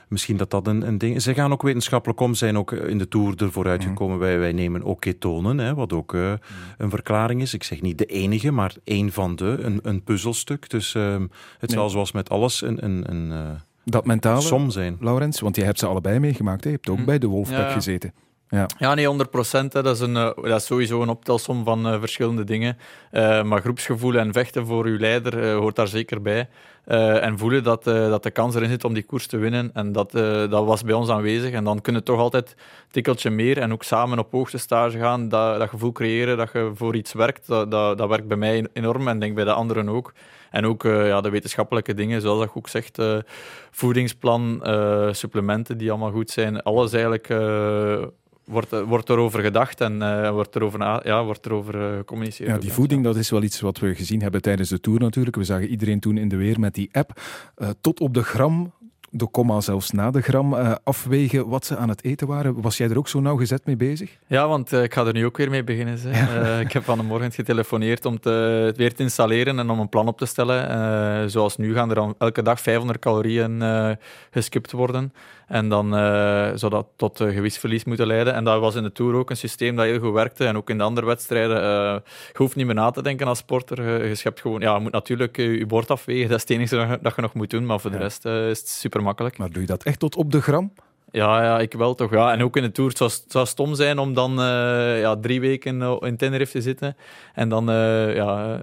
misschien 0.07 0.37
dat 0.37 0.51
dat 0.51 0.67
een, 0.67 0.87
een 0.87 0.97
ding 0.97 1.15
is. 1.15 1.23
Ze 1.23 1.33
gaan 1.33 1.51
ook 1.51 1.61
wetenschappelijk 1.61 2.19
om, 2.19 2.33
zijn 2.33 2.57
ook 2.57 2.71
in 2.71 2.97
de 2.97 3.07
Tour 3.07 3.33
ervoor 3.37 3.67
uitgekomen. 3.67 4.19
wij, 4.19 4.39
wij 4.39 4.51
nemen 4.51 4.83
ook 4.83 5.01
ketonen, 5.01 5.57
hè, 5.57 5.73
wat 5.73 5.93
ook 5.93 6.13
uh, 6.13 6.33
een 6.77 6.89
verklaring 6.89 7.41
is. 7.41 7.53
Ik 7.53 7.63
zeg 7.63 7.81
niet 7.81 7.97
de 7.97 8.05
enige, 8.05 8.51
maar 8.51 8.75
één 8.83 9.11
van 9.11 9.35
de, 9.35 9.57
een, 9.61 9.79
een 9.83 10.03
puzzelstuk. 10.03 10.69
Dus 10.69 10.93
uh, 10.93 11.15
het 11.59 11.71
zal 11.71 11.89
zoals 11.89 12.11
met 12.11 12.29
alles 12.29 12.61
een... 12.61 12.85
een, 12.85 13.03
een 13.09 13.31
uh, 13.31 13.49
dat 13.83 14.05
mentale, 14.05 14.41
som 14.41 14.69
zijn. 14.69 14.97
Laurens, 14.99 15.39
want 15.39 15.55
je 15.55 15.63
hebt 15.63 15.79
ze 15.79 15.85
allebei 15.85 16.19
meegemaakt. 16.19 16.63
Hè? 16.63 16.69
Je 16.69 16.75
hebt 16.75 16.89
ook 16.89 16.97
hm. 16.97 17.05
bij 17.05 17.17
de 17.17 17.27
Wolfpack 17.27 17.67
ja. 17.67 17.71
gezeten. 17.71 18.13
Ja. 18.49 18.65
ja, 18.77 18.93
nee, 18.93 19.07
100 19.07 19.29
procent. 19.29 19.71
Dat, 19.71 19.85
is 19.85 19.99
een, 19.99 20.13
dat 20.13 20.45
is 20.45 20.65
sowieso 20.65 21.01
een 21.01 21.09
optelsom 21.09 21.63
van 21.63 21.93
uh, 21.93 21.99
verschillende 21.99 22.43
dingen. 22.43 22.77
Uh, 23.11 23.43
maar 23.43 23.61
groepsgevoel 23.61 24.15
en 24.15 24.33
vechten 24.33 24.65
voor 24.65 24.85
uw 24.85 24.97
leider 24.97 25.43
uh, 25.43 25.57
hoort 25.57 25.75
daar 25.75 25.87
zeker 25.87 26.21
bij. 26.21 26.49
En 26.85 27.37
voelen 27.37 27.63
dat, 27.63 27.83
dat 27.83 28.23
de 28.23 28.31
kans 28.31 28.55
erin 28.55 28.69
zit 28.69 28.83
om 28.83 28.93
die 28.93 29.03
koers 29.03 29.27
te 29.27 29.37
winnen. 29.37 29.69
En 29.73 29.91
dat, 29.91 30.11
dat 30.49 30.65
was 30.65 30.83
bij 30.83 30.93
ons 30.93 31.09
aanwezig. 31.09 31.51
En 31.51 31.63
dan 31.63 31.81
kunnen 31.81 32.03
toch 32.03 32.19
altijd 32.19 32.49
een 32.49 32.91
tikkeltje 32.91 33.29
meer 33.29 33.57
en 33.57 33.73
ook 33.73 33.83
samen 33.83 34.19
op 34.19 34.31
hoogste 34.31 34.57
stage 34.57 34.97
gaan. 34.97 35.29
Dat, 35.29 35.59
dat 35.59 35.69
gevoel 35.69 35.91
creëren 35.91 36.37
dat 36.37 36.49
je 36.53 36.71
voor 36.73 36.95
iets 36.95 37.13
werkt, 37.13 37.47
dat, 37.47 37.71
dat, 37.71 38.07
werkt 38.07 38.27
bij 38.27 38.37
mij 38.37 38.67
enorm 38.73 39.07
en 39.07 39.19
denk 39.19 39.35
bij 39.35 39.43
de 39.43 39.53
anderen 39.53 39.89
ook. 39.89 40.13
En 40.51 40.65
ook 40.65 40.83
ja, 40.83 41.21
de 41.21 41.29
wetenschappelijke 41.29 41.93
dingen, 41.93 42.21
zoals 42.21 42.39
dat 42.39 42.51
ook 42.53 42.69
zegt, 42.69 43.01
voedingsplan, 43.71 44.59
supplementen 45.11 45.77
die 45.77 45.89
allemaal 45.89 46.11
goed 46.11 46.29
zijn. 46.29 46.61
Alles 46.61 46.93
eigenlijk 46.93 47.27
wordt, 48.45 48.81
wordt 48.85 49.09
erover 49.09 49.41
gedacht 49.41 49.81
en 49.81 49.95
uh, 49.95 50.29
wordt 50.29 50.55
erover, 50.55 50.79
ja, 51.07 51.23
wordt 51.23 51.45
erover 51.45 51.75
uh, 51.75 51.97
gecommuniceerd. 51.97 52.49
Ja, 52.49 52.57
die 52.57 52.71
voeding, 52.71 53.03
dat 53.03 53.15
is 53.15 53.29
wel 53.29 53.43
iets 53.43 53.59
wat 53.59 53.79
we 53.79 53.95
gezien 53.95 54.21
hebben 54.21 54.41
tijdens 54.41 54.69
de 54.69 54.79
Tour 54.79 54.99
natuurlijk. 54.99 55.35
We 55.35 55.43
zagen 55.43 55.67
iedereen 55.67 55.99
toen 55.99 56.17
in 56.17 56.27
de 56.27 56.35
weer 56.35 56.59
met 56.59 56.73
die 56.73 56.89
app. 56.91 57.21
Uh, 57.57 57.69
tot 57.81 57.99
op 57.99 58.13
de 58.13 58.23
gram 58.23 58.73
de 59.17 59.27
komma 59.27 59.61
zelfs 59.61 59.91
na 59.91 60.11
de 60.11 60.21
gram 60.21 60.53
uh, 60.53 60.75
afwegen 60.83 61.47
wat 61.47 61.65
ze 61.65 61.77
aan 61.77 61.89
het 61.89 62.03
eten 62.03 62.27
waren. 62.27 62.61
Was 62.61 62.77
jij 62.77 62.89
er 62.89 62.97
ook 62.97 63.07
zo 63.07 63.19
nauwgezet 63.19 63.65
mee 63.65 63.75
bezig? 63.75 64.17
Ja, 64.27 64.47
want 64.47 64.73
uh, 64.73 64.83
ik 64.83 64.93
ga 64.93 65.05
er 65.05 65.13
nu 65.13 65.25
ook 65.25 65.37
weer 65.37 65.49
mee 65.49 65.63
beginnen. 65.63 65.99
Ja. 66.03 66.41
Uh, 66.41 66.59
ik 66.59 66.71
heb 66.71 66.83
vanmorgen 66.83 67.31
getelefoneerd 67.31 68.05
om 68.05 68.19
te, 68.19 68.29
het 68.65 68.77
weer 68.77 68.93
te 68.93 69.03
installeren 69.03 69.59
en 69.59 69.69
om 69.69 69.79
een 69.79 69.89
plan 69.89 70.07
op 70.07 70.17
te 70.17 70.25
stellen. 70.25 71.29
zoals 71.29 71.57
nu 71.57 71.73
gaan 71.73 71.89
er 71.89 71.95
dan 71.95 72.15
elke 72.17 72.41
dag 72.41 72.61
500 72.61 72.99
calorieën 72.99 73.63
geskipt 74.31 74.71
worden. 74.71 75.13
En 75.47 75.69
dan 75.69 75.89
zou 76.57 76.69
dat 76.69 76.87
tot 76.95 77.17
gewichtsverlies 77.17 77.83
moeten 77.83 78.07
leiden. 78.07 78.33
En 78.33 78.43
dat 78.43 78.59
was 78.59 78.75
in 78.75 78.83
de 78.83 78.91
Tour 78.91 79.15
ook 79.15 79.29
een 79.29 79.37
systeem 79.37 79.75
dat 79.75 79.85
heel 79.85 79.99
goed 79.99 80.13
werkte. 80.13 80.45
En 80.45 80.57
ook 80.57 80.69
in 80.69 80.77
de 80.77 80.83
andere 80.83 81.07
wedstrijden. 81.07 81.61
je 81.61 82.01
hoeft 82.33 82.55
niet 82.55 82.65
meer 82.65 82.75
na 82.75 82.91
te 82.91 83.01
denken 83.01 83.27
als 83.27 83.37
sporter. 83.37 84.07
Je 84.07 84.15
schept 84.15 84.41
gewoon... 84.41 84.61
Ja, 84.61 84.75
je 84.75 84.81
moet 84.81 84.91
natuurlijk 84.91 85.37
je 85.37 85.65
bord 85.65 85.91
afwegen. 85.91 86.29
Dat 86.29 86.37
is 86.37 86.41
het 86.41 86.51
enige 86.51 86.99
dat 87.01 87.15
je 87.15 87.21
nog 87.21 87.33
moet 87.33 87.49
doen. 87.49 87.65
Maar 87.65 87.79
voor 87.79 87.91
de 87.91 87.97
rest 87.97 88.25
is 88.25 88.59
het 88.59 88.69
super 88.69 89.03
Maar 89.37 89.51
doe 89.51 89.61
je 89.61 89.67
dat 89.67 89.83
echt 89.83 89.99
tot 89.99 90.15
op 90.15 90.31
de 90.31 90.41
gram? 90.41 90.71
Ja, 91.11 91.43
ja, 91.43 91.59
ik 91.59 91.73
wel 91.73 91.95
toch. 91.95 92.11
Ja. 92.11 92.31
En 92.31 92.43
ook 92.43 92.57
in 92.57 92.63
de 92.63 92.71
Tour. 92.71 92.89
Het 92.89 92.97
zou, 92.97 93.11
het 93.11 93.31
zou 93.31 93.45
stom 93.45 93.75
zijn 93.75 93.99
om 93.99 94.13
dan 94.13 94.39
uh, 94.39 94.99
ja, 94.99 95.15
drie 95.15 95.39
weken 95.39 95.99
in 96.01 96.17
Tenerife 96.17 96.51
te 96.51 96.61
zitten 96.61 96.97
en 97.33 97.49
dan 97.49 97.69
uh, 97.69 98.15
ja, 98.15 98.59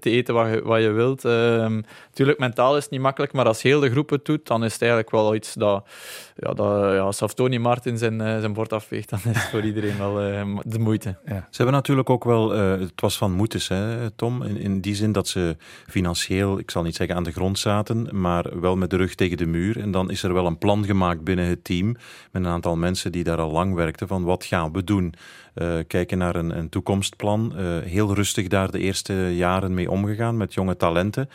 te 0.00 0.10
eten 0.10 0.34
wat 0.34 0.48
je, 0.48 0.62
wat 0.62 0.80
je 0.80 0.90
wilt. 0.90 1.24
Uh, 1.24 1.76
tuurlijk, 2.12 2.38
mentaal 2.38 2.76
is 2.76 2.82
het 2.82 2.92
niet 2.92 3.00
makkelijk, 3.00 3.32
maar 3.32 3.46
als 3.46 3.62
heel 3.62 3.80
de 3.80 3.90
groep 3.90 4.10
het 4.10 4.24
doet, 4.24 4.46
dan 4.46 4.64
is 4.64 4.72
het 4.72 4.82
eigenlijk 4.82 5.10
wel 5.10 5.34
iets 5.34 5.54
dat... 5.54 5.88
Ja, 6.36 6.52
dat 6.52 6.92
ja, 6.92 6.98
als 6.98 7.34
Tony 7.34 7.56
Martin 7.56 7.98
zijn, 7.98 8.18
zijn 8.18 8.52
bord 8.52 8.72
afweegt, 8.72 9.10
dan 9.10 9.18
is 9.18 9.24
het 9.24 9.50
voor 9.50 9.64
iedereen 9.64 9.98
wel 9.98 10.14
de 10.62 10.78
moeite. 10.78 11.16
Ja. 11.26 11.46
Ze 11.50 11.56
hebben 11.56 11.74
natuurlijk 11.74 12.10
ook 12.10 12.24
wel... 12.24 12.50
het 12.50 13.00
was 13.00 13.16
van 13.16 13.32
moetes, 13.32 13.68
hè, 13.68 14.10
Tom. 14.10 14.42
In, 14.42 14.56
in 14.56 14.80
die 14.80 14.94
zin 14.94 15.12
dat 15.12 15.28
ze 15.28 15.56
financieel, 15.86 16.58
ik 16.58 16.70
zal 16.70 16.82
niet 16.82 16.96
zeggen 16.96 17.16
aan 17.16 17.24
de 17.24 17.32
grond 17.32 17.58
zaten, 17.58 18.08
maar 18.12 18.60
wel 18.60 18.76
met 18.76 18.90
de 18.90 18.96
rug 18.96 19.14
tegen 19.14 19.36
de 19.36 19.46
muur. 19.46 19.80
En 19.80 19.90
dan 19.90 20.10
is 20.10 20.22
er 20.22 20.32
wel 20.32 20.46
een 20.46 20.58
plan 20.58 20.84
gemaakt 20.84 21.24
binnen 21.24 21.46
het 21.46 21.55
team, 21.62 21.86
met 22.30 22.42
een 22.42 22.46
aantal 22.46 22.76
mensen 22.76 23.12
die 23.12 23.24
daar 23.24 23.38
al 23.38 23.50
lang 23.50 23.74
werkten, 23.74 24.08
van 24.08 24.24
wat 24.24 24.44
gaan 24.44 24.72
we 24.72 24.84
doen? 24.84 25.14
Uh, 25.54 25.78
kijken 25.86 26.18
naar 26.18 26.36
een, 26.36 26.58
een 26.58 26.68
toekomstplan. 26.68 27.52
Uh, 27.56 27.78
heel 27.78 28.14
rustig 28.14 28.48
daar 28.48 28.70
de 28.70 28.78
eerste 28.78 29.14
jaren 29.14 29.74
mee 29.74 29.90
omgegaan 29.90 30.36
met 30.36 30.54
jonge 30.54 30.76
talenten. 30.76 31.28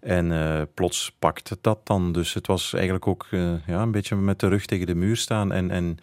En 0.00 0.30
uh, 0.30 0.62
plots 0.74 1.12
pakt 1.18 1.56
dat 1.60 1.86
dan. 1.86 2.12
Dus 2.12 2.34
het 2.34 2.46
was 2.46 2.72
eigenlijk 2.72 3.06
ook 3.06 3.26
ja, 3.66 3.82
een 3.82 3.90
beetje 3.90 4.16
met 4.16 4.40
de 4.40 4.48
rug 4.48 4.66
tegen 4.66 4.86
de 4.86 4.94
muur 4.94 5.16
staan 5.16 5.52
en, 5.52 5.70
en 5.70 5.98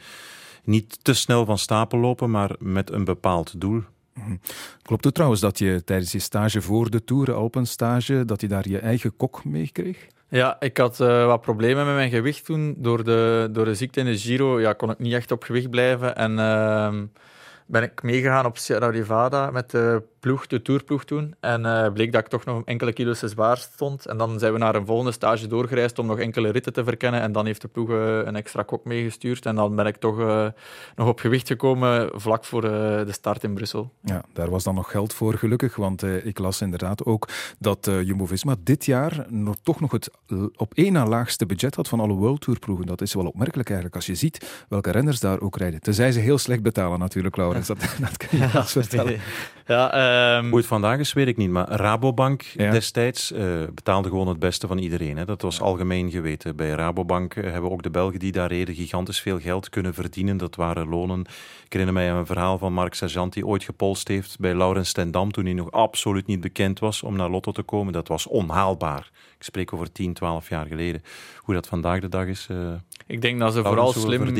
niet 0.64 1.00
te 1.02 1.14
snel 1.14 1.46
van 1.46 1.58
stapel 1.58 2.00
lopen, 2.00 2.32
maar 2.32 2.56
met 2.60 2.92
een 2.92 3.04
bepaald 3.04 3.62
doel. 3.62 3.84
Mhm. 4.14 4.36
Klopt 4.82 5.04
het 5.04 5.14
trouwens 5.14 5.42
dat 5.42 5.60
je 5.60 5.84
tijdens 5.84 6.12
je 6.12 6.20
stage 6.20 6.62
voor 6.62 6.90
de 6.90 7.04
Tour, 7.04 7.34
Alpenstage, 7.34 8.26
dat 8.26 8.42
je 8.42 8.48
daar 8.48 8.70
je 8.70 8.80
eigen 8.80 9.16
kok 9.18 9.46
mee 9.46 9.70
kreeg? 9.72 10.08
Ja, 10.34 10.60
ik 10.60 10.78
had 10.78 11.00
uh, 11.00 11.26
wat 11.26 11.42
problemen 11.42 11.86
met 11.86 11.96
mijn 11.96 12.10
gewicht 12.10 12.46
toen. 12.46 12.76
Door 12.78 13.04
de, 13.04 13.50
door 13.52 13.66
de 13.66 13.76
ziekte 13.76 14.00
in 14.00 14.06
de 14.06 14.18
Giro 14.18 14.60
ja, 14.60 14.74
kon 14.74 14.90
ik 14.90 15.00
niet 15.00 15.14
echt 15.14 15.32
op 15.32 15.44
gewicht 15.44 15.70
blijven. 15.70 16.16
En 16.16 16.32
uh, 16.32 16.94
ben 17.66 17.84
ik 17.84 18.04
meegegaan 18.04 18.46
op 18.46 18.58
Sierra 18.58 18.90
Nevada 18.90 19.52
met 19.52 19.72
de 19.72 20.04
ploeg, 20.24 20.48
de 20.48 20.62
tourploeg 20.62 21.06
toen. 21.06 21.36
En 21.40 21.62
uh, 21.62 21.92
bleek 21.92 22.12
dat 22.12 22.22
ik 22.22 22.28
toch 22.28 22.46
nog 22.46 22.62
enkele 22.66 22.94
kilo's 22.94 23.20
te 23.20 23.28
zwaar 23.28 23.58
stond. 23.58 24.06
En 24.06 24.18
dan 24.18 24.40
zijn 24.40 24.54
we 24.54 24.60
naar 24.60 24.76
een 24.76 24.86
volgende 24.86 25.12
stage 25.12 25.48
doorgereisd 25.48 26.00
om 26.00 26.06
nog 26.06 26.20
enkele 26.20 26.50
ritten 26.50 26.74
te 26.74 26.84
verkennen. 26.84 27.22
En 27.22 27.32
dan 27.32 27.46
heeft 27.46 27.62
de 27.62 27.68
ploeg 27.68 27.90
uh, 27.90 28.18
een 28.18 28.36
extra 28.36 28.64
kok 28.64 28.86
meegestuurd. 28.86 29.46
En 29.46 29.56
dan 29.56 29.76
ben 29.76 29.86
ik 29.86 29.96
toch 29.96 30.20
uh, 30.20 30.48
nog 30.96 31.08
op 31.08 31.20
gewicht 31.20 31.48
gekomen 31.48 32.10
vlak 32.14 32.46
voor 32.46 32.62
de 32.62 33.12
start 33.12 33.44
in 33.44 33.54
Brussel. 33.54 33.92
Ja, 34.02 34.24
daar 34.34 34.50
was 34.50 34.64
dan 34.64 34.76
nog 34.76 34.92
geld 34.92 35.14
voor, 35.14 35.34
gelukkig. 35.34 35.76
Want 35.76 36.04
ik 36.04 36.40
las 36.40 36.62
inderdaad 36.62 37.06
ook 37.06 37.28
dat 37.60 37.86
Jumbo-Visma 37.86 38.56
dit 38.60 38.86
jaar 38.86 39.26
nog, 39.30 39.56
toch 39.64 39.80
nog 39.80 39.92
het 39.92 40.10
op 40.56 40.74
één 40.74 40.94
na 40.94 41.08
laagste 41.08 41.46
budget 41.46 41.76
had 41.76 41.88
van 41.88 42.00
alle 42.00 42.14
World 42.14 42.42
Tour 42.42 42.60
ploegen. 42.60 42.86
Dat 42.86 43.02
is 43.02 43.14
wel 43.14 43.26
opmerkelijk 43.26 43.68
eigenlijk, 43.68 43.96
als 43.96 44.06
je 44.06 44.16
ziet 44.16 44.66
welke 44.70 44.92
renners 44.92 45.20
daar 45.20 45.42
ook 45.42 45.58
rijden. 45.58 45.82
Tenzij 45.82 46.12
ze 46.12 46.20
heel 46.20 46.38
slecht 46.38 46.62
betalen 46.62 47.00
natuurlijk, 47.00 47.36
Laurens. 47.36 47.68
Dat, 47.74 47.80
dat 48.00 48.18
kan 48.18 48.40
je 48.40 48.48
ja, 48.54 48.66
vertellen. 48.66 49.20
Ja, 49.68 50.38
Um, 50.38 50.50
Hoe 50.50 50.58
het 50.58 50.68
vandaag 50.68 51.00
is, 51.00 51.14
weet 51.14 51.28
ik 51.28 51.38
niet. 51.38 51.50
Maar 51.50 51.70
Rabobank 51.70 52.44
destijds 52.58 53.32
uh, 53.32 53.64
betaalde 53.74 54.10
gewoon 54.10 54.28
het 54.28 54.40
beste 54.40 54.68
van 54.68 54.78
iedereen. 54.78 55.18
Hè. 55.18 55.26
Dat 55.26 55.42
was 55.42 55.62
algemeen 55.62 56.12
geweten. 56.12 56.56
Bij 56.56 56.70
Rabobank 56.70 57.36
uh, 57.36 57.52
hebben 57.52 57.72
ook 57.72 57.84
de 57.84 57.90
Belgen 57.90 58.20
die 58.20 58.32
daar 58.32 58.48
reden 58.48 58.76
gigantisch 58.76 59.22
veel 59.22 59.40
geld 59.40 59.70
kunnen 59.70 59.94
verdienen. 59.94 60.38
Dat 60.38 60.56
waren 60.56 60.90
lonen. 60.90 61.20
Ik 61.66 61.74
herinner 61.74 61.94
mij 61.94 62.10
een 62.10 62.26
verhaal 62.26 62.58
van 62.58 62.74
Mark 62.74 62.94
Sergeant 62.94 63.34
die 63.34 63.48
ooit 63.48 63.64
gepolst 63.64 64.08
heeft 64.08 64.40
bij 64.40 64.56
Laurens 64.56 64.90
Stendam 64.90 65.32
toen 65.32 65.46
hij 65.46 65.54
nog 65.54 65.72
absoluut 65.72 66.28
niet 66.28 66.42
bekend 66.42 66.80
was 66.80 67.04
om 67.04 67.16
naar 67.16 67.30
Lotto 67.30 67.52
te 67.52 67.64
komen. 67.64 67.94
Dat 67.94 68.08
was 68.08 68.28
onhaalbaar. 68.28 69.10
Ik 69.38 69.44
spreek 69.44 69.74
over 69.74 69.92
10, 69.92 70.14
12 70.14 70.50
jaar 70.50 70.66
geleden. 70.66 71.04
Hoe 71.38 71.54
dat 71.54 71.68
vandaag 71.68 72.00
de 72.00 72.10
dag 72.10 72.26
is... 72.26 72.48
Uh, 72.52 72.74
ik 73.08 73.22
denk 73.22 73.40
dat 73.40 73.54
ze 73.54 73.64
vooral 73.64 73.94
slim, 73.94 74.34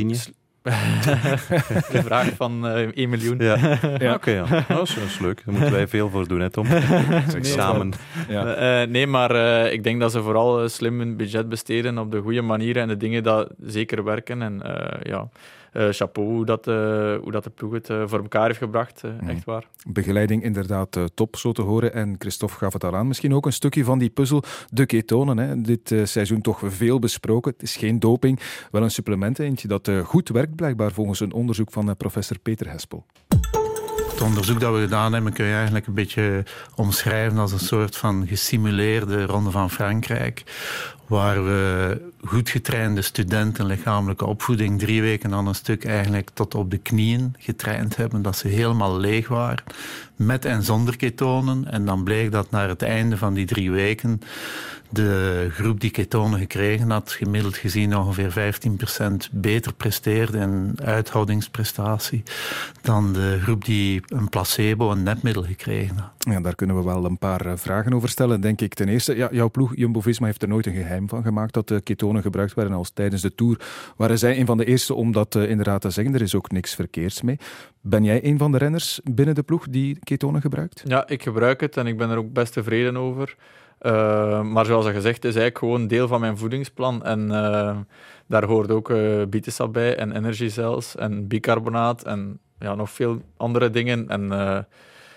de 1.92 2.02
vraag 2.04 2.30
van 2.36 2.66
uh, 2.66 2.84
eh, 2.84 2.90
1 2.94 3.10
miljoen. 3.10 3.38
Ja, 3.44 3.80
ja. 4.00 4.14
oké. 4.14 4.32
ja. 4.32 4.44
Oh, 4.44 4.68
dat, 4.68 4.88
is, 4.88 5.20
leuk. 5.20 5.42
Daar 5.46 5.54
moeten 5.54 5.72
wij 5.72 5.88
veel 5.88 6.10
voor 6.10 6.28
doen, 6.28 6.40
hè, 6.40 6.50
Tom. 6.50 6.68
nee, 6.70 6.84
Samen. 7.42 7.92
Ja. 8.28 8.82
Uh, 8.82 8.88
nee, 8.88 9.08
maar 9.08 9.36
uh, 9.36 9.72
ik 9.72 9.84
denk 9.84 10.00
dat 10.00 10.12
ze 10.12 10.22
vooral 10.22 10.70
slim 10.70 11.00
hun 11.00 11.18
budget 11.18 11.50
besteden 11.50 11.98
op 11.98 12.12
de 12.12 12.20
goede 12.20 12.42
manier 12.42 12.78
en 12.78 12.88
de 12.88 12.98
dingen 12.98 13.24
dat 13.24 13.50
zeker 13.62 14.04
werken. 14.04 14.42
En 14.42 14.62
ja 15.04 15.30
chapeau 15.74 16.28
hoe 16.28 16.46
dat, 16.46 16.68
uh, 16.68 16.74
hoe 17.22 17.32
dat 17.32 17.44
de 17.44 17.50
ploeg 17.50 17.74
het 17.74 17.90
uh, 17.90 18.04
voor 18.06 18.22
elkaar 18.22 18.46
heeft 18.46 18.58
gebracht. 18.58 19.04
Mm. 19.04 19.30
Echt 19.30 19.44
waar. 19.44 19.68
Begeleiding 19.88 20.44
inderdaad 20.44 20.98
top, 21.14 21.36
zo 21.36 21.52
te 21.52 21.62
horen. 21.62 21.94
En 21.94 22.16
Christophe 22.18 22.56
gaf 22.56 22.74
het 22.74 22.84
al 22.84 22.96
aan. 22.96 23.08
Misschien 23.08 23.34
ook 23.34 23.46
een 23.46 23.54
stukje 23.54 23.84
van 23.84 24.00
die 24.00 24.10
puzzel. 24.10 24.44
De 24.70 24.86
ketonen, 24.86 25.38
hè. 25.38 25.62
dit 25.62 25.94
seizoen 26.04 26.42
toch 26.42 26.62
veel 26.64 27.00
besproken. 27.00 27.52
Het 27.52 27.62
is 27.62 27.76
geen 27.76 28.00
doping, 28.00 28.40
wel 28.72 28.84
een 28.84 28.92
supplement 28.92 29.40
eentje 29.40 29.68
dat 29.68 29.92
goed 30.04 30.30
werkt 30.30 30.56
blijkbaar 30.56 30.92
volgens 30.92 31.20
een 31.20 31.34
onderzoek 31.34 31.72
van 31.72 31.98
professor 31.98 32.40
Peter 32.40 32.70
Hespel. 32.70 33.06
Het 34.14 34.22
onderzoek 34.22 34.60
dat 34.60 34.74
we 34.74 34.82
gedaan 34.82 35.14
hebben 35.14 35.34
kun 35.34 35.46
je 35.46 35.54
eigenlijk 35.54 35.88
een 35.88 35.94
beetje 35.94 36.44
omschrijven 36.76 37.38
als 37.38 37.52
een 37.52 37.60
soort 37.60 37.98
van 37.98 38.28
gesimuleerde 38.28 39.26
Ronde 39.26 39.52
van 39.52 39.70
Frankrijk 39.70 40.44
waar 41.08 41.46
we 41.46 42.02
goed 42.26 42.50
getrainde 42.50 43.02
studenten 43.02 43.66
lichamelijke 43.66 44.26
opvoeding 44.26 44.80
drie 44.80 45.02
weken 45.02 45.34
aan 45.34 45.48
een 45.48 45.56
stuk 45.56 45.86
eigenlijk 45.86 46.30
tot 46.34 46.56
op 46.56 46.72
de 46.72 46.78
knieën 46.78 47.36
getraind 47.38 47.96
hebben, 47.96 48.22
dat 48.22 48.38
ze 48.38 48.48
helemaal 48.48 48.98
leeg 48.98 49.28
waren, 49.28 49.64
met 50.16 50.46
en 50.46 50.64
zonder 50.64 50.98
ketonen. 50.98 51.72
En 51.72 51.86
dan 51.86 52.04
bleek 52.04 52.32
dat 52.32 52.52
naar 52.52 52.70
het 52.70 52.82
einde 52.82 53.18
van 53.18 53.34
die 53.34 53.46
drie 53.46 53.72
weken 53.72 54.22
de 54.94 55.48
groep 55.52 55.80
die 55.80 55.90
ketonen 55.90 56.40
gekregen 56.40 56.92
had, 56.92 57.12
gemiddeld 57.12 57.58
gezien 57.58 57.98
ongeveer 57.98 58.54
15% 59.28 59.32
beter 59.32 59.74
presteerde 59.74 60.38
in 60.38 60.78
uithoudingsprestatie 60.84 62.24
dan 62.82 63.14
de 63.14 63.40
groep 63.42 63.66
die 63.66 64.02
een 64.08 64.30
placebo, 64.30 64.92
een 64.92 65.04
nepmiddel 65.04 65.44
gekregen 65.44 65.98
had. 65.98 66.12
Ja, 66.18 66.42
daar 66.42 66.56
kunnen 66.56 66.76
we 66.76 66.84
wel 66.84 67.06
een 67.06 67.18
paar 67.18 67.46
eh, 67.46 67.54
vragen 67.56 67.94
over 67.94 68.10
stellen, 68.10 68.42
denk 68.42 68.62
ik. 68.62 68.74
Ten 68.74 68.88
eerste, 68.88 69.16
ja, 69.16 69.30
jouw 69.32 69.50
ploeg 69.50 69.76
Jumbo-Visma 69.76 70.26
heeft 70.26 70.42
er 70.42 70.48
nooit 70.48 70.66
een 70.66 70.74
geheim 70.74 70.93
van 71.06 71.24
gemaakt 71.24 71.54
dat 71.54 71.68
de 71.68 71.82
ketonen 71.82 72.22
gebruikt 72.22 72.54
werden 72.54 72.74
als 72.74 72.90
tijdens 72.90 73.22
de 73.22 73.36
Tour. 73.36 73.60
Waren 73.98 74.20
zij 74.20 74.40
een 74.40 74.46
van 74.46 74.58
de 74.58 74.66
eerste 74.66 74.94
om 74.94 75.12
dat 75.12 75.36
uh, 75.36 75.50
inderdaad 75.50 75.82
te 75.82 75.90
zeggen? 75.90 76.14
Er 76.14 76.22
is 76.22 76.36
ook 76.36 76.52
niks 76.52 76.76
verkeerds 76.76 77.22
mee. 77.22 77.38
Ben 77.82 78.04
jij 78.04 78.26
een 78.26 78.38
van 78.38 78.52
de 78.52 78.58
renners 78.58 79.00
binnen 79.04 79.36
de 79.36 79.44
ploeg 79.44 79.68
die 79.70 80.00
ketonen 80.00 80.42
gebruikt? 80.42 80.84
Ja, 80.86 81.08
ik 81.08 81.24
gebruik 81.24 81.62
het 81.62 81.78
en 81.78 81.88
ik 81.88 81.98
ben 81.98 82.10
er 82.10 82.18
ook 82.18 82.34
best 82.34 82.54
tevreden 82.54 82.98
over. 82.98 83.36
Uh, 83.82 84.42
maar 84.42 84.66
zoals 84.66 84.86
al 84.86 84.92
gezegd, 84.92 85.18
is 85.18 85.36
eigenlijk 85.36 85.58
gewoon 85.58 85.88
deel 85.88 86.08
van 86.08 86.20
mijn 86.20 86.38
voedingsplan. 86.38 87.04
En 87.04 87.20
uh, 87.20 87.78
daar 88.28 88.46
hoort 88.46 88.72
ook 88.72 88.90
uh, 88.90 89.26
bietensap 89.30 89.74
bij 89.74 89.98
en 89.98 90.12
energiecells 90.12 90.96
en 90.96 91.28
bicarbonaat 91.28 92.04
en 92.04 92.40
ja, 92.60 92.76
nog 92.76 92.90
veel 92.90 93.22
andere 93.38 93.70
dingen. 93.70 94.10
En 94.10 94.28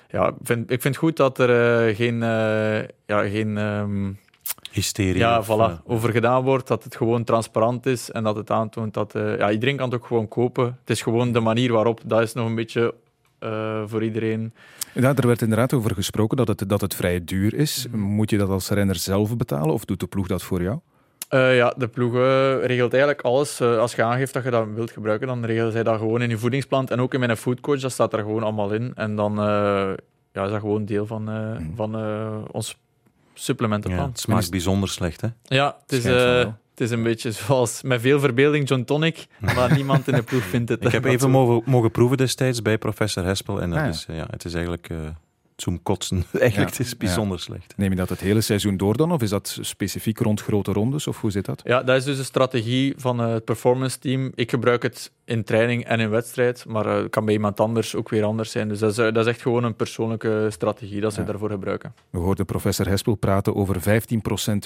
ja, 0.09 0.35
vind, 0.43 0.71
ik 0.71 0.81
vind 0.81 0.97
goed 0.97 1.17
dat 1.17 1.39
er 1.39 1.95
geen, 1.95 2.19
ja, 3.07 3.29
geen 3.29 3.57
um, 3.57 4.19
hysterie 4.71 5.19
ja, 5.19 5.45
voilà, 5.45 5.83
over 5.85 6.11
gedaan 6.11 6.43
wordt. 6.43 6.69
Dat 6.69 6.85
het 6.85 6.97
gewoon 6.97 7.25
transparant 7.25 7.87
is 7.87 8.11
en 8.11 8.25
dat 8.25 8.37
het 8.37 8.51
aantoont 8.51 8.95
dat 8.95 9.13
ja, 9.13 9.51
iedereen 9.51 9.77
kan 9.77 9.91
het 9.91 10.01
ook 10.01 10.07
gewoon 10.07 10.29
kopen. 10.29 10.65
Het 10.65 10.91
is 10.91 11.03
gewoon 11.03 11.33
de 11.33 11.41
manier 11.41 11.73
waarop, 11.73 12.01
dat 12.05 12.23
is 12.23 12.33
nog 12.33 12.47
een 12.47 12.55
beetje 12.55 12.95
voor 13.87 14.05
iedereen. 14.05 14.53
Ja, 14.93 15.15
er 15.15 15.27
werd 15.27 15.43
inderdaad 15.43 15.73
over 15.73 15.95
gesproken 15.95 16.37
dat 16.37 16.49
het, 16.49 16.69
dat 16.69 16.81
het 16.81 16.95
vrij 16.95 17.25
duur 17.25 17.55
is. 17.55 17.87
Moet 17.93 18.31
je 18.31 18.39
dat 18.39 18.49
als 18.49 18.69
renner 18.69 18.97
zelf 18.97 19.37
betalen 19.37 19.75
of 19.75 19.85
doet 19.85 20.01
de 20.01 20.07
ploeg 20.07 20.27
dat 20.27 20.43
voor 20.43 20.63
jou? 20.63 20.79
Uh, 21.31 21.57
ja, 21.57 21.75
de 21.77 21.89
ploeg 21.89 22.15
uh, 22.15 22.65
regelt 22.65 22.93
eigenlijk 22.93 23.23
alles. 23.23 23.61
Uh, 23.61 23.79
als 23.79 23.95
je 23.95 24.03
aangeeft 24.03 24.33
dat 24.33 24.45
je 24.45 24.51
dat 24.51 24.67
wilt 24.75 24.91
gebruiken, 24.91 25.27
dan 25.27 25.45
regelen 25.45 25.73
zij 25.73 25.83
dat 25.83 25.99
gewoon 25.99 26.23
in 26.23 26.29
je 26.29 26.39
voedingsplan. 26.39 26.89
En 26.89 27.01
ook 27.01 27.15
in 27.15 27.21
mijn 27.21 27.37
foodcoach, 27.37 27.81
dat 27.81 27.93
staat 27.93 28.13
er 28.13 28.19
gewoon 28.19 28.43
allemaal 28.43 28.73
in. 28.73 28.93
En 28.95 29.17
dan 29.17 29.35
ja, 30.33 30.45
is 30.45 30.51
dat 30.51 30.61
gewoon 30.61 30.85
deel 30.85 31.07
van, 31.07 31.23
mm. 31.23 31.73
van 31.75 31.97
ons 32.51 32.77
supplementenplan. 33.39 34.05
Ja, 34.05 34.11
het 34.11 34.21
smaakt 34.21 34.51
bijzonder 34.51 34.89
slecht, 34.89 35.21
hè? 35.21 35.29
Ja, 35.43 35.77
het 35.83 35.93
is, 35.93 36.05
het 36.05 36.81
is 36.81 36.91
een 36.91 37.03
beetje 37.03 37.33
zoals 37.33 37.83
met 37.83 38.01
veel 38.01 38.21
verbeelding 38.21 38.69
John 38.69 38.85
Tonic, 38.85 39.27
maar 39.39 39.73
niemand 39.73 40.09
in 40.09 40.15
de 40.15 40.23
ploeg 40.23 40.43
vindt 40.43 40.69
het. 40.69 40.85
Ik 40.85 40.93
heb 40.93 41.05
even 41.05 41.31
mogen, 41.31 41.71
mogen 41.71 41.91
proeven 41.91 42.17
destijds 42.17 42.63
bij 42.63 42.79
professor 42.79 43.25
Hespel 43.25 43.63
en 43.63 43.71
dat 43.71 43.79
ah, 43.79 43.89
is, 43.89 44.07
ja, 44.09 44.27
het 44.31 44.45
is 44.45 44.55
eigenlijk... 44.55 44.89
Uh, 44.91 44.99
zo'n 45.57 45.83
kotsen. 45.83 46.17
Eigenlijk 46.33 46.71
ja, 46.71 46.77
het 46.77 46.87
is 46.87 46.97
bijzonder 46.97 47.41
slecht. 47.41 47.75
Neem 47.77 47.91
je 47.91 47.97
dat 47.97 48.09
het 48.09 48.21
hele 48.21 48.41
seizoen 48.41 48.77
door 48.77 48.97
dan? 48.97 49.13
Of 49.13 49.23
is 49.23 49.31
dat 49.31 49.59
specifiek 49.61 50.19
rond 50.19 50.43
grote 50.43 50.73
rondes? 50.73 51.07
Of 51.07 51.21
hoe 51.21 51.31
zit 51.31 51.45
dat? 51.45 51.61
Ja, 51.65 51.83
dat 51.83 51.97
is 51.97 52.05
dus 52.05 52.17
de 52.17 52.25
strategie 52.25 52.95
van 52.97 53.19
het 53.19 53.45
performance 53.45 53.99
team. 53.99 54.33
Ik 54.35 54.51
gebruik 54.51 54.83
het 54.83 55.11
in 55.25 55.45
training 55.45 55.85
en 55.85 56.01
in 56.01 56.11
wedstrijd, 56.11 56.65
maar 56.69 56.87
het 56.87 57.11
kan 57.11 57.25
bij 57.25 57.35
iemand 57.35 57.61
anders 57.61 57.95
ook 57.95 58.09
weer 58.09 58.25
anders 58.25 58.51
zijn. 58.51 58.69
Dus 58.69 58.79
dat 58.79 58.91
is, 58.91 58.97
dat 58.97 59.17
is 59.17 59.27
echt 59.27 59.43
gewoon 59.43 59.65
een 59.65 59.75
persoonlijke 59.75 60.47
strategie 60.51 61.01
dat 61.01 61.15
ze 61.15 61.25
daarvoor 61.25 61.51
gebruiken. 61.51 61.95
We 62.11 62.19
hoorden 62.19 62.45
professor 62.45 62.89
Hespel 62.89 63.15
praten 63.15 63.55
over 63.55 63.77
15% 63.81 63.83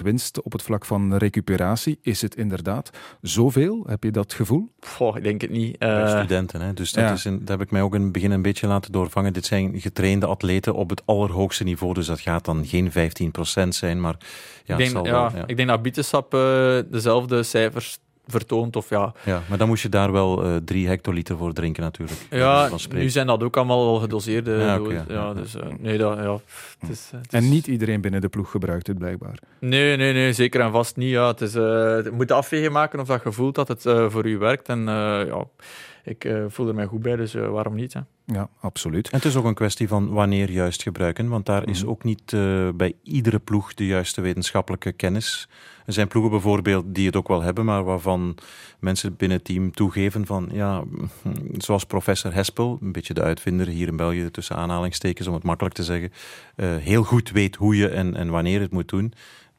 winst 0.03 0.43
op 0.43 0.53
het 0.53 0.63
vlak 0.63 0.85
van 0.85 1.17
recuperatie. 1.17 1.99
Is 2.03 2.23
het 2.23 2.37
inderdaad 2.37 2.91
zoveel? 3.21 3.85
Heb 3.87 4.05
je 4.05 4.11
dat 4.11 4.33
gevoel? 4.33 4.71
Goh, 4.81 5.17
ik 5.17 5.23
denk 5.23 5.41
het 5.41 5.51
niet. 5.51 5.79
Bij 5.79 6.03
uh, 6.03 6.09
studenten, 6.09 6.61
hè? 6.61 6.73
dus 6.73 6.93
dat, 6.93 7.11
is 7.11 7.25
een, 7.25 7.39
dat 7.39 7.49
heb 7.49 7.61
ik 7.61 7.71
mij 7.71 7.83
ook 7.83 7.95
in 7.95 8.03
het 8.03 8.13
begin 8.13 8.31
een 8.31 8.43
beetje 8.43 8.67
laten 8.67 8.93
doorvangen. 8.93 9.33
Dit 9.33 9.47
zijn 9.47 9.81
getrainde 9.81 10.27
atleten 10.27 10.75
op 10.81 10.91
het 10.91 11.03
allerhoogste 11.05 11.65
niveau, 11.65 11.95
dus 11.95 12.07
dat 12.07 12.21
gaat 12.21 12.45
dan 12.45 12.67
geen 12.67 12.91
15% 12.91 13.69
zijn, 13.69 14.01
maar 14.01 14.17
ja, 14.65 14.77
ik 14.77 14.93
denk, 14.93 15.07
ja, 15.07 15.31
ja. 15.35 15.47
Ik 15.47 15.57
denk 15.57 15.69
dat 15.69 15.83
Bietesap 15.83 16.35
uh, 16.35 16.79
dezelfde 16.91 17.43
cijfers 17.43 17.99
vertoont. 18.27 18.77
Of 18.77 18.89
ja. 18.91 19.13
ja, 19.25 19.43
maar 19.49 19.59
dan 19.59 19.69
moest 19.69 19.83
je 19.83 19.89
daar 19.89 20.13
wel 20.13 20.47
uh, 20.47 20.57
drie 20.65 20.89
hectoliter 20.89 21.37
voor 21.37 21.53
drinken 21.53 21.83
natuurlijk. 21.83 22.19
Ja, 22.31 22.71
nu 22.91 23.11
zijn 23.11 23.27
dat 23.27 23.43
ook 23.43 23.57
allemaal 23.57 23.87
al 23.87 23.99
gedoseerde 23.99 24.53
ja, 24.53 24.81
okay, 24.81 25.05
ja, 25.09 25.35
dus, 25.35 25.55
uh, 25.55 25.63
nee, 25.79 25.99
dat, 25.99 26.19
ja, 26.19 26.39
het 26.79 26.91
is, 26.91 27.09
het 27.13 27.33
is... 27.33 27.39
En 27.39 27.49
niet 27.49 27.67
iedereen 27.67 28.01
binnen 28.01 28.21
de 28.21 28.29
ploeg 28.29 28.51
gebruikt 28.51 28.87
het 28.87 28.99
blijkbaar? 28.99 29.39
Nee, 29.59 29.97
nee, 29.97 30.13
nee 30.13 30.33
zeker 30.33 30.61
en 30.61 30.73
vast 30.73 30.97
niet. 30.97 31.11
Ja. 31.11 31.27
Het 31.27 31.41
is, 31.41 31.55
uh, 31.55 31.63
je 31.63 32.11
moet 32.13 32.33
afwegen 32.33 32.73
maken 32.73 33.01
of 33.01 33.07
dat 33.07 33.23
je 33.25 33.33
voelt 33.33 33.55
dat 33.55 33.69
het 33.69 33.83
voor 33.83 34.27
u 34.27 34.39
werkt. 34.39 34.69
En 34.69 34.85
ja 35.27 35.47
ik 36.05 36.25
uh, 36.25 36.45
voel 36.49 36.69
er 36.69 36.75
mij 36.75 36.87
goed 36.87 37.03
bij, 37.03 37.17
dus 37.17 37.35
waarom 37.35 37.75
niet? 37.75 37.93
Hè? 37.93 38.01
Ja, 38.25 38.49
absoluut. 38.61 39.09
En 39.11 39.17
het 39.17 39.27
is 39.27 39.37
ook 39.37 39.45
een 39.45 39.55
kwestie 39.55 39.89
van 39.89 40.09
wanneer 40.09 40.51
juist 40.51 40.83
gebruiken, 40.83 41.29
want 41.29 41.47
daar 41.47 41.69
is 41.69 41.81
Mhm. 41.83 41.91
ook 41.91 42.05
niet 42.05 42.33
uh, 42.33 42.69
bij 42.75 42.93
iedere 43.03 43.39
ploeg 43.39 43.75
de 43.75 43.87
juiste 43.87 44.21
wetenschappelijke 44.21 44.93
kennis. 44.93 45.49
Er 45.87 45.93
zijn 45.93 46.09
ploegen 46.09 46.31
bijvoorbeeld 46.33 46.85
die 46.95 47.07
het 47.07 47.17
ook 47.17 47.29
wel 47.29 47.43
hebben, 47.43 47.65
maar 47.65 47.85
waarvan 47.85 48.37
mensen 48.79 49.17
binnen 49.17 49.37
het 49.37 49.47
team 49.47 49.71
toegeven 49.73 50.27
van, 50.27 50.49
ja, 50.53 50.83
zoals 51.53 51.85
professor 51.85 52.35
Hespel, 52.35 52.79
een 52.81 52.93
beetje 52.93 53.15
de 53.15 53.23
uitvinder 53.23 53.67
hier 53.67 53.89
in 53.89 53.97
België, 53.97 54.31
tussen 54.31 54.57
aanhalingstekens 54.57 55.29
om 55.29 55.35
het 55.35 55.43
makkelijk 55.43 55.75
te 55.75 55.85
zeggen, 55.85 56.13
uh, 56.57 56.77
heel 56.77 57.03
goed 57.03 57.31
weet 57.31 57.57
hoe 57.57 57.77
je 57.77 57.89
en, 57.89 58.17
en 58.17 58.31
wanneer 58.31 58.61
het 58.61 58.73
moet 58.73 58.89
doen. 58.89 59.13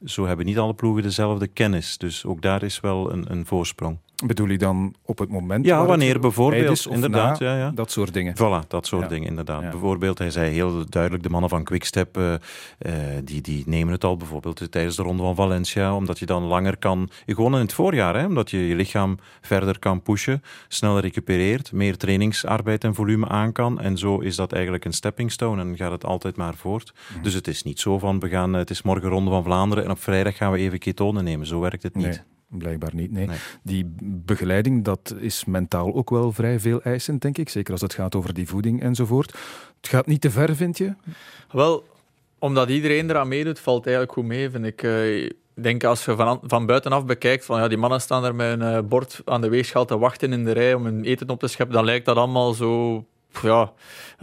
Zo 0.04 0.26
hebben 0.26 0.46
niet 0.46 0.58
alle 0.58 0.74
ploegen 0.74 1.02
dezelfde 1.02 1.46
kennis, 1.46 1.98
dus 1.98 2.24
ook 2.24 2.42
daar 2.42 2.62
is 2.62 2.80
wel 2.80 3.12
een, 3.12 3.24
een 3.32 3.46
voorsprong. 3.46 3.98
Bedoel 4.26 4.48
je 4.48 4.58
dan 4.58 4.94
op 5.02 5.18
het 5.18 5.28
moment? 5.28 5.66
Ja, 5.66 5.86
wanneer 5.86 6.20
bijvoorbeeld. 6.20 6.70
Is, 6.70 6.86
inderdaad, 6.86 7.40
na, 7.40 7.46
ja, 7.46 7.56
ja. 7.56 7.70
dat 7.70 7.90
soort 7.90 8.14
dingen. 8.14 8.34
Voilà, 8.34 8.66
dat 8.68 8.86
soort 8.86 9.02
ja. 9.02 9.08
dingen, 9.08 9.28
inderdaad. 9.28 9.62
Ja. 9.62 9.70
Bijvoorbeeld, 9.70 10.18
hij 10.18 10.30
zei 10.30 10.52
heel 10.52 10.84
duidelijk, 10.88 11.22
de 11.22 11.30
mannen 11.30 11.50
van 11.50 11.64
Quickstep, 11.64 12.18
uh, 12.18 12.32
uh, 12.32 12.92
die, 13.24 13.40
die 13.40 13.62
nemen 13.66 13.92
het 13.92 14.04
al 14.04 14.16
bijvoorbeeld 14.16 14.72
tijdens 14.72 14.96
de 14.96 15.02
ronde 15.02 15.22
van 15.22 15.34
Valencia, 15.34 15.94
omdat 15.94 16.18
je 16.18 16.26
dan 16.26 16.42
langer 16.42 16.76
kan, 16.76 17.10
gewoon 17.26 17.54
in 17.54 17.60
het 17.60 17.72
voorjaar, 17.72 18.16
hè, 18.16 18.26
omdat 18.26 18.50
je 18.50 18.68
je 18.68 18.74
lichaam 18.74 19.18
verder 19.40 19.78
kan 19.78 20.02
pushen, 20.02 20.42
sneller 20.68 21.02
recupereert, 21.02 21.72
meer 21.72 21.96
trainingsarbeid 21.96 22.84
en 22.84 22.94
volume 22.94 23.28
aan 23.28 23.52
kan. 23.52 23.80
En 23.80 23.98
zo 23.98 24.18
is 24.18 24.36
dat 24.36 24.52
eigenlijk 24.52 24.84
een 24.84 24.92
stepping 24.92 25.32
stone 25.32 25.62
en 25.62 25.76
gaat 25.76 25.92
het 25.92 26.04
altijd 26.04 26.36
maar 26.36 26.54
voort. 26.54 26.92
Mm. 27.16 27.22
Dus 27.22 27.34
het 27.34 27.48
is 27.48 27.62
niet 27.62 27.80
zo 27.80 27.98
van, 27.98 28.20
we 28.20 28.28
gaan, 28.28 28.52
het 28.52 28.70
is 28.70 28.82
morgen 28.82 29.08
ronde 29.08 29.30
van 29.30 29.44
Vlaanderen 29.44 29.84
en 29.84 29.90
op 29.90 30.00
vrijdag 30.00 30.36
gaan 30.36 30.52
we 30.52 30.58
even 30.58 30.78
ketonen 30.78 31.24
nemen. 31.24 31.46
Zo 31.46 31.60
werkt 31.60 31.82
het 31.82 31.94
niet. 31.94 32.06
Nee. 32.06 32.31
Blijkbaar 32.58 32.94
niet, 32.94 33.10
nee. 33.12 33.26
nee. 33.26 33.36
Die 33.62 33.94
begeleiding, 34.02 34.84
dat 34.84 35.14
is 35.18 35.44
mentaal 35.44 35.94
ook 35.94 36.10
wel 36.10 36.32
vrij 36.32 36.60
veel 36.60 36.82
eisend, 36.82 37.22
denk 37.22 37.38
ik. 37.38 37.48
Zeker 37.48 37.72
als 37.72 37.80
het 37.80 37.94
gaat 37.94 38.14
over 38.14 38.34
die 38.34 38.48
voeding 38.48 38.82
enzovoort. 38.82 39.32
Het 39.80 39.88
gaat 39.88 40.06
niet 40.06 40.20
te 40.20 40.30
ver, 40.30 40.56
vind 40.56 40.78
je? 40.78 40.94
Wel, 41.50 41.84
omdat 42.38 42.68
iedereen 42.68 43.10
eraan 43.10 43.28
meedoet, 43.28 43.60
valt 43.60 43.84
eigenlijk 43.84 44.14
goed 44.14 44.24
mee, 44.24 44.50
vind 44.50 44.64
ik. 44.64 44.82
Ik 45.54 45.62
denk 45.62 45.84
als 45.84 46.04
je 46.04 46.16
van, 46.16 46.40
van 46.42 46.66
buitenaf 46.66 47.04
bekijkt, 47.04 47.44
van 47.44 47.60
ja, 47.60 47.68
die 47.68 47.78
mannen 47.78 48.00
staan 48.00 48.24
er 48.24 48.34
met 48.34 48.60
een 48.60 48.74
uh, 48.74 48.88
bord 48.88 49.20
aan 49.24 49.40
de 49.40 49.48
weegschaal 49.48 49.84
te 49.84 49.98
wachten 49.98 50.32
in 50.32 50.44
de 50.44 50.52
rij 50.52 50.74
om 50.74 50.84
hun 50.84 51.04
eten 51.04 51.28
op 51.30 51.40
te 51.40 51.46
scheppen, 51.46 51.76
dan 51.76 51.84
lijkt 51.84 52.04
dat 52.04 52.16
allemaal 52.16 52.52
zo 52.52 53.04
ja, 53.42 53.72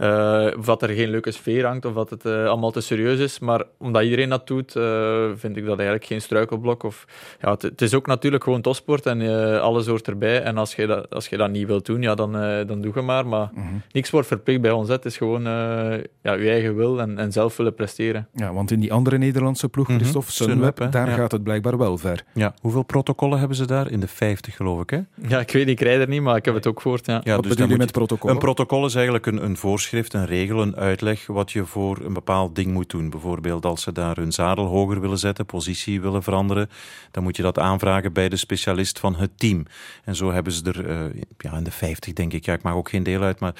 uh, 0.00 0.58
of 0.58 0.64
dat 0.64 0.82
er 0.82 0.88
geen 0.88 1.08
leuke 1.10 1.30
sfeer 1.30 1.66
hangt 1.66 1.84
of 1.84 1.94
dat 1.94 2.10
het 2.10 2.24
uh, 2.24 2.46
allemaal 2.46 2.70
te 2.70 2.80
serieus 2.80 3.18
is. 3.18 3.38
Maar 3.38 3.64
omdat 3.78 4.02
iedereen 4.02 4.28
dat 4.28 4.46
doet, 4.46 4.76
uh, 4.76 5.24
vind 5.34 5.56
ik 5.56 5.64
dat 5.64 5.76
eigenlijk 5.76 6.04
geen 6.06 6.20
struikelblok. 6.20 6.82
Of, 6.82 7.04
ja, 7.40 7.50
het, 7.50 7.62
het 7.62 7.82
is 7.82 7.94
ook 7.94 8.06
natuurlijk 8.06 8.44
gewoon 8.44 8.60
topsport 8.60 9.06
en 9.06 9.20
alles 9.60 9.86
hoort 9.86 10.08
erbij. 10.08 10.42
En 10.42 10.58
als 10.58 10.74
je 10.74 10.86
dat, 10.86 11.10
als 11.14 11.28
je 11.28 11.36
dat 11.36 11.50
niet 11.50 11.66
wilt 11.66 11.86
doen, 11.86 12.02
ja, 12.02 12.14
dan, 12.14 12.32
dan 12.66 12.80
doe 12.80 12.92
je 12.94 13.00
maar. 13.02 13.26
Maar 13.26 13.50
Mhm. 13.54 13.66
niks 13.92 14.10
wordt 14.10 14.26
verplicht 14.26 14.60
bij 14.60 14.70
ons. 14.70 14.88
Hè. 14.88 14.94
Het 14.94 15.04
is 15.04 15.16
gewoon 15.16 15.42
ja, 15.42 16.32
je 16.32 16.50
eigen 16.50 16.76
wil 16.76 17.00
en, 17.00 17.18
en 17.18 17.32
zelf 17.32 17.56
willen 17.56 17.74
presteren. 17.74 18.28
Ja, 18.34 18.52
want 18.52 18.70
in 18.70 18.80
die 18.80 18.92
andere 18.92 19.18
Nederlandse 19.18 19.68
ploeg, 19.68 19.88
Mhm. 19.88 19.98
Christophe, 19.98 20.32
Sunweb, 20.32 20.56
Sunweb, 20.76 20.92
daar 20.92 21.08
ja. 21.08 21.14
gaat 21.14 21.32
het 21.32 21.42
blijkbaar 21.42 21.78
wel 21.78 21.98
ver. 21.98 22.24
Ja, 22.34 22.54
hoeveel 22.60 22.82
protocollen 22.82 23.38
hebben 23.38 23.56
ze 23.56 23.66
daar? 23.66 23.90
In 23.90 24.00
de 24.00 24.06
50 24.08 24.56
geloof 24.56 24.82
ik, 24.82 24.90
hè? 24.90 24.98
Ja, 25.28 25.40
ik 25.40 25.50
weet, 25.50 25.68
ik 25.68 25.80
rijd 25.80 26.00
er 26.00 26.08
niet, 26.08 26.22
maar 26.22 26.36
ik 26.36 26.44
heb 26.44 26.54
het 26.54 26.66
ook 26.66 26.80
gehoord. 26.80 27.06
Ja. 27.06 27.20
Ja, 27.24 27.34
Wat 27.34 27.42
dus 27.42 27.54
bedoel 27.54 27.68
je 27.68 27.76
met 27.76 27.92
protocollen? 27.92 28.34
Een 28.34 28.42
protocol 28.42 28.84
is 28.86 28.94
eigenlijk 29.00 29.26
een, 29.26 29.44
een 29.44 29.56
voorschrift, 29.56 30.12
een 30.12 30.26
regel, 30.26 30.62
een 30.62 30.76
uitleg 30.76 31.26
wat 31.26 31.52
je 31.52 31.64
voor 31.64 31.98
een 32.04 32.12
bepaald 32.12 32.54
ding 32.54 32.72
moet 32.72 32.90
doen. 32.90 33.10
Bijvoorbeeld 33.10 33.66
als 33.66 33.82
ze 33.82 33.92
daar 33.92 34.16
hun 34.16 34.32
zadel 34.32 34.64
hoger 34.64 35.00
willen 35.00 35.18
zetten, 35.18 35.46
positie 35.46 36.00
willen 36.00 36.22
veranderen, 36.22 36.70
dan 37.10 37.22
moet 37.22 37.36
je 37.36 37.42
dat 37.42 37.58
aanvragen 37.58 38.12
bij 38.12 38.28
de 38.28 38.36
specialist 38.36 38.98
van 38.98 39.16
het 39.16 39.38
team. 39.38 39.66
En 40.04 40.16
zo 40.16 40.32
hebben 40.32 40.52
ze 40.52 40.64
er, 40.64 40.90
uh, 40.90 41.22
ja, 41.38 41.56
in 41.56 41.64
de 41.64 41.70
50 41.70 42.12
denk 42.12 42.32
ik, 42.32 42.44
ja, 42.44 42.52
ik 42.52 42.62
maak 42.62 42.74
ook 42.74 42.88
geen 42.88 43.02
deel 43.02 43.22
uit, 43.22 43.40
maar 43.40 43.54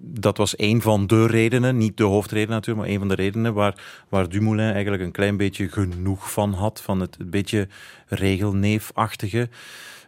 dat 0.00 0.36
was 0.36 0.58
een 0.58 0.80
van 0.82 1.06
de 1.06 1.26
redenen, 1.26 1.76
niet 1.76 1.96
de 1.96 2.04
hoofdreden 2.04 2.50
natuurlijk, 2.50 2.86
maar 2.86 2.94
een 2.94 3.00
van 3.00 3.08
de 3.08 3.14
redenen 3.14 3.54
waar, 3.54 3.74
waar 4.08 4.28
Dumoulin 4.28 4.72
eigenlijk 4.72 5.02
een 5.02 5.12
klein 5.12 5.36
beetje 5.36 5.68
genoeg 5.68 6.32
van 6.32 6.52
had, 6.52 6.80
van 6.80 7.00
het 7.00 7.16
een 7.18 7.30
beetje 7.30 7.68
regelneefachtige. 8.06 9.48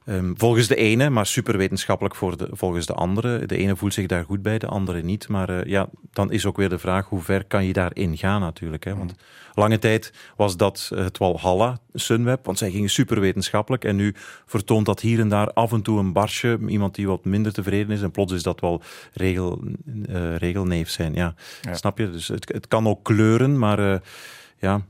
Um, 0.06 0.34
volgens 0.36 0.66
de 0.66 0.76
ene, 0.76 1.10
maar 1.10 1.26
super 1.26 1.58
wetenschappelijk 1.58 2.14
voor 2.14 2.36
de, 2.36 2.48
volgens 2.50 2.86
de 2.86 2.94
andere. 2.94 3.46
De 3.46 3.56
ene 3.56 3.76
voelt 3.76 3.94
zich 3.94 4.06
daar 4.06 4.24
goed 4.24 4.42
bij, 4.42 4.58
de 4.58 4.66
andere 4.66 5.02
niet. 5.02 5.28
Maar 5.28 5.50
uh, 5.50 5.64
ja, 5.64 5.88
dan 6.12 6.32
is 6.32 6.46
ook 6.46 6.56
weer 6.56 6.68
de 6.68 6.78
vraag, 6.78 7.08
hoe 7.08 7.22
ver 7.22 7.44
kan 7.44 7.64
je 7.64 7.72
daarin 7.72 8.16
gaan 8.16 8.40
natuurlijk. 8.40 8.84
Hè? 8.84 8.96
Want 8.96 9.14
lange 9.54 9.78
tijd 9.78 10.12
was 10.36 10.56
dat 10.56 10.90
het 10.94 11.18
Walhalla, 11.18 11.78
Sunweb, 11.94 12.44
want 12.46 12.58
zij 12.58 12.70
gingen 12.70 12.90
super 12.90 13.20
wetenschappelijk. 13.20 13.84
En 13.84 13.96
nu 13.96 14.14
vertoont 14.46 14.86
dat 14.86 15.00
hier 15.00 15.20
en 15.20 15.28
daar 15.28 15.52
af 15.52 15.72
en 15.72 15.82
toe 15.82 15.98
een 15.98 16.12
barsje, 16.12 16.58
iemand 16.68 16.94
die 16.94 17.06
wat 17.06 17.24
minder 17.24 17.52
tevreden 17.52 17.90
is. 17.90 18.02
En 18.02 18.10
plots 18.10 18.32
is 18.32 18.42
dat 18.42 18.60
wel 18.60 18.82
regel, 19.12 19.62
uh, 20.08 20.36
regelneef 20.36 20.90
zijn. 20.90 21.14
Ja. 21.14 21.34
ja. 21.60 21.74
Snap 21.74 21.98
je? 21.98 22.10
Dus 22.10 22.28
het, 22.28 22.52
het 22.52 22.68
kan 22.68 22.86
ook 22.86 23.04
kleuren, 23.04 23.58
maar 23.58 23.78
uh, 23.80 23.96
ja... 24.58 24.82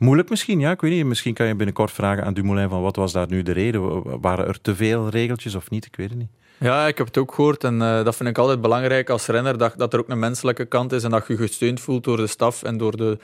Moeilijk 0.00 0.28
misschien, 0.28 0.60
ja. 0.60 0.70
Ik 0.70 0.80
weet 0.80 0.92
niet. 0.92 1.04
Misschien 1.04 1.34
kan 1.34 1.46
je 1.46 1.54
binnenkort 1.54 1.90
vragen 1.90 2.24
aan 2.24 2.34
Dumoulin 2.34 2.68
van 2.68 2.82
wat 2.82 2.96
was 2.96 3.12
daar 3.12 3.26
nu 3.28 3.42
de 3.42 3.52
reden? 3.52 4.20
Waren 4.20 4.46
er 4.46 4.60
te 4.60 4.76
veel 4.76 5.08
regeltjes 5.08 5.54
of 5.54 5.70
niet? 5.70 5.86
Ik 5.86 5.96
weet 5.96 6.08
het 6.08 6.18
niet. 6.18 6.28
Ja, 6.58 6.86
ik 6.86 6.98
heb 6.98 7.06
het 7.06 7.18
ook 7.18 7.34
gehoord 7.34 7.64
en 7.64 7.74
uh, 7.74 8.04
dat 8.04 8.16
vind 8.16 8.28
ik 8.28 8.38
altijd 8.38 8.60
belangrijk 8.60 9.10
als 9.10 9.26
renner, 9.26 9.58
dat, 9.58 9.74
dat 9.76 9.92
er 9.92 9.98
ook 9.98 10.08
een 10.08 10.18
menselijke 10.18 10.64
kant 10.64 10.92
is 10.92 11.04
en 11.04 11.10
dat 11.10 11.26
je 11.26 11.32
je 11.32 11.38
gesteund 11.38 11.80
voelt 11.80 12.04
door 12.04 12.16
de 12.16 12.26
staf 12.26 12.62
en 12.62 12.76
door 12.76 12.96
de, 12.96 13.18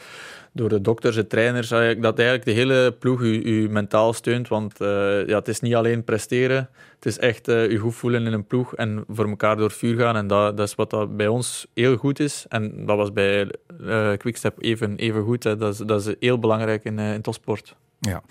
door 0.57 0.69
de 0.69 0.81
dokters, 0.81 1.15
de 1.15 1.27
trainers, 1.27 1.69
dat 1.69 2.19
eigenlijk 2.19 2.45
de 2.45 2.51
hele 2.51 2.93
ploeg 2.99 3.23
je, 3.23 3.61
je 3.61 3.69
mentaal 3.69 4.13
steunt, 4.13 4.49
want 4.49 4.81
uh, 4.81 5.27
ja, 5.27 5.39
het 5.39 5.49
is 5.49 5.61
niet 5.61 5.75
alleen 5.75 6.05
presteren, 6.05 6.69
het 6.95 7.07
is 7.07 7.19
echt 7.19 7.49
uh, 7.49 7.71
je 7.71 7.77
goed 7.77 7.95
voelen 7.95 8.27
in 8.27 8.33
een 8.33 8.47
ploeg 8.47 8.75
en 8.75 9.05
voor 9.09 9.29
elkaar 9.29 9.57
door 9.57 9.69
het 9.69 9.77
vuur 9.77 9.99
gaan 9.99 10.17
en 10.17 10.27
dat, 10.27 10.57
dat 10.57 10.69
is 10.69 10.75
wat 10.75 10.91
dat 10.91 11.17
bij 11.17 11.29
ons 11.29 11.67
heel 11.75 11.97
goed 11.97 12.21
is 12.21 12.47
en 12.49 12.87
dat 12.87 12.97
was 12.97 13.13
bij 13.13 13.51
uh, 13.81 14.13
Quickstep 14.17 14.63
even, 14.63 14.97
even 14.97 15.23
goed. 15.23 15.43
Dat, 15.43 15.63
is, 15.63 15.79
dat 15.79 16.07
is 16.07 16.15
heel 16.21 16.39
belangrijk 16.39 16.85
in, 16.85 16.99
in 16.99 17.23
topsport. 17.23 17.75
Ja. 17.99 18.23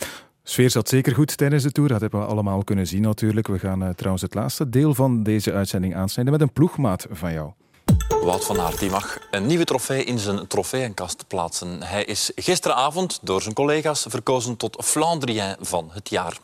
Sfeer 0.44 0.70
zat 0.70 0.90
zeker 0.90 1.14
goed 1.14 1.38
tijdens 1.38 1.64
de 1.64 1.72
Tour. 1.72 1.90
Dat 1.90 2.02
hebben 2.02 2.20
we 2.20 2.26
allemaal 2.26 2.64
kunnen 2.64 2.88
zien 2.88 3.02
natuurlijk. 3.02 3.48
We 3.48 3.60
gaan 3.60 3.96
trouwens 3.96 4.24
het 4.24 4.34
laatste 4.34 4.70
deel 4.70 4.94
van 4.94 5.24
deze 5.24 5.54
uitzending 5.54 5.96
aansnijden 5.96 6.34
met 6.34 6.42
een 6.42 6.54
ploegmaat 6.54 7.08
van 7.12 7.34
jou. 7.34 7.52
Wout 8.26 8.46
van 8.46 8.60
Aert 8.60 8.80
die 8.80 8.90
mag 8.90 9.18
een 9.32 9.46
nieuwe 9.46 9.64
trofee 9.64 10.04
in 10.04 10.20
zijn 10.20 10.48
trofeeënkast 10.48 11.26
plaatsen. 11.28 11.84
Hij 11.84 12.04
is 12.04 12.32
gisteravond 12.36 13.20
door 13.22 13.42
zijn 13.42 13.54
collega's 13.54 14.06
verkozen 14.10 14.58
tot 14.58 14.86
Flandrien 14.86 15.56
van 15.60 15.90
het 15.92 16.10
jaar. 16.10 16.38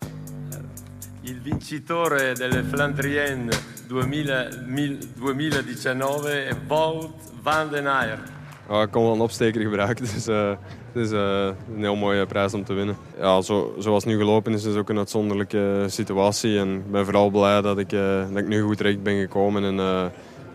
Il 1.22 1.36
vincitore 1.44 2.34
delle 2.34 2.64
Flandrienne 2.64 3.52
2019 3.88 6.02
è 6.26 6.54
Wout 6.68 7.10
van 7.44 7.70
den 7.70 7.88
Aert. 7.88 8.30
Ja, 8.70 8.82
ik 8.82 8.92
kon 8.92 9.04
wel 9.04 9.14
een 9.14 9.22
opsteker 9.22 9.62
gebruiken, 9.62 10.06
dus 10.14 10.28
uh, 10.28 10.50
het 10.92 11.06
is 11.06 11.12
uh, 11.12 11.50
een 11.76 11.80
heel 11.80 11.96
mooie 11.96 12.26
prijs 12.26 12.54
om 12.54 12.64
te 12.64 12.74
winnen. 12.74 12.98
Ja, 13.18 13.42
zo, 13.42 13.76
zoals 13.80 14.04
het 14.04 14.14
nu 14.14 14.20
gelopen 14.20 14.54
is, 14.54 14.64
is 14.64 14.76
ook 14.76 14.90
een 14.90 14.98
uitzonderlijke 14.98 15.86
situatie. 15.88 16.60
En 16.60 16.76
ik 16.76 16.92
ben 16.92 17.06
vooral 17.06 17.30
blij 17.30 17.62
dat 17.62 17.78
ik, 17.78 17.92
uh, 17.92 18.30
dat 18.30 18.38
ik 18.38 18.48
nu 18.48 18.62
goed 18.62 18.78
terecht 18.78 19.04
ben 19.04 19.20
gekomen 19.20 19.64
en 19.64 20.12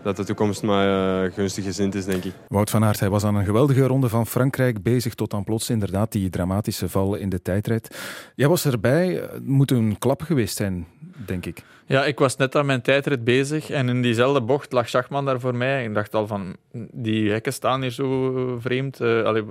dat 0.07 0.15
de 0.15 0.23
toekomst 0.23 0.63
mij 0.63 1.31
gunstig 1.31 1.63
gezind 1.63 1.95
is, 1.95 2.05
denk 2.05 2.23
ik. 2.23 2.33
Wout 2.47 2.69
van 2.69 2.83
Aert, 2.83 2.99
hij 2.99 3.09
was 3.09 3.23
aan 3.23 3.35
een 3.35 3.45
geweldige 3.45 3.85
ronde 3.85 4.09
van 4.09 4.27
Frankrijk 4.27 4.83
bezig 4.83 5.13
tot 5.13 5.31
dan 5.31 5.43
plots 5.43 5.69
inderdaad 5.69 6.11
die 6.11 6.29
dramatische 6.29 6.89
val 6.89 7.15
in 7.15 7.29
de 7.29 7.41
tijdrit. 7.41 7.97
Jij 8.35 8.47
was 8.47 8.65
erbij, 8.65 9.07
het 9.07 9.47
moet 9.47 9.71
een 9.71 9.97
klap 9.99 10.21
geweest 10.21 10.57
zijn, 10.57 10.87
denk 11.25 11.45
ik. 11.45 11.63
Ja, 11.89 12.05
ik 12.05 12.19
was 12.19 12.35
net 12.35 12.55
aan 12.55 12.65
mijn 12.65 12.81
tijdrit 12.81 13.23
bezig 13.23 13.69
en 13.69 13.89
in 13.89 14.01
diezelfde 14.01 14.41
bocht 14.41 14.71
lag 14.71 14.89
Schachman 14.89 15.25
daar 15.25 15.39
voor 15.39 15.55
mij. 15.55 15.83
Ik 15.83 15.93
dacht 15.93 16.15
al 16.15 16.27
van, 16.27 16.55
die 16.91 17.31
hekken 17.31 17.53
staan 17.53 17.81
hier 17.81 17.91
zo 17.91 18.57
vreemd. 18.59 19.01
Uh, 19.01 19.23
allee, 19.23 19.43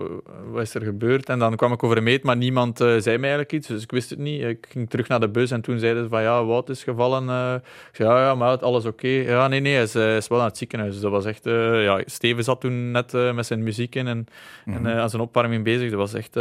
wat 0.50 0.62
is 0.62 0.74
er 0.74 0.82
gebeurd? 0.82 1.28
En 1.28 1.38
dan 1.38 1.56
kwam 1.56 1.72
ik 1.72 1.82
over 1.82 1.96
een 1.96 2.02
meet, 2.02 2.22
maar 2.22 2.36
niemand 2.36 2.80
uh, 2.80 2.86
zei 2.86 3.18
mij 3.18 3.30
eigenlijk 3.30 3.52
iets, 3.52 3.66
dus 3.66 3.82
ik 3.82 3.90
wist 3.90 4.10
het 4.10 4.18
niet. 4.18 4.42
Ik 4.42 4.66
ging 4.70 4.90
terug 4.90 5.08
naar 5.08 5.20
de 5.20 5.28
bus 5.28 5.50
en 5.50 5.60
toen 5.60 5.78
zeiden 5.78 6.02
ze 6.02 6.08
van, 6.08 6.22
ja, 6.22 6.44
Wout 6.44 6.68
is 6.68 6.82
gevallen. 6.82 7.24
Uh, 7.24 7.54
ik 7.90 7.96
zei, 7.96 8.08
ja, 8.08 8.24
ja, 8.24 8.34
maar 8.34 8.58
alles 8.58 8.84
oké. 8.84 9.06
Okay. 9.06 9.24
Ja, 9.24 9.48
nee, 9.48 9.60
nee, 9.60 9.74
hij 9.74 9.82
is, 9.82 9.94
hij 9.94 10.16
is, 10.16 10.28
wel 10.28 10.38
naar 10.38 10.46
het 10.46 10.58
ziekenhuis. 10.58 10.92
Dus 10.92 11.02
dat 11.02 11.10
was 11.10 11.24
echt... 11.24 11.44
ja, 11.44 12.02
Steven 12.06 12.44
zat 12.44 12.60
toen 12.60 12.90
net 12.90 13.12
met 13.12 13.46
zijn 13.46 13.62
muziek 13.62 13.94
in 13.94 14.06
en, 14.06 14.26
en 14.64 14.86
aan 14.86 15.10
zijn 15.10 15.22
opwarming 15.22 15.64
bezig. 15.64 15.90
Dat 15.90 15.98
was 15.98 16.14
echt 16.14 16.34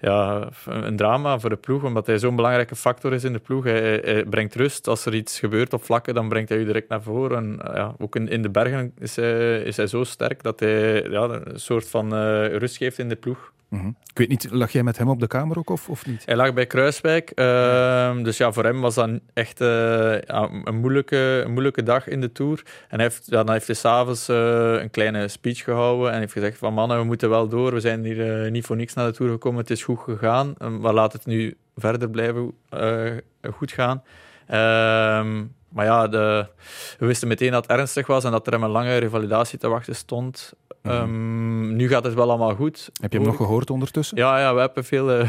ja, 0.00 0.48
een 0.64 0.96
drama 0.96 1.38
voor 1.38 1.50
de 1.50 1.56
ploeg, 1.56 1.82
omdat 1.82 2.06
hij 2.06 2.18
zo'n 2.18 2.36
belangrijke 2.36 2.76
factor 2.76 3.12
is 3.12 3.24
in 3.24 3.32
de 3.32 3.38
ploeg. 3.38 3.64
Hij, 3.64 4.00
hij 4.04 4.24
brengt 4.24 4.54
rust. 4.54 4.85
Als 4.86 5.06
er 5.06 5.14
iets 5.14 5.38
gebeurt 5.38 5.72
op 5.72 5.84
vlakken, 5.84 6.14
dan 6.14 6.28
brengt 6.28 6.48
hij 6.48 6.58
u 6.58 6.64
direct 6.64 6.88
naar 6.88 7.02
voren. 7.02 7.36
En, 7.36 7.74
ja, 7.74 7.94
ook 7.98 8.16
in, 8.16 8.28
in 8.28 8.42
de 8.42 8.50
bergen 8.50 8.92
is 8.98 9.16
hij, 9.16 9.62
is 9.62 9.76
hij 9.76 9.86
zo 9.86 10.04
sterk 10.04 10.42
dat 10.42 10.60
hij 10.60 11.02
ja, 11.02 11.22
een 11.22 11.60
soort 11.60 11.88
van 11.88 12.14
uh, 12.14 12.56
rust 12.56 12.76
geeft 12.76 12.98
in 12.98 13.08
de 13.08 13.16
ploeg. 13.16 13.52
Mm-hmm. 13.68 13.96
Ik 14.10 14.18
weet 14.18 14.28
niet, 14.28 14.48
lag 14.50 14.72
jij 14.72 14.82
met 14.82 14.98
hem 14.98 15.08
op 15.08 15.20
de 15.20 15.26
kamer 15.26 15.58
ook 15.58 15.70
of, 15.70 15.88
of 15.88 16.06
niet? 16.06 16.22
Hij 16.26 16.36
lag 16.36 16.54
bij 16.54 16.66
Kruiswijk. 16.66 17.32
Uh, 17.34 18.22
dus 18.22 18.36
ja, 18.36 18.52
voor 18.52 18.64
hem 18.64 18.80
was 18.80 18.94
dat 18.94 19.10
echt 19.32 19.60
uh, 19.60 19.68
ja, 20.20 20.50
een, 20.64 20.76
moeilijke, 20.76 21.42
een 21.44 21.50
moeilijke 21.50 21.82
dag 21.82 22.08
in 22.08 22.20
de 22.20 22.32
Tour. 22.32 22.62
En 22.88 22.98
hij 22.98 23.02
heeft, 23.02 23.26
ja, 23.26 23.44
dan 23.44 23.52
heeft 23.52 23.66
hij 23.66 23.76
s'avonds 23.76 24.28
uh, 24.28 24.80
een 24.80 24.90
kleine 24.90 25.28
speech 25.28 25.64
gehouden 25.64 26.12
en 26.12 26.18
heeft 26.18 26.32
gezegd 26.32 26.58
van 26.58 26.74
mannen, 26.74 26.98
we 26.98 27.04
moeten 27.04 27.30
wel 27.30 27.48
door. 27.48 27.72
We 27.72 27.80
zijn 27.80 28.04
hier 28.04 28.50
niet 28.50 28.64
voor 28.64 28.76
niks 28.76 28.94
naar 28.94 29.06
de 29.06 29.16
Tour 29.16 29.32
gekomen. 29.32 29.60
Het 29.60 29.70
is 29.70 29.84
goed 29.84 29.98
gegaan, 29.98 30.54
maar 30.80 30.94
laat 30.94 31.12
het 31.12 31.26
nu 31.26 31.56
verder 31.76 32.10
blijven 32.10 32.52
goed 33.52 33.72
gaan. 33.72 34.02
Ehm, 34.46 35.44
maar 35.68 35.84
ja, 35.84 36.08
de, 36.08 36.46
we 36.98 37.06
wisten 37.06 37.28
meteen 37.28 37.50
dat 37.50 37.62
het 37.68 37.78
ernstig 37.78 38.06
was 38.06 38.24
en 38.24 38.30
dat 38.30 38.46
er 38.46 38.52
hem 38.52 38.62
een 38.62 38.70
lange 38.70 38.96
revalidatie 38.96 39.58
te 39.58 39.68
wachten 39.68 39.94
stond. 39.96 40.52
Ehm, 40.82 41.76
nu 41.76 41.88
gaat 41.88 42.04
het 42.04 42.14
wel 42.14 42.28
allemaal 42.28 42.54
goed. 42.54 42.90
Heb 43.00 43.12
je 43.12 43.18
hem 43.18 43.26
nog 43.26 43.36
gehoord 43.36 43.70
ondertussen? 43.70 44.16
Ja, 44.16 44.38
ja 44.38 44.54
we 44.54 44.60
hebben 44.60 44.84
veel... 44.84 45.10
eh, 45.10 45.28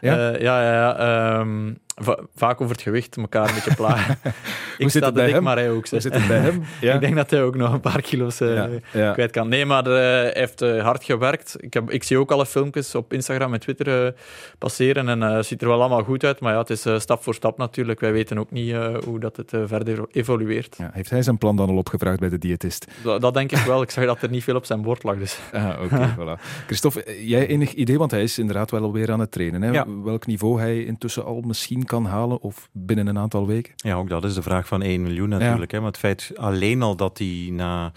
Ja? 0.00 0.32
eh, 0.32 0.40
ja, 0.40 0.62
ja, 0.62 0.72
ja. 0.72 0.96
ehm, 1.38 1.74
va- 2.00 2.18
vaak 2.36 2.60
over 2.60 2.74
het 2.74 2.82
gewicht 2.82 3.16
elkaar 3.16 3.48
een 3.48 3.54
beetje 3.54 3.74
plagen. 3.74 4.18
ik 4.78 4.90
zit 4.90 5.02
sta 5.02 5.06
te 5.06 5.12
bij 5.12 5.24
dik, 5.24 5.34
hem? 5.34 5.42
maar 5.42 5.56
hij 5.56 5.70
ook. 5.70 5.88
Hoe 5.88 6.00
zit 6.00 6.14
het 6.14 6.26
bij 6.26 6.38
hem? 6.38 6.62
Ja. 6.80 6.94
ik 6.94 7.00
denk 7.00 7.16
dat 7.16 7.30
hij 7.30 7.42
ook 7.42 7.56
nog 7.56 7.72
een 7.72 7.80
paar 7.80 8.00
kilo's 8.02 8.40
eh, 8.40 8.64
Ja, 8.92 9.12
kwijt 9.12 9.30
kan. 9.30 9.48
Nee, 9.48 9.66
maar 9.66 9.86
eh, 9.86 9.92
hij 9.92 10.30
heeft 10.34 10.62
eh, 10.62 10.82
hard 10.82 11.04
gewerkt. 11.04 11.56
Ik, 11.58 11.74
heb, 11.74 11.90
ik 11.90 12.02
zie 12.02 12.18
ook 12.18 12.30
alle 12.30 12.46
filmpjes 12.46 12.94
op 12.94 13.12
Instagram 13.12 13.54
en 13.54 13.60
Twitter 13.60 14.14
passeren 14.58 15.08
en 15.08 15.20
het 15.20 15.46
ziet 15.46 15.62
er 15.62 15.68
wel 15.68 15.80
allemaal 15.80 16.02
goed 16.02 16.24
uit. 16.24 16.40
Maar 16.40 16.52
ja, 16.52 16.58
het 16.58 16.70
is 16.70 16.86
stap 17.02 17.22
voor 17.22 17.34
stap 17.34 17.58
natuurlijk. 17.58 18.00
Wij 18.00 18.12
weten 18.12 18.38
ook 18.38 18.50
niet 18.50 18.76
hoe 19.04 19.20
dat 19.20 19.36
het 19.36 19.52
verder 19.64 20.04
evolueert. 20.12 20.74
Ja, 20.78 20.90
heeft 20.92 21.10
hij 21.10 21.22
zijn 21.22 21.38
plan 21.38 21.56
dan 21.56 21.68
al 21.68 21.76
opgevraagd 21.76 22.20
bij 22.20 22.28
de 22.28 22.38
diëtist? 22.38 22.86
Dat, 23.02 23.20
dat 23.20 23.34
denk 23.34 23.52
ik 23.52 23.58
wel. 23.58 23.82
Ik 23.82 23.90
zag 23.90 24.04
dat 24.04 24.22
er 24.22 24.30
niet 24.30 24.44
veel 24.44 24.56
op 24.56 24.64
zijn 24.64 24.82
bord 24.82 25.02
lag. 25.02 25.16
Dus. 25.18 25.38
Ah, 25.52 25.82
oké, 25.82 26.14
voilà. 26.18 26.40
Christophe, 26.66 27.26
jij 27.26 27.46
enig 27.46 27.72
idee, 27.72 27.98
want 27.98 28.10
hij 28.10 28.22
is 28.22 28.38
inderdaad 28.38 28.70
wel 28.70 28.82
alweer 28.82 29.12
aan 29.12 29.20
het 29.20 29.30
trainen. 29.30 29.62
Hè? 29.62 29.82
Welk 30.02 30.26
niveau 30.26 30.60
hij 30.60 30.84
intussen 30.84 31.24
al 31.24 31.40
misschien 31.40 31.84
kan 31.90 32.04
halen 32.04 32.40
of 32.40 32.68
binnen 32.72 33.06
een 33.06 33.18
aantal 33.18 33.46
weken? 33.46 33.72
Ja, 33.76 33.94
ook 33.94 34.08
dat 34.08 34.24
is 34.24 34.34
de 34.34 34.42
vraag 34.42 34.66
van 34.66 34.82
1 34.82 35.02
miljoen 35.02 35.28
natuurlijk. 35.28 35.70
Hè? 35.70 35.78
Maar 35.78 35.88
het 35.88 35.98
feit 35.98 36.32
alleen 36.34 36.82
al 36.82 36.96
dat 36.96 37.18
hij 37.18 37.48
na 37.52 37.92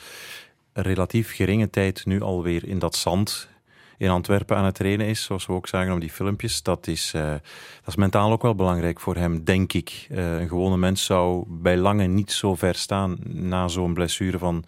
relatief 0.74 1.36
geringe 1.36 1.70
tijd 1.70 2.06
nu 2.06 2.22
alweer 2.22 2.68
in 2.68 2.80
dat 2.80 2.96
zand 2.96 3.50
in 3.98 4.10
Antwerpen 4.10 4.58
aan 4.58 4.66
het 4.66 4.76
trainen 4.76 5.08
is, 5.08 5.24
zoals 5.24 5.46
we 5.46 5.54
ook 5.54 5.68
zagen 5.68 5.94
op 5.94 6.00
die 6.00 6.10
filmpjes, 6.10 6.64
dat 6.64 6.88
is, 6.88 7.12
eh, 7.14 7.30
dat 7.30 7.88
is 7.88 7.96
mentaal 7.96 8.32
ook 8.32 8.42
wel 8.42 8.56
belangrijk 8.56 9.00
voor 9.00 9.16
hem, 9.16 9.44
denk 9.44 9.74
ik. 9.74 10.08
Eh, 10.10 10.40
een 10.40 10.48
gewone 10.48 10.78
mens 10.78 11.06
zou 11.06 11.46
bij 11.48 11.78
lange 11.78 12.06
niet 12.06 12.32
zo 12.32 12.56
ver 12.56 12.76
staan 12.76 13.18
na 13.24 13.68
zo'n 13.68 13.94
blessure 13.94 14.38
van 14.38 14.64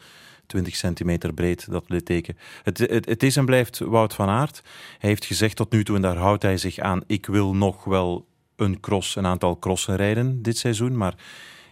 20 0.46 0.76
centimeter 0.76 1.34
breed, 1.34 1.72
dat 1.72 1.84
litteken. 1.88 2.38
Het, 2.64 2.78
het, 2.78 3.06
het 3.06 3.24
is 3.24 3.36
en 3.36 3.46
blijft 3.46 3.80
Wout 3.80 4.14
van 4.14 4.30
Aert. 4.30 4.62
Hij 5.00 5.10
heeft 5.10 5.26
gezegd 5.26 5.56
tot 5.56 5.72
nu 5.72 5.84
toe, 5.84 5.96
en 5.96 6.02
daar 6.02 6.18
houdt 6.18 6.44
hij 6.44 6.58
zich 6.58 6.80
aan, 6.80 7.04
ik 7.08 7.26
wil 7.26 7.56
nog 7.56 7.84
wel 7.84 8.26
een 8.56 8.80
cross, 8.80 9.16
een 9.16 9.26
aantal 9.26 9.60
crossen 9.60 9.96
rijden 9.96 10.42
dit 10.42 10.58
seizoen, 10.58 10.98
maar 10.98 11.14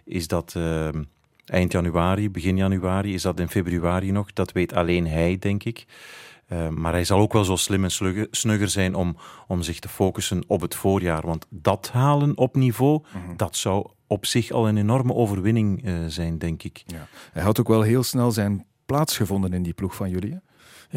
is 0.06 0.28
dat 0.28 0.54
eh, 0.58 0.88
eind 1.46 1.72
januari, 1.72 2.30
begin 2.32 2.58
januari, 2.58 3.14
is 3.14 3.22
dat 3.22 3.40
in 3.40 3.50
februari 3.50 4.12
nog? 4.12 4.34
Dat 4.34 4.52
weet 4.52 4.74
alleen 4.74 5.08
hij, 5.08 5.38
denk 5.40 5.64
ik. 5.64 5.86
Eh, 6.48 6.68
maar 6.68 6.92
hij 6.92 7.04
zal 7.04 7.20
ook 7.20 7.34
wel 7.34 7.44
zo 7.44 7.56
slim 7.56 7.84
en 7.84 7.92
slugger- 7.92 8.28
snugger 8.32 8.70
zijn 8.70 8.96
om, 8.96 9.18
om 9.48 9.62
zich 9.62 9.80
te 9.80 9.90
focussen 9.90 10.44
op 10.48 10.62
het 10.62 10.76
voorjaar. 10.76 11.22
Want 11.26 11.46
dat 11.50 11.90
halen 11.94 12.38
op 12.38 12.56
niveau, 12.56 13.04
dat 13.38 13.56
zou 13.56 13.88
op 14.08 14.26
zich 14.26 14.52
al 14.52 14.68
een 14.68 14.78
enorme 14.78 15.14
overwinning 15.14 15.86
eh, 15.86 15.94
zijn, 16.08 16.38
denk 16.38 16.64
ik. 16.64 16.84
Ja. 16.86 17.08
Hij 17.32 17.44
had 17.44 17.60
ook 17.60 17.68
wel 17.68 17.82
heel 17.82 18.04
snel 18.04 18.32
zijn 18.32 18.66
plaats 18.86 19.18
gevonden 19.18 19.54
in 19.54 19.64
die 19.64 19.74
ploeg 19.74 19.96
van 19.96 20.10
jullie. 20.10 20.32
hè? 20.32 20.38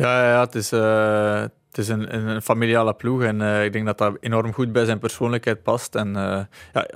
Ja, 0.03 0.23
ja, 0.25 0.31
ja, 0.33 0.41
het 0.41 0.55
is, 0.55 0.73
eh, 0.73 1.45
het 1.77 1.85
is 1.85 1.91
een, 1.91 2.31
een, 2.31 2.43
familiale 2.43 2.95
ploeg 2.95 3.23
en 3.23 3.43
eh, 3.43 3.65
ik 3.65 3.73
denk 3.73 3.87
dat 3.87 3.99
dat 3.99 4.17
enorm 4.21 4.53
goed 4.53 4.73
bij 4.73 4.85
zijn 4.85 4.99
persoonlijkheid 4.99 5.63
past. 5.63 5.95
En 5.95 6.17
eh, 6.17 6.41
ja, 6.73 6.89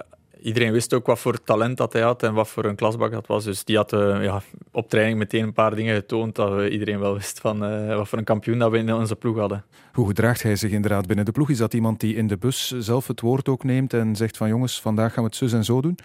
iedereen 0.43 0.73
wist 0.73 0.95
ook 0.95 1.07
wat 1.07 1.19
voor 1.19 1.43
talent 1.43 1.77
dat 1.77 1.93
hij 1.93 2.03
had 2.03 2.23
en 2.23 2.35
wat 2.35 2.49
voor 2.49 2.65
een 2.65 2.77
klasbak 2.77 3.11
dat 3.11 3.27
was. 3.27 3.45
Dus 3.45 3.65
die 3.65 3.77
had 3.77 3.93
eh, 3.93 4.23
ja, 4.23 4.43
op 4.73 4.89
training 4.89 5.19
meteen 5.19 5.43
een 5.43 5.53
paar 5.53 5.75
dingen 5.75 5.95
getoond 5.95 6.35
dat 6.35 6.55
we 6.55 6.71
iedereen 6.71 7.01
wel 7.01 7.15
wist 7.15 7.41
van 7.41 7.59
wat 7.97 8.09
voor 8.09 8.19
een 8.19 8.25
kampioen 8.25 8.59
dat 8.59 8.71
we 8.71 8.79
in 8.79 8.95
onze 8.95 9.17
ploeg 9.17 9.37
hadden. 9.37 9.65
Hoe 9.93 10.07
gedraagt 10.07 10.43
hij 10.43 10.57
zich 10.57 10.71
inderdaad 10.71 11.07
binnen 11.07 11.25
de 11.25 11.33
ploeg? 11.33 11.51
Is 11.51 11.59
dat 11.59 11.75
iemand 11.75 12.01
die 12.01 12.15
in 12.15 12.27
de 12.27 12.37
bus 12.37 12.79
zelf 12.79 13.07
het 13.07 13.21
woord 13.21 13.49
ook 13.49 13.65
neemt 13.65 13.95
en 13.95 14.17
zegt 14.17 14.37
van 14.37 14.49
jongens, 14.49 14.81
vandaag 14.81 15.13
gaan 15.13 15.23
we 15.23 15.29
het 15.29 15.39
zus 15.39 15.53
en 15.53 15.65
zo 15.65 15.81
doen? 15.81 15.99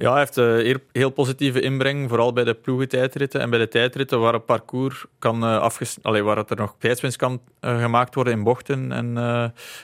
Ja, 0.00 0.10
hij 0.10 0.18
heeft 0.18 0.36
een 0.36 0.80
heel, 0.92 1.10
positieve 1.10 1.60
inbreng, 1.60 2.08
vooral 2.08 2.32
bij 2.32 2.44
de 2.44 2.54
ploegentijdritten 2.54 3.40
en 3.40 3.50
bij 3.50 3.58
de 3.58 3.68
tijdritten 3.68 4.20
waar 4.20 4.32
het 4.32 4.44
parcours 4.44 5.06
kan 5.18 5.44
uh, 5.44 5.58
afges... 5.58 5.98
Waar 6.02 6.36
het 6.36 6.50
er 6.50 6.56
nog 6.56 6.74
tijdswinst 6.78 7.16
kan 7.16 7.40
uh, 7.60 7.80
gemaakt 7.80 8.14
worden 8.14 8.32
in 8.32 8.42
bochten 8.42 8.92
en, 8.92 9.16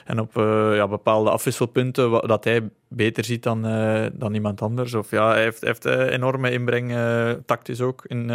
en 0.05 0.19
op 0.19 0.31
ja, 0.73 0.87
bepaalde 0.87 1.29
afwisselpunten 1.29 2.27
dat 2.27 2.43
hij 2.43 2.69
beter 2.87 3.23
ziet 3.25 3.43
dan, 3.43 3.67
uh, 3.67 4.05
dan 4.13 4.33
iemand 4.33 4.61
anders. 4.61 4.93
Of 4.93 5.11
ja, 5.11 5.29
hij 5.29 5.41
heeft, 5.41 5.61
heeft 5.61 5.85
enorme 5.85 6.51
inbreng, 6.51 6.97
tactisch 7.45 7.81
ook. 7.81 8.05
In, 8.07 8.29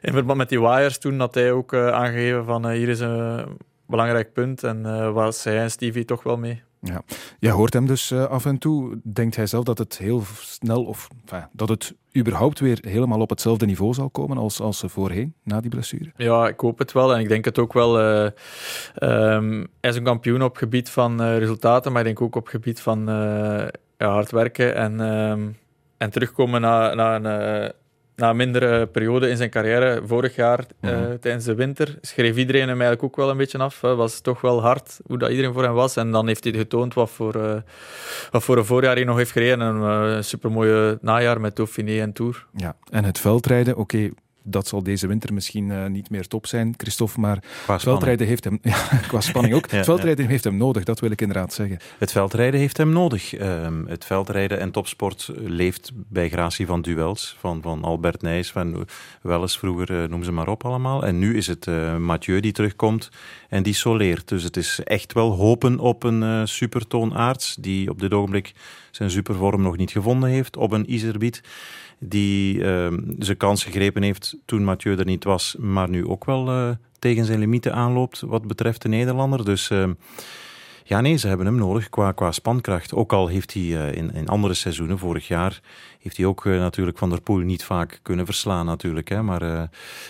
in 0.00 0.12
verband 0.12 0.38
met 0.38 0.48
die 0.48 0.60
wires 0.60 0.98
toen 0.98 1.20
had 1.20 1.34
hij 1.34 1.52
ook 1.52 1.74
aangegeven 1.74 2.44
van 2.44 2.70
hier 2.70 2.88
is 2.88 3.00
een 3.00 3.58
belangrijk 3.86 4.32
punt 4.32 4.62
en 4.62 5.12
was 5.12 5.44
hij 5.44 5.58
en 5.58 5.70
Stevie 5.70 6.04
toch 6.04 6.22
wel 6.22 6.36
mee. 6.36 6.62
Ja. 6.84 7.02
Jij 7.38 7.50
hoort 7.50 7.72
hem 7.72 7.86
dus 7.86 8.10
uh, 8.10 8.24
af 8.24 8.44
en 8.44 8.58
toe. 8.58 9.00
Denkt 9.02 9.36
hij 9.36 9.46
zelf 9.46 9.64
dat 9.64 9.78
het 9.78 9.98
heel 9.98 10.22
snel, 10.40 10.84
of 10.84 11.08
dat 11.52 11.68
het 11.68 11.94
überhaupt 12.16 12.60
weer 12.60 12.78
helemaal 12.80 13.20
op 13.20 13.30
hetzelfde 13.30 13.66
niveau 13.66 13.94
zal 13.94 14.10
komen 14.10 14.36
als, 14.38 14.60
als 14.60 14.82
voorheen, 14.86 15.34
na 15.42 15.60
die 15.60 15.70
blessure? 15.70 16.12
Ja, 16.16 16.48
ik 16.48 16.60
hoop 16.60 16.78
het 16.78 16.92
wel 16.92 17.14
en 17.14 17.20
ik 17.20 17.28
denk 17.28 17.44
het 17.44 17.58
ook 17.58 17.72
wel. 17.72 18.00
Uh, 18.00 18.30
hij 18.94 19.90
is 19.90 19.96
een 19.96 20.04
kampioen 20.04 20.42
op 20.42 20.56
gebied 20.56 20.90
van 20.90 21.22
uh, 21.22 21.38
resultaten, 21.38 21.92
maar 21.92 22.00
ik 22.00 22.06
denk 22.06 22.20
ook 22.20 22.36
op 22.36 22.46
gebied 22.46 22.80
van 22.80 23.08
hard 23.96 24.30
werken 24.30 24.74
en, 24.74 25.00
um, 25.00 25.56
en 25.96 26.10
terugkomen 26.10 26.60
na, 26.60 26.94
na 26.94 27.14
een 27.14 27.72
na 28.16 28.30
een 28.30 28.36
mindere 28.36 28.86
periode 28.86 29.28
in 29.28 29.36
zijn 29.36 29.50
carrière, 29.50 30.02
vorig 30.06 30.36
jaar 30.36 30.64
mm 30.80 30.90
-hmm. 30.90 31.02
uh, 31.02 31.12
tijdens 31.20 31.44
de 31.44 31.54
winter, 31.54 31.98
schreef 32.00 32.36
iedereen 32.36 32.68
hem 32.68 32.80
eigenlijk 32.80 33.02
ook 33.02 33.16
wel 33.16 33.30
een 33.30 33.36
beetje 33.36 33.58
af. 33.58 33.80
Het 33.80 33.96
was 33.96 34.20
toch 34.20 34.40
wel 34.40 34.62
hard 34.62 35.00
hoe 35.06 35.18
dat 35.18 35.30
iedereen 35.30 35.52
voor 35.52 35.62
hem 35.62 35.72
was. 35.72 35.96
En 35.96 36.10
dan 36.10 36.26
heeft 36.26 36.44
hij 36.44 36.52
getoond 36.52 36.94
wat 36.94 37.10
voor, 37.10 37.36
uh, 37.36 37.54
wat 38.30 38.44
voor 38.44 38.56
een 38.56 38.64
voorjaar 38.64 38.94
hij 38.94 39.04
nog 39.04 39.16
heeft 39.16 39.30
gereden. 39.30 39.60
Een 39.60 40.16
uh, 40.16 40.22
supermooie 40.22 40.98
najaar 41.00 41.40
met 41.40 41.56
Dauphiné 41.56 42.00
en 42.00 42.12
Tour. 42.12 42.46
Ja, 42.56 42.76
en 42.90 43.04
het 43.04 43.18
veldrijden, 43.18 43.76
oké. 43.76 43.96
Okay 43.96 44.12
dat 44.46 44.66
zal 44.66 44.82
deze 44.82 45.06
winter 45.06 45.34
misschien 45.34 45.68
uh, 45.68 45.86
niet 45.86 46.10
meer 46.10 46.26
top 46.26 46.46
zijn, 46.46 46.74
Christophe, 46.76 47.20
maar 47.20 47.42
het 47.66 47.82
veldrijden 47.82 48.26
heeft 48.26 48.44
hem, 48.44 48.58
ja, 48.62 48.76
qua 49.08 49.20
spanning 49.20 49.54
ook, 49.54 49.66
ja, 49.70 49.76
het 49.76 49.84
veldrijden 49.84 50.24
ja. 50.24 50.30
heeft 50.30 50.44
hem 50.44 50.56
nodig, 50.56 50.84
dat 50.84 51.00
wil 51.00 51.10
ik 51.10 51.20
inderdaad 51.20 51.52
zeggen. 51.52 51.78
Het 51.98 52.12
veldrijden 52.12 52.60
heeft 52.60 52.76
hem 52.76 52.92
nodig. 52.92 53.40
Um, 53.40 53.86
het 53.86 54.04
veldrijden 54.04 54.60
en 54.60 54.70
topsport 54.70 55.30
leeft 55.36 55.90
bij 55.94 56.28
gratie 56.28 56.66
van 56.66 56.82
duels, 56.82 57.36
van, 57.38 57.62
van 57.62 57.84
Albert 57.84 58.22
Nijs, 58.22 58.50
van 58.50 58.86
Welles 59.22 59.58
vroeger, 59.58 60.02
uh, 60.02 60.08
noem 60.08 60.24
ze 60.24 60.32
maar 60.32 60.48
op 60.48 60.64
allemaal. 60.64 61.06
En 61.06 61.18
nu 61.18 61.36
is 61.36 61.46
het 61.46 61.66
uh, 61.66 61.96
Mathieu 61.96 62.40
die 62.40 62.52
terugkomt 62.52 63.10
en 63.48 63.62
die 63.62 63.74
soleert. 63.74 64.28
Dus 64.28 64.42
het 64.42 64.56
is 64.56 64.80
echt 64.84 65.12
wel 65.12 65.30
hopen 65.30 65.78
op 65.78 66.02
een 66.02 66.48
supertoonaards, 66.48 67.56
die 67.60 67.90
op 67.90 68.00
dit 68.00 68.12
ogenblik 68.12 68.52
zijn 68.90 69.10
supervorm 69.10 69.62
nog 69.62 69.76
niet 69.76 69.90
gevonden 69.90 70.30
heeft, 70.30 70.56
op 70.56 70.72
een 70.72 70.92
Iserbiet 70.92 71.42
die 71.98 72.58
uh, 72.58 72.92
zijn 73.18 73.36
kans 73.36 73.64
gegrepen 73.64 74.02
heeft 74.02 74.36
toen 74.44 74.64
Mathieu 74.64 74.96
er 74.96 75.04
niet 75.04 75.24
was, 75.24 75.56
maar 75.58 75.88
nu 75.88 76.06
ook 76.06 76.24
wel 76.24 76.48
uh, 76.48 76.70
tegen 76.98 77.24
zijn 77.24 77.38
limieten 77.38 77.74
aanloopt 77.74 78.20
wat 78.20 78.46
betreft 78.46 78.82
de 78.82 78.88
Nederlander. 78.88 79.44
Dus 79.44 79.70
uh, 79.70 79.90
ja, 80.86 81.00
nee, 81.00 81.16
ze 81.16 81.28
hebben 81.28 81.46
hem 81.46 81.56
nodig 81.56 81.88
qua, 81.88 82.12
qua 82.12 82.32
spankracht. 82.32 82.94
Ook 82.94 83.12
al 83.12 83.26
heeft 83.26 83.52
hij 83.52 83.62
uh, 83.62 83.92
in, 83.92 84.14
in 84.14 84.28
andere 84.28 84.54
seizoenen, 84.54 84.98
vorig 84.98 85.28
jaar, 85.28 85.60
heeft 85.98 86.16
hij 86.16 86.26
ook 86.26 86.44
uh, 86.44 86.58
natuurlijk 86.58 86.98
Van 86.98 87.10
der 87.10 87.20
Poel 87.20 87.38
niet 87.38 87.64
vaak 87.64 88.00
kunnen 88.02 88.24
verslaan 88.24 88.66
natuurlijk. 88.66 89.08
Hè. 89.08 89.22
Maar 89.22 89.42
uh, 89.42 89.62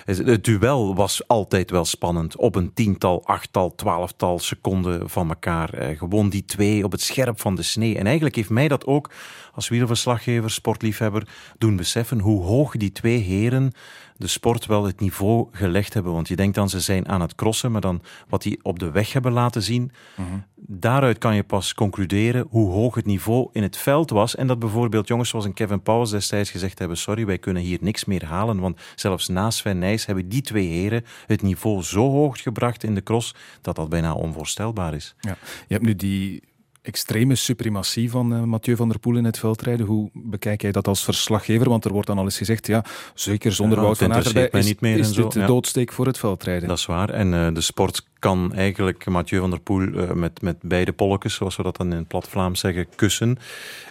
het 0.05 0.45
duel 0.45 0.95
was 0.95 1.29
altijd 1.29 1.71
wel 1.71 1.85
spannend. 1.85 2.37
Op 2.37 2.55
een 2.55 2.75
tiental, 2.75 3.27
achttal, 3.27 3.75
twaalftal 3.75 4.39
seconden 4.39 5.11
van 5.11 5.29
elkaar. 5.29 5.97
Gewoon 5.97 6.29
die 6.29 6.45
twee 6.45 6.85
op 6.85 6.93
het 6.93 7.01
scherp 7.01 7.41
van 7.41 7.55
de 7.55 7.63
snee. 7.63 7.99
En 7.99 8.05
eigenlijk 8.05 8.37
heeft 8.37 8.51
mij 8.51 8.69
dat 8.69 8.87
ook 8.87 9.11
als 9.53 9.69
wielerverslaggever, 9.69 10.51
sportliefhebber, 10.51 11.29
doen 11.59 11.77
beseffen 11.77 12.19
hoe 12.19 12.43
hoog 12.43 12.77
die 12.77 12.93
twee 12.93 13.19
heren 13.19 13.73
de 14.17 14.27
sport 14.27 14.67
wel 14.67 14.85
het 14.85 15.01
niveau 15.01 15.49
gelegd 15.53 15.95
hebben. 15.95 16.13
Want 16.13 16.29
je 16.29 16.37
denkt 16.37 16.55
dan, 16.55 16.69
ze 16.69 16.81
zijn 16.81 17.09
aan 17.09 17.21
het 17.21 17.35
crossen, 17.35 17.73
maar 17.73 17.81
dan 17.81 18.03
wat 18.29 18.43
die 18.43 18.59
op 18.63 18.79
de 18.79 18.91
weg 18.91 19.13
hebben 19.13 19.33
laten 19.33 19.63
zien, 19.63 19.93
mm-hmm. 20.17 20.45
daaruit 20.55 21.19
kan 21.19 21.35
je 21.35 21.43
pas 21.43 21.75
concluderen 21.75 22.47
hoe 22.51 22.71
hoog 22.71 22.95
het 22.95 23.07
niveau 23.07 23.49
in 23.53 23.63
het 23.63 23.77
veld 23.77 24.11
was. 24.11 24.37
En 24.37 24.47
dat 24.47 24.59
bijvoorbeeld 24.59 25.09
jongens 25.09 25.29
zoals 25.29 25.45
een 25.45 25.55
Kevin 25.55 25.83
Powers 25.83 26.11
destijds 26.11 26.51
gezegd 26.51 26.79
hebben, 26.79 26.97
sorry, 26.97 27.27
wij 27.27 27.39
kunnen 27.39 27.63
hier 27.63 27.79
niks 27.81 28.05
meer 28.05 28.25
halen, 28.25 28.61
want 28.61 28.81
zelfs 28.95 29.29
na 29.29 29.51
Sven 29.51 29.79
Nijs 29.79 30.07
hebben 30.07 30.29
die 30.29 30.43
twee 30.43 30.69
heren 30.69 31.05
het 31.27 31.43
niveau 31.43 31.83
zo 31.83 32.11
hoog 32.11 32.43
gebracht 32.43 32.85
in 32.85 32.95
de 32.95 33.03
cross, 33.03 33.35
dat 33.61 33.77
dat 33.77 33.89
bijna 33.89 34.15
onvoorstelbaar 34.15 34.95
is. 34.95 35.15
Ja. 35.21 35.37
Je 35.67 35.75
hebt 35.75 35.87
nu 35.87 35.97
die 35.97 36.43
extreme 36.85 37.35
suprematie 37.35 38.11
van 38.11 38.33
uh, 38.33 38.43
Mathieu 38.43 38.77
van 38.77 38.89
der 38.89 38.99
Poel 38.99 39.17
in 39.17 39.25
het 39.25 39.39
veldrijden. 39.39 39.87
Hoe 39.87 40.11
bekijk 40.13 40.63
jij 40.63 40.73
dat 40.73 40.89
als 40.89 41.05
verslaggever? 41.05 41.69
Want 41.69 41.85
er 41.85 41.93
wordt 41.93 42.07
dan 42.07 42.19
al 42.19 42.25
eens 42.25 42.37
gezegd, 42.37 42.67
ja, 42.67 42.85
zeker 43.15 43.53
zonder 43.53 43.79
ja, 43.79 43.85
Wout 43.85 43.99
van 43.99 44.13
Aert 44.13 44.27
erbij, 44.27 44.49
is, 44.61 44.67
niet 44.67 44.81
meer 44.81 44.99
is 44.99 45.07
en 45.07 45.15
zo. 45.15 45.23
dit 45.23 45.33
de 45.33 45.41
ja. 45.41 45.47
doodsteek 45.47 45.93
voor 45.93 46.07
het 46.07 46.19
veldrijden. 46.19 46.69
Dat 46.69 46.79
is 46.79 46.87
waar. 46.87 47.11
En 47.11 47.33
uh, 47.33 47.49
de 47.53 47.61
sport 47.61 48.07
kan 48.19 48.53
eigenlijk 48.55 49.07
Mathieu 49.07 49.41
van 49.41 49.51
der 49.51 49.61
Poel 49.61 49.83
uh, 49.83 50.13
met, 50.13 50.43
met 50.43 50.57
beide 50.63 50.93
polletjes, 50.93 51.35
zoals 51.35 51.57
we 51.57 51.63
dat 51.63 51.77
dan 51.77 51.91
in 51.91 51.99
het 51.99 52.09
plat 52.09 52.29
Vlaams 52.29 52.61
zeggen, 52.61 52.87
kussen. 52.95 53.39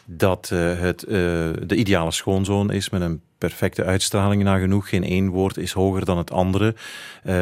Dat 0.06 0.50
het 0.50 1.00
de 1.00 1.76
ideale 1.76 2.12
schoonzoon 2.12 2.72
is 2.72 2.90
met 2.90 3.02
een 3.02 3.22
perfecte 3.38 3.84
uitstraling 3.84 4.44
nagenoeg. 4.44 4.90
Geen 4.90 5.04
één 5.04 5.30
woord 5.30 5.58
is 5.58 5.72
hoger 5.72 6.06
dan 6.06 6.18
het 6.18 6.32
andere. 6.32 6.76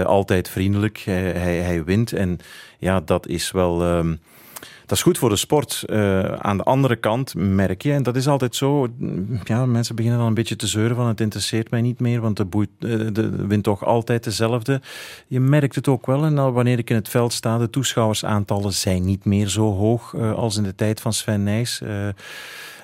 altijd 0.05 0.49
vriendelijk. 0.49 0.97
Hij, 0.97 1.31
hij, 1.31 1.57
hij 1.57 1.83
wint. 1.83 2.13
En 2.13 2.39
ja, 2.77 3.01
dat 3.01 3.27
is 3.27 3.51
wel... 3.51 3.97
Um, 3.97 4.19
dat 4.91 4.99
is 4.99 5.05
goed 5.05 5.17
voor 5.17 5.29
de 5.29 5.35
sport. 5.35 5.83
Uh, 5.87 6.19
aan 6.23 6.57
de 6.57 6.63
andere 6.63 6.95
kant 6.95 7.35
merk 7.35 7.81
je, 7.81 7.93
en 7.93 8.03
dat 8.03 8.15
is 8.15 8.27
altijd 8.27 8.55
zo, 8.55 8.87
ja, 9.43 9.65
mensen 9.65 9.95
beginnen 9.95 10.19
dan 10.19 10.29
een 10.29 10.33
beetje 10.33 10.55
te 10.55 10.67
zeuren 10.67 10.95
van 10.95 11.07
het 11.07 11.21
interesseert 11.21 11.71
mij 11.71 11.81
niet 11.81 11.99
meer, 11.99 12.21
want 12.21 12.37
de, 12.37 12.45
boeit, 12.45 12.69
de 12.79 13.45
wint 13.47 13.63
toch 13.63 13.85
altijd 13.85 14.23
dezelfde. 14.23 14.81
Je 15.27 15.39
merkt 15.39 15.75
het 15.75 15.87
ook 15.87 16.05
wel, 16.05 16.23
en 16.23 16.53
wanneer 16.53 16.77
ik 16.77 16.89
in 16.89 16.95
het 16.95 17.09
veld 17.09 17.33
sta, 17.33 17.57
de 17.57 17.69
toeschouwersaantallen 17.69 18.73
zijn 18.73 19.05
niet 19.05 19.25
meer 19.25 19.47
zo 19.47 19.73
hoog 19.73 20.15
als 20.15 20.57
in 20.57 20.63
de 20.63 20.75
tijd 20.75 21.01
van 21.01 21.13
Sven 21.13 21.43
Nijs. 21.43 21.81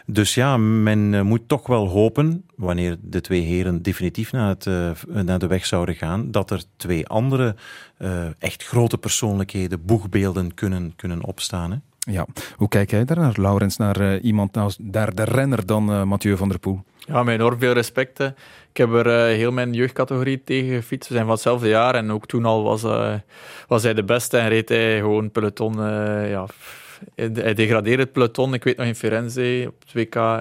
Dus 0.05 0.33
ja, 0.33 0.57
men 0.57 1.13
eh, 1.13 1.21
moet 1.21 1.47
toch 1.47 1.67
wel 1.67 1.87
hopen, 1.87 2.45
wanneer 2.55 2.97
de 3.01 3.21
twee 3.21 3.41
heren 3.41 3.81
definitief 3.81 4.31
naar, 4.31 4.49
het, 4.49 4.65
naar 5.07 5.39
de 5.39 5.47
weg 5.47 5.65
zouden 5.65 5.95
gaan, 5.95 6.31
dat 6.31 6.51
er 6.51 6.63
twee 6.77 7.07
andere 7.07 7.55
echt 8.39 8.63
grote 8.63 8.97
persoonlijkheden, 8.97 9.85
boegbeelden 9.85 10.53
kunnen, 10.53 10.95
kunnen 10.95 11.23
opstaan. 11.23 11.81
Ja, 12.09 12.25
hoe 12.55 12.67
kijk 12.67 12.89
jij 12.89 13.05
daar 13.05 13.19
naar, 13.19 13.35
Laurens, 13.35 13.77
naar 13.77 14.01
uh, 14.01 14.23
iemand 14.23 14.57
als 14.57 14.77
daar 14.79 15.15
de 15.15 15.23
renner 15.23 15.65
dan 15.65 15.91
uh, 15.91 16.03
Mathieu 16.03 16.37
van 16.37 16.49
der 16.49 16.59
Poel? 16.59 16.83
Ja, 16.97 17.23
met 17.23 17.33
enorm 17.33 17.59
veel 17.59 17.73
respect. 17.73 18.19
Ik 18.71 18.77
heb 18.77 18.93
er 18.93 19.07
uh, 19.07 19.37
heel 19.37 19.51
mijn 19.51 19.73
jeugdcategorie 19.73 20.43
tegen 20.43 20.75
gefietst. 20.75 21.07
We 21.07 21.13
zijn 21.13 21.25
van 21.25 21.35
hetzelfde 21.35 21.67
jaar 21.67 21.95
en 21.95 22.11
ook 22.11 22.25
toen 22.25 22.45
al 22.45 22.63
was, 22.63 22.81
was 23.67 23.83
hij 23.83 23.93
de 23.93 24.03
beste 24.03 24.37
en 24.37 24.49
reed 24.49 24.69
hij 24.69 24.97
gewoon 24.97 25.31
peloton 25.31 25.75
ja, 26.27 26.45
hij 27.15 27.53
degradeerde 27.53 28.03
het 28.03 28.11
peloton. 28.11 28.53
Ik 28.53 28.63
weet 28.63 28.77
nog 28.77 28.85
in 28.85 28.95
Firenze 28.95 29.65
op 29.67 29.75
het 29.79 29.93
WK. 29.93 30.15
Uh, 30.15 30.33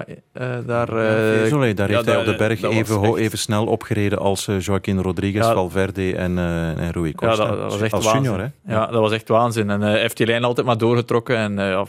daar 0.65 0.89
uh, 0.89 1.75
daar 1.75 1.89
heeft 1.89 2.05
hij 2.05 2.17
op 2.17 2.25
de 2.25 2.35
berg 2.37 2.61
even, 2.61 3.15
even 3.15 3.37
snel 3.37 3.65
opgereden 3.65 4.19
als 4.19 4.49
Joaquin 4.59 5.01
Rodriguez, 5.01 5.45
ja, 5.45 5.53
Valverde 5.53 6.15
en, 6.15 6.37
en 6.77 6.91
Rui 6.91 7.13
Costa. 7.13 7.43
Ja, 7.43 7.55
dat, 7.55 7.71
was 7.71 7.81
echt 7.81 7.93
als 7.93 8.05
waanzin. 8.05 8.23
junior, 8.23 8.51
hè? 8.63 8.73
Ja, 8.73 8.85
dat 8.85 9.01
was 9.01 9.11
echt 9.11 9.27
waanzin. 9.27 9.69
En 9.69 9.81
hij 9.81 9.99
heeft 9.99 10.17
die 10.17 10.25
lijn 10.25 10.43
altijd 10.43 10.65
maar 10.65 10.77
doorgetrokken. 10.77 11.37
En 11.37 11.87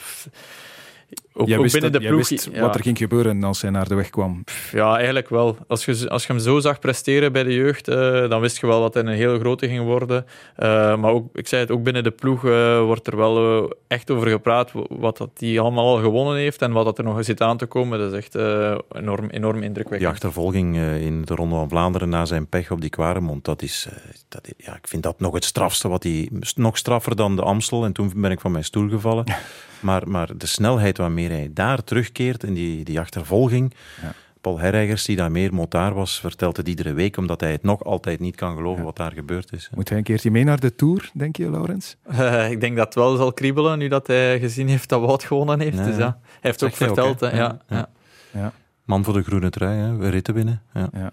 ook, 1.39 1.59
ook 1.59 1.73
binnen 1.73 1.93
de 1.93 1.99
ploeg. 1.99 2.29
Wist 2.29 2.59
wat 2.59 2.75
er 2.75 2.83
ging 2.83 2.99
gebeuren 2.99 3.45
als 3.45 3.63
hij 3.63 3.71
naar 3.71 3.89
de 3.89 3.95
weg 3.95 4.11
kwam. 4.11 4.45
Ja, 4.73 4.97
eigenlijk 4.97 5.29
wel. 5.29 5.57
Als 5.67 5.85
je, 5.85 6.09
als 6.09 6.27
je 6.27 6.33
hem 6.33 6.43
zo 6.43 6.59
zag 6.61 6.79
presteren 6.79 7.33
bij 7.33 7.43
de 7.43 7.55
jeugd, 7.55 7.89
uh, 7.89 8.29
dan 8.29 8.41
wist 8.41 8.61
je 8.61 8.67
wel 8.67 8.81
dat 8.81 8.95
hij 8.95 9.03
een 9.03 9.09
hele 9.09 9.39
grote 9.39 9.69
ging 9.69 9.85
worden. 9.85 10.25
Uh, 10.59 10.67
maar 10.97 11.13
ook, 11.13 11.29
ik 11.37 11.49
zei 11.49 11.61
het, 11.61 11.71
ook 11.71 11.83
binnen 11.83 12.03
de 12.03 12.11
ploeg 12.11 12.45
uh, 12.45 12.81
wordt 12.81 13.07
er 13.07 13.17
wel 13.17 13.73
echt 13.87 14.11
over 14.11 14.29
gepraat 14.29 14.73
wat 14.89 15.17
dat 15.17 15.31
hij 15.37 15.61
allemaal 15.61 15.97
al 15.97 16.03
gewonnen 16.03 16.37
heeft 16.37 16.63
en 16.63 16.73
wat 16.73 16.85
dat 16.85 16.99
er 16.99 17.05
nog 17.05 17.25
zit 17.25 17.41
aan 17.41 17.57
te 17.57 17.67
komen. 17.67 17.99
Dat 17.99 18.13
is 18.13 18.19
echt 18.19 18.35
enorm, 18.93 19.29
enorm 19.29 19.63
indrukwekkend. 19.63 19.99
Die 19.99 20.09
achtervolging 20.09 20.77
in 20.77 21.25
de 21.25 21.35
Ronde 21.35 21.55
van 21.55 21.69
Vlaanderen 21.69 22.09
na 22.09 22.25
zijn 22.25 22.47
pech 22.47 22.71
op 22.71 22.81
die 22.81 22.91
Quaremont, 22.91 23.45
dat 23.45 23.63
is, 23.63 23.89
dat, 24.29 24.49
ja, 24.57 24.77
ik 24.77 24.89
vind 24.89 25.03
dat 25.03 25.21
nog 25.21 25.35
het 25.35 25.45
strafste. 25.45 25.89
Wat 25.89 26.03
hij, 26.03 26.29
nog 26.55 26.77
straffer 26.77 27.17
dan 27.17 27.37
de 27.37 27.43
Amstel. 27.43 27.85
En 27.85 27.93
toen 27.93 28.13
ben 28.17 28.31
ik 28.31 28.41
van 28.41 28.53
mijn 28.53 28.65
stoel 28.65 28.89
gevallen. 28.89 29.25
Maar, 29.81 30.09
maar 30.09 30.37
de 30.37 30.47
snelheid 30.47 30.99
waarmee 30.99 31.28
hij 31.29 31.51
daar 31.53 31.85
terugkeert 31.85 32.45
in 32.45 32.55
die, 32.55 32.85
die 32.85 33.01
achtervolging. 33.01 33.75
Ja. 34.03 34.15
Paul 34.41 34.59
Herreigers, 34.59 35.05
die 35.05 35.17
daar 35.17 35.31
meer 35.31 35.55
motaar 35.55 35.95
was, 35.95 36.21
vertelt 36.21 36.57
het 36.57 36.69
iedere 36.69 36.93
week, 36.93 37.17
omdat 37.17 37.41
hij 37.41 37.53
het 37.53 37.63
nog 37.63 37.85
altijd 37.85 38.21
niet 38.21 38.37
kan 38.37 38.57
geloven 38.57 38.85
wat 38.85 38.97
daar 38.97 39.13
gebeurd 39.13 39.53
is. 39.53 39.71
Moet 39.75 39.89
hij 39.89 39.99
een 39.99 40.05
keertje 40.05 40.31
mee 40.31 40.45
naar 40.45 40.61
de 40.61 40.75
Tour, 40.75 41.11
denk 41.15 41.37
je, 41.37 41.51
Laurens? 41.51 41.97
Uh, 42.11 42.51
ik 42.51 42.61
denk 42.61 42.77
dat 42.77 42.85
het 42.85 42.95
wel 42.95 43.17
zal 43.17 43.33
kriebelen, 43.33 43.79
nu 43.79 43.89
dat 43.89 44.07
hij 44.07 44.41
gezien 44.41 44.69
heeft 44.69 44.89
dat 44.89 45.01
Wout 45.01 45.25
gewonnen 45.25 45.61
heeft. 45.61 45.85
dus 45.85 45.97
ja, 45.97 46.19
hij 46.23 46.39
heeft 46.41 46.63
ook 46.63 46.75
verteld. 46.75 47.25
Ook, 47.25 47.31
ja, 47.31 47.59
ja. 47.69 47.89
Ja. 48.33 48.53
Man 48.85 49.05
voor 49.05 49.15
de 49.15 49.23
groene 49.23 49.51
trui, 49.51 49.79
hè. 49.79 49.97
we 49.97 50.09
ritten 50.09 50.35
binnen. 50.35 50.63
Ja. 50.73 51.13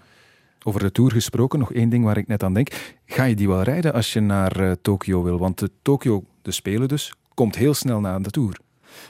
Over 0.64 0.80
de 0.80 0.92
Tour 0.92 1.12
gesproken, 1.12 1.60
nog 1.60 1.74
één 1.74 1.90
ding 1.90 2.04
waar 2.04 2.18
ik 2.18 2.28
net 2.28 2.44
aan 2.44 2.54
denk. 2.54 2.96
Ga 3.06 3.24
je 3.24 3.36
die 3.36 3.48
wel 3.48 3.62
rijden 3.62 3.94
als 3.94 4.14
je 4.14 4.20
naar 4.20 4.62
uh, 4.62 4.72
Tokio 4.82 5.24
wil? 5.24 5.38
Want 5.38 5.60
de 5.60 5.72
Tokio, 5.82 6.24
de 6.42 6.52
Spelen 6.52 6.88
dus, 6.88 7.14
komt 7.34 7.56
heel 7.56 7.74
snel 7.74 8.00
na 8.00 8.20
de 8.20 8.30
Tour. 8.30 8.58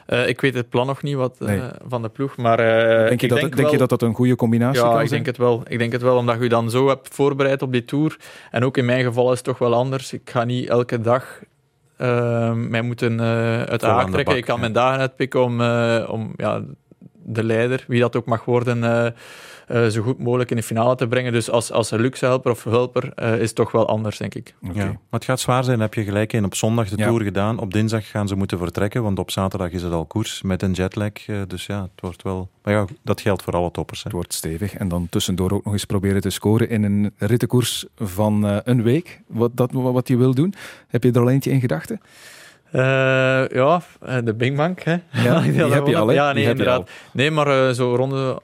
Uh, 0.08 0.28
ik 0.28 0.42
weet 0.42 0.54
het 0.54 0.70
plan 0.70 0.88
nog 0.88 1.02
niet 1.02 1.16
wat, 1.16 1.38
uh, 1.40 1.48
nee. 1.48 1.62
van 1.88 2.02
de 2.02 2.10
ploeg, 2.10 2.38
maar... 2.38 2.60
Uh, 2.60 3.08
denk 3.08 3.22
je, 3.22 3.28
dat, 3.28 3.40
denk, 3.40 3.56
denk 3.56 3.70
je 3.70 3.78
dat 3.78 3.90
dat 3.90 4.02
een 4.02 4.14
goede 4.14 4.36
combinatie 4.36 4.84
ja, 4.84 4.90
kan 4.90 5.02
ik 5.02 5.10
denk 5.10 5.26
het 5.26 5.38
wel. 5.38 5.64
Ik 5.68 5.78
denk 5.78 5.92
het 5.92 6.02
wel, 6.02 6.18
omdat 6.18 6.36
je 6.36 6.44
je 6.44 6.50
dan 6.50 6.70
zo 6.70 6.88
hebt 6.88 7.14
voorbereid 7.14 7.62
op 7.62 7.72
die 7.72 7.86
Tour. 7.86 8.18
En 8.52 8.64
ook 8.64 8.78
in 8.78 8.86
mijn 8.86 9.04
geval 9.04 9.32
is 9.32 9.38
het 9.38 9.44
toch 9.46 9.58
wel 9.58 9.74
anders. 9.74 10.14
Ik 10.14 10.30
ga 10.30 10.44
niet 10.44 10.70
elke 10.70 11.02
dag 11.02 11.40
mij 12.54 12.82
moeten 12.82 13.22
uit 13.70 13.80
de 13.80 13.86
haak 13.86 14.10
trekken. 14.10 14.38
Ik 14.38 14.46
kan 14.46 14.56
ja. 14.56 14.62
mijn 14.62 14.74
dagen 14.74 15.00
uitpikken 15.00 15.44
om, 15.44 15.62
om 16.08 16.34
ja, 16.36 16.62
de 17.24 17.44
leider, 17.44 17.86
wie 17.88 18.00
dat 18.00 18.16
ook 18.16 18.26
mag 18.26 18.46
worden 18.46 19.14
uh, 19.72 19.88
zo 19.88 20.02
goed 20.02 20.20
mogelijk 20.20 20.50
in 20.50 20.56
de 20.56 20.64
finale 20.64 20.96
te 20.96 21.08
brengen. 21.08 21.32
Dus 21.32 21.50
als, 21.50 21.72
als 21.72 21.90
luxe 21.90 22.26
helper 22.26 22.52
of 22.52 22.64
hulper 22.64 23.12
uh, 23.16 23.34
is 23.34 23.48
het 23.48 23.56
toch 23.56 23.72
wel 23.72 23.88
anders, 23.88 24.18
denk 24.18 24.36
ik. 24.36 24.56
Okay. 24.62 24.76
Ja, 24.76 24.86
maar 24.86 25.00
het 25.10 25.26
gaat 25.26 25.40
zwaar 25.40 25.64
zijn, 25.64 25.80
heb 25.80 25.94
je 25.94 26.04
gelijk 26.04 26.34
in. 26.34 26.46
Op 26.46 26.56
zondag 26.56 26.90
de 26.90 26.98
ja. 26.98 27.08
Tour 27.08 27.24
gedaan, 27.24 27.60
op 27.60 27.74
dinsdag 27.74 28.10
gaan 28.10 28.28
ze 28.28 28.36
moeten 28.36 28.58
vertrekken, 28.58 29.04
want 29.04 29.20
op 29.20 29.32
zaterdag 29.32 29.72
is 29.72 29.82
het 29.82 29.94
al 29.94 30.06
koers 30.06 30.42
met 30.42 30.62
een 30.62 30.72
jetlag. 30.72 31.28
Uh, 31.28 31.42
dus 31.48 31.66
ja, 31.66 31.82
het 31.82 32.02
wordt 32.02 32.24
wel... 32.24 32.50
Maar 32.64 32.74
ja, 32.74 32.86
dat 33.04 33.22
geldt 33.22 33.44
voor 33.44 33.54
alle 33.54 33.72
toppers. 33.72 34.00
Hè. 34.00 34.04
Het 34.04 34.16
wordt 34.16 34.34
stevig. 34.34 34.74
En 34.74 34.88
dan 34.88 35.08
tussendoor 35.10 35.52
ook 35.52 35.64
nog 35.64 35.74
eens 35.74 35.86
proberen 35.86 36.22
te 36.22 36.30
scoren 36.30 36.70
in 36.70 36.84
een 36.84 37.14
rittenkoers 37.18 37.86
van 37.98 38.46
uh, 38.46 38.58
een 38.64 38.84
week. 38.84 39.22
Wat, 39.28 39.52
dat, 39.54 39.72
wat 39.72 40.08
je 40.08 40.18
wil 40.18 40.34
doen. 40.34 40.54
Heb 40.88 41.04
je 41.04 41.12
er 41.12 41.22
al 41.22 41.30
eentje 41.30 41.52
in 41.52 41.60
gedachten? 41.60 42.02
Uh, 42.76 42.82
ja, 43.48 43.82
de 44.24 44.34
Bing 44.38 44.58
Bang. 44.58 44.78
Hè. 44.84 44.98
Ja, 45.12 45.40
die, 45.40 45.52
die 45.52 45.62
heb 45.62 45.88
je 45.88 45.98
al. 45.98 46.12
Ja, 46.12 46.34
nee, 46.34 46.44
inderdaad. 46.44 46.90
Nee, 47.12 47.32
maar 47.32 47.48
uh, 47.48 47.70
zo 47.70 47.96
ronde 47.96 48.42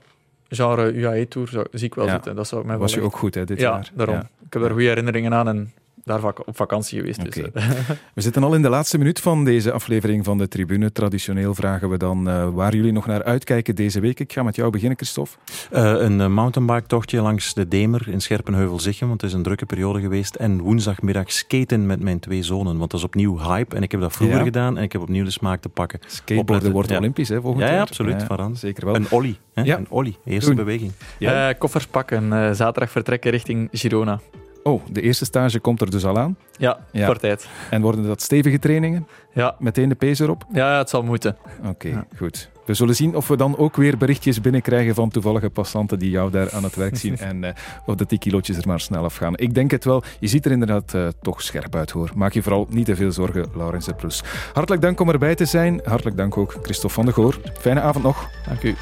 genre 0.55 0.93
UAE-tour 0.93 1.67
zie 1.71 1.87
ik 1.87 1.95
wel 1.95 2.05
ja. 2.05 2.11
zitten. 2.11 2.35
Dat 2.35 2.47
zou 2.47 2.65
mij 2.65 2.77
Was 2.77 2.93
je 2.93 3.01
ook 3.01 3.17
goed 3.17 3.35
hè, 3.35 3.43
dit 3.43 3.59
ja, 3.59 3.71
jaar? 3.71 3.91
Daarom. 3.93 4.15
Ik 4.17 4.53
heb 4.53 4.61
daar 4.61 4.71
goede 4.71 4.87
herinneringen 4.87 5.33
aan 5.33 5.47
en 5.47 5.71
daar 6.03 6.25
op 6.25 6.55
vakantie 6.55 6.99
geweest. 6.99 7.19
Okay. 7.19 7.51
Dus, 7.53 7.63
we 8.15 8.21
zitten 8.21 8.43
al 8.43 8.53
in 8.53 8.61
de 8.61 8.69
laatste 8.69 8.97
minuut 8.97 9.19
van 9.19 9.43
deze 9.45 9.71
aflevering 9.71 10.25
van 10.25 10.37
de 10.37 10.47
Tribune. 10.47 10.91
Traditioneel 10.91 11.55
vragen 11.55 11.89
we 11.89 11.97
dan 11.97 12.27
uh, 12.27 12.49
waar 12.49 12.75
jullie 12.75 12.91
nog 12.91 13.05
naar 13.05 13.23
uitkijken 13.23 13.75
deze 13.75 13.99
week. 13.99 14.19
Ik 14.19 14.33
ga 14.33 14.43
met 14.43 14.55
jou 14.55 14.71
beginnen, 14.71 14.97
Christophe. 14.97 15.31
Uh, 15.73 15.93
een 15.97 16.19
uh, 16.19 16.27
mountainbike-tochtje 16.27 17.21
langs 17.21 17.53
de 17.53 17.67
Demer 17.67 18.07
in 18.07 18.21
Scherpenheuvel-Zichem, 18.21 19.07
want 19.07 19.21
het 19.21 19.29
is 19.29 19.35
een 19.35 19.43
drukke 19.43 19.65
periode 19.65 19.99
geweest. 19.99 20.35
En 20.35 20.61
woensdagmiddag 20.61 21.31
skaten 21.31 21.85
met 21.85 21.99
mijn 21.99 22.19
twee 22.19 22.43
zonen, 22.43 22.77
want 22.77 22.91
dat 22.91 22.99
is 22.99 23.05
opnieuw 23.05 23.39
hype. 23.39 23.75
En 23.75 23.83
ik 23.83 23.91
heb 23.91 24.01
dat 24.01 24.13
vroeger 24.13 24.37
ja. 24.37 24.43
gedaan 24.43 24.77
en 24.77 24.83
ik 24.83 24.91
heb 24.91 25.01
opnieuw 25.01 25.23
de 25.23 25.31
smaak 25.31 25.61
te 25.61 25.69
pakken. 25.69 25.99
Skateboarden 26.07 26.71
wordt 26.71 26.89
ja. 26.89 26.97
olympisch, 26.97 27.29
hè, 27.29 27.41
volgend 27.41 27.61
ja, 27.61 27.67
jaar. 27.67 27.75
Ja, 27.75 27.81
absoluut. 27.81 28.25
Ja, 28.29 28.53
zeker 28.53 28.85
wel. 28.85 28.95
Een 28.95 29.09
ollie. 29.09 29.37
Hè? 29.53 29.75
Een 29.75 29.89
ollie. 29.89 30.17
Eerste 30.25 30.55
Doen. 30.55 30.65
beweging. 30.65 30.91
koffers 31.57 31.87
pakken, 31.87 32.55
zaterdag 32.55 32.91
vertrekken 32.91 33.31
richting 33.31 33.69
Girona. 33.71 34.19
Oh, 34.63 34.81
de 34.89 35.01
eerste 35.01 35.25
stage 35.25 35.59
komt 35.59 35.81
er 35.81 35.91
dus 35.91 36.05
al 36.05 36.17
aan. 36.17 36.37
Ja, 36.57 36.79
ja. 36.91 37.05
voor 37.05 37.17
tijd. 37.17 37.47
En 37.69 37.81
worden 37.81 38.07
dat 38.07 38.21
stevige 38.21 38.59
trainingen? 38.59 39.07
Ja. 39.33 39.55
Meteen 39.59 39.89
de 39.89 39.95
pace 39.95 40.23
erop? 40.23 40.45
Ja, 40.53 40.77
het 40.77 40.89
zal 40.89 41.03
moeten. 41.03 41.37
Oké, 41.59 41.69
okay, 41.69 41.91
ja. 41.91 42.05
goed. 42.17 42.49
We 42.65 42.73
zullen 42.73 42.95
zien 42.95 43.15
of 43.15 43.27
we 43.27 43.37
dan 43.37 43.57
ook 43.57 43.75
weer 43.75 43.97
berichtjes 43.97 44.41
binnenkrijgen 44.41 44.95
van 44.95 45.09
toevallige 45.09 45.49
passanten 45.49 45.99
die 45.99 46.09
jou 46.09 46.31
daar 46.31 46.51
aan 46.51 46.63
het 46.63 46.75
werk 46.75 46.97
zien 46.97 47.17
en 47.29 47.43
uh, 47.43 47.49
of 47.85 47.95
dat 47.95 48.09
die 48.09 48.19
kilootjes 48.19 48.57
er 48.57 48.67
maar 48.67 48.79
snel 48.79 49.03
afgaan. 49.03 49.37
Ik 49.37 49.53
denk 49.53 49.71
het 49.71 49.85
wel. 49.85 50.03
Je 50.19 50.27
ziet 50.27 50.45
er 50.45 50.51
inderdaad 50.51 50.93
uh, 50.93 51.07
toch 51.21 51.41
scherp 51.41 51.75
uit, 51.75 51.91
hoor. 51.91 52.11
Maak 52.15 52.33
je 52.33 52.43
vooral 52.43 52.67
niet 52.69 52.85
te 52.85 52.95
veel 52.95 53.11
zorgen, 53.11 53.45
Laurens 53.55 53.85
de 53.85 53.93
Plus. 53.93 54.23
Hartelijk 54.53 54.81
dank 54.81 54.99
om 54.99 55.09
erbij 55.09 55.35
te 55.35 55.45
zijn. 55.45 55.81
Hartelijk 55.83 56.17
dank 56.17 56.37
ook 56.37 56.57
Christophe 56.61 56.95
van 56.95 57.05
de 57.05 57.11
Goor. 57.11 57.39
Fijne 57.59 57.81
avond 57.81 58.03
nog. 58.03 58.29
Dank 58.47 58.63
u. 58.63 58.75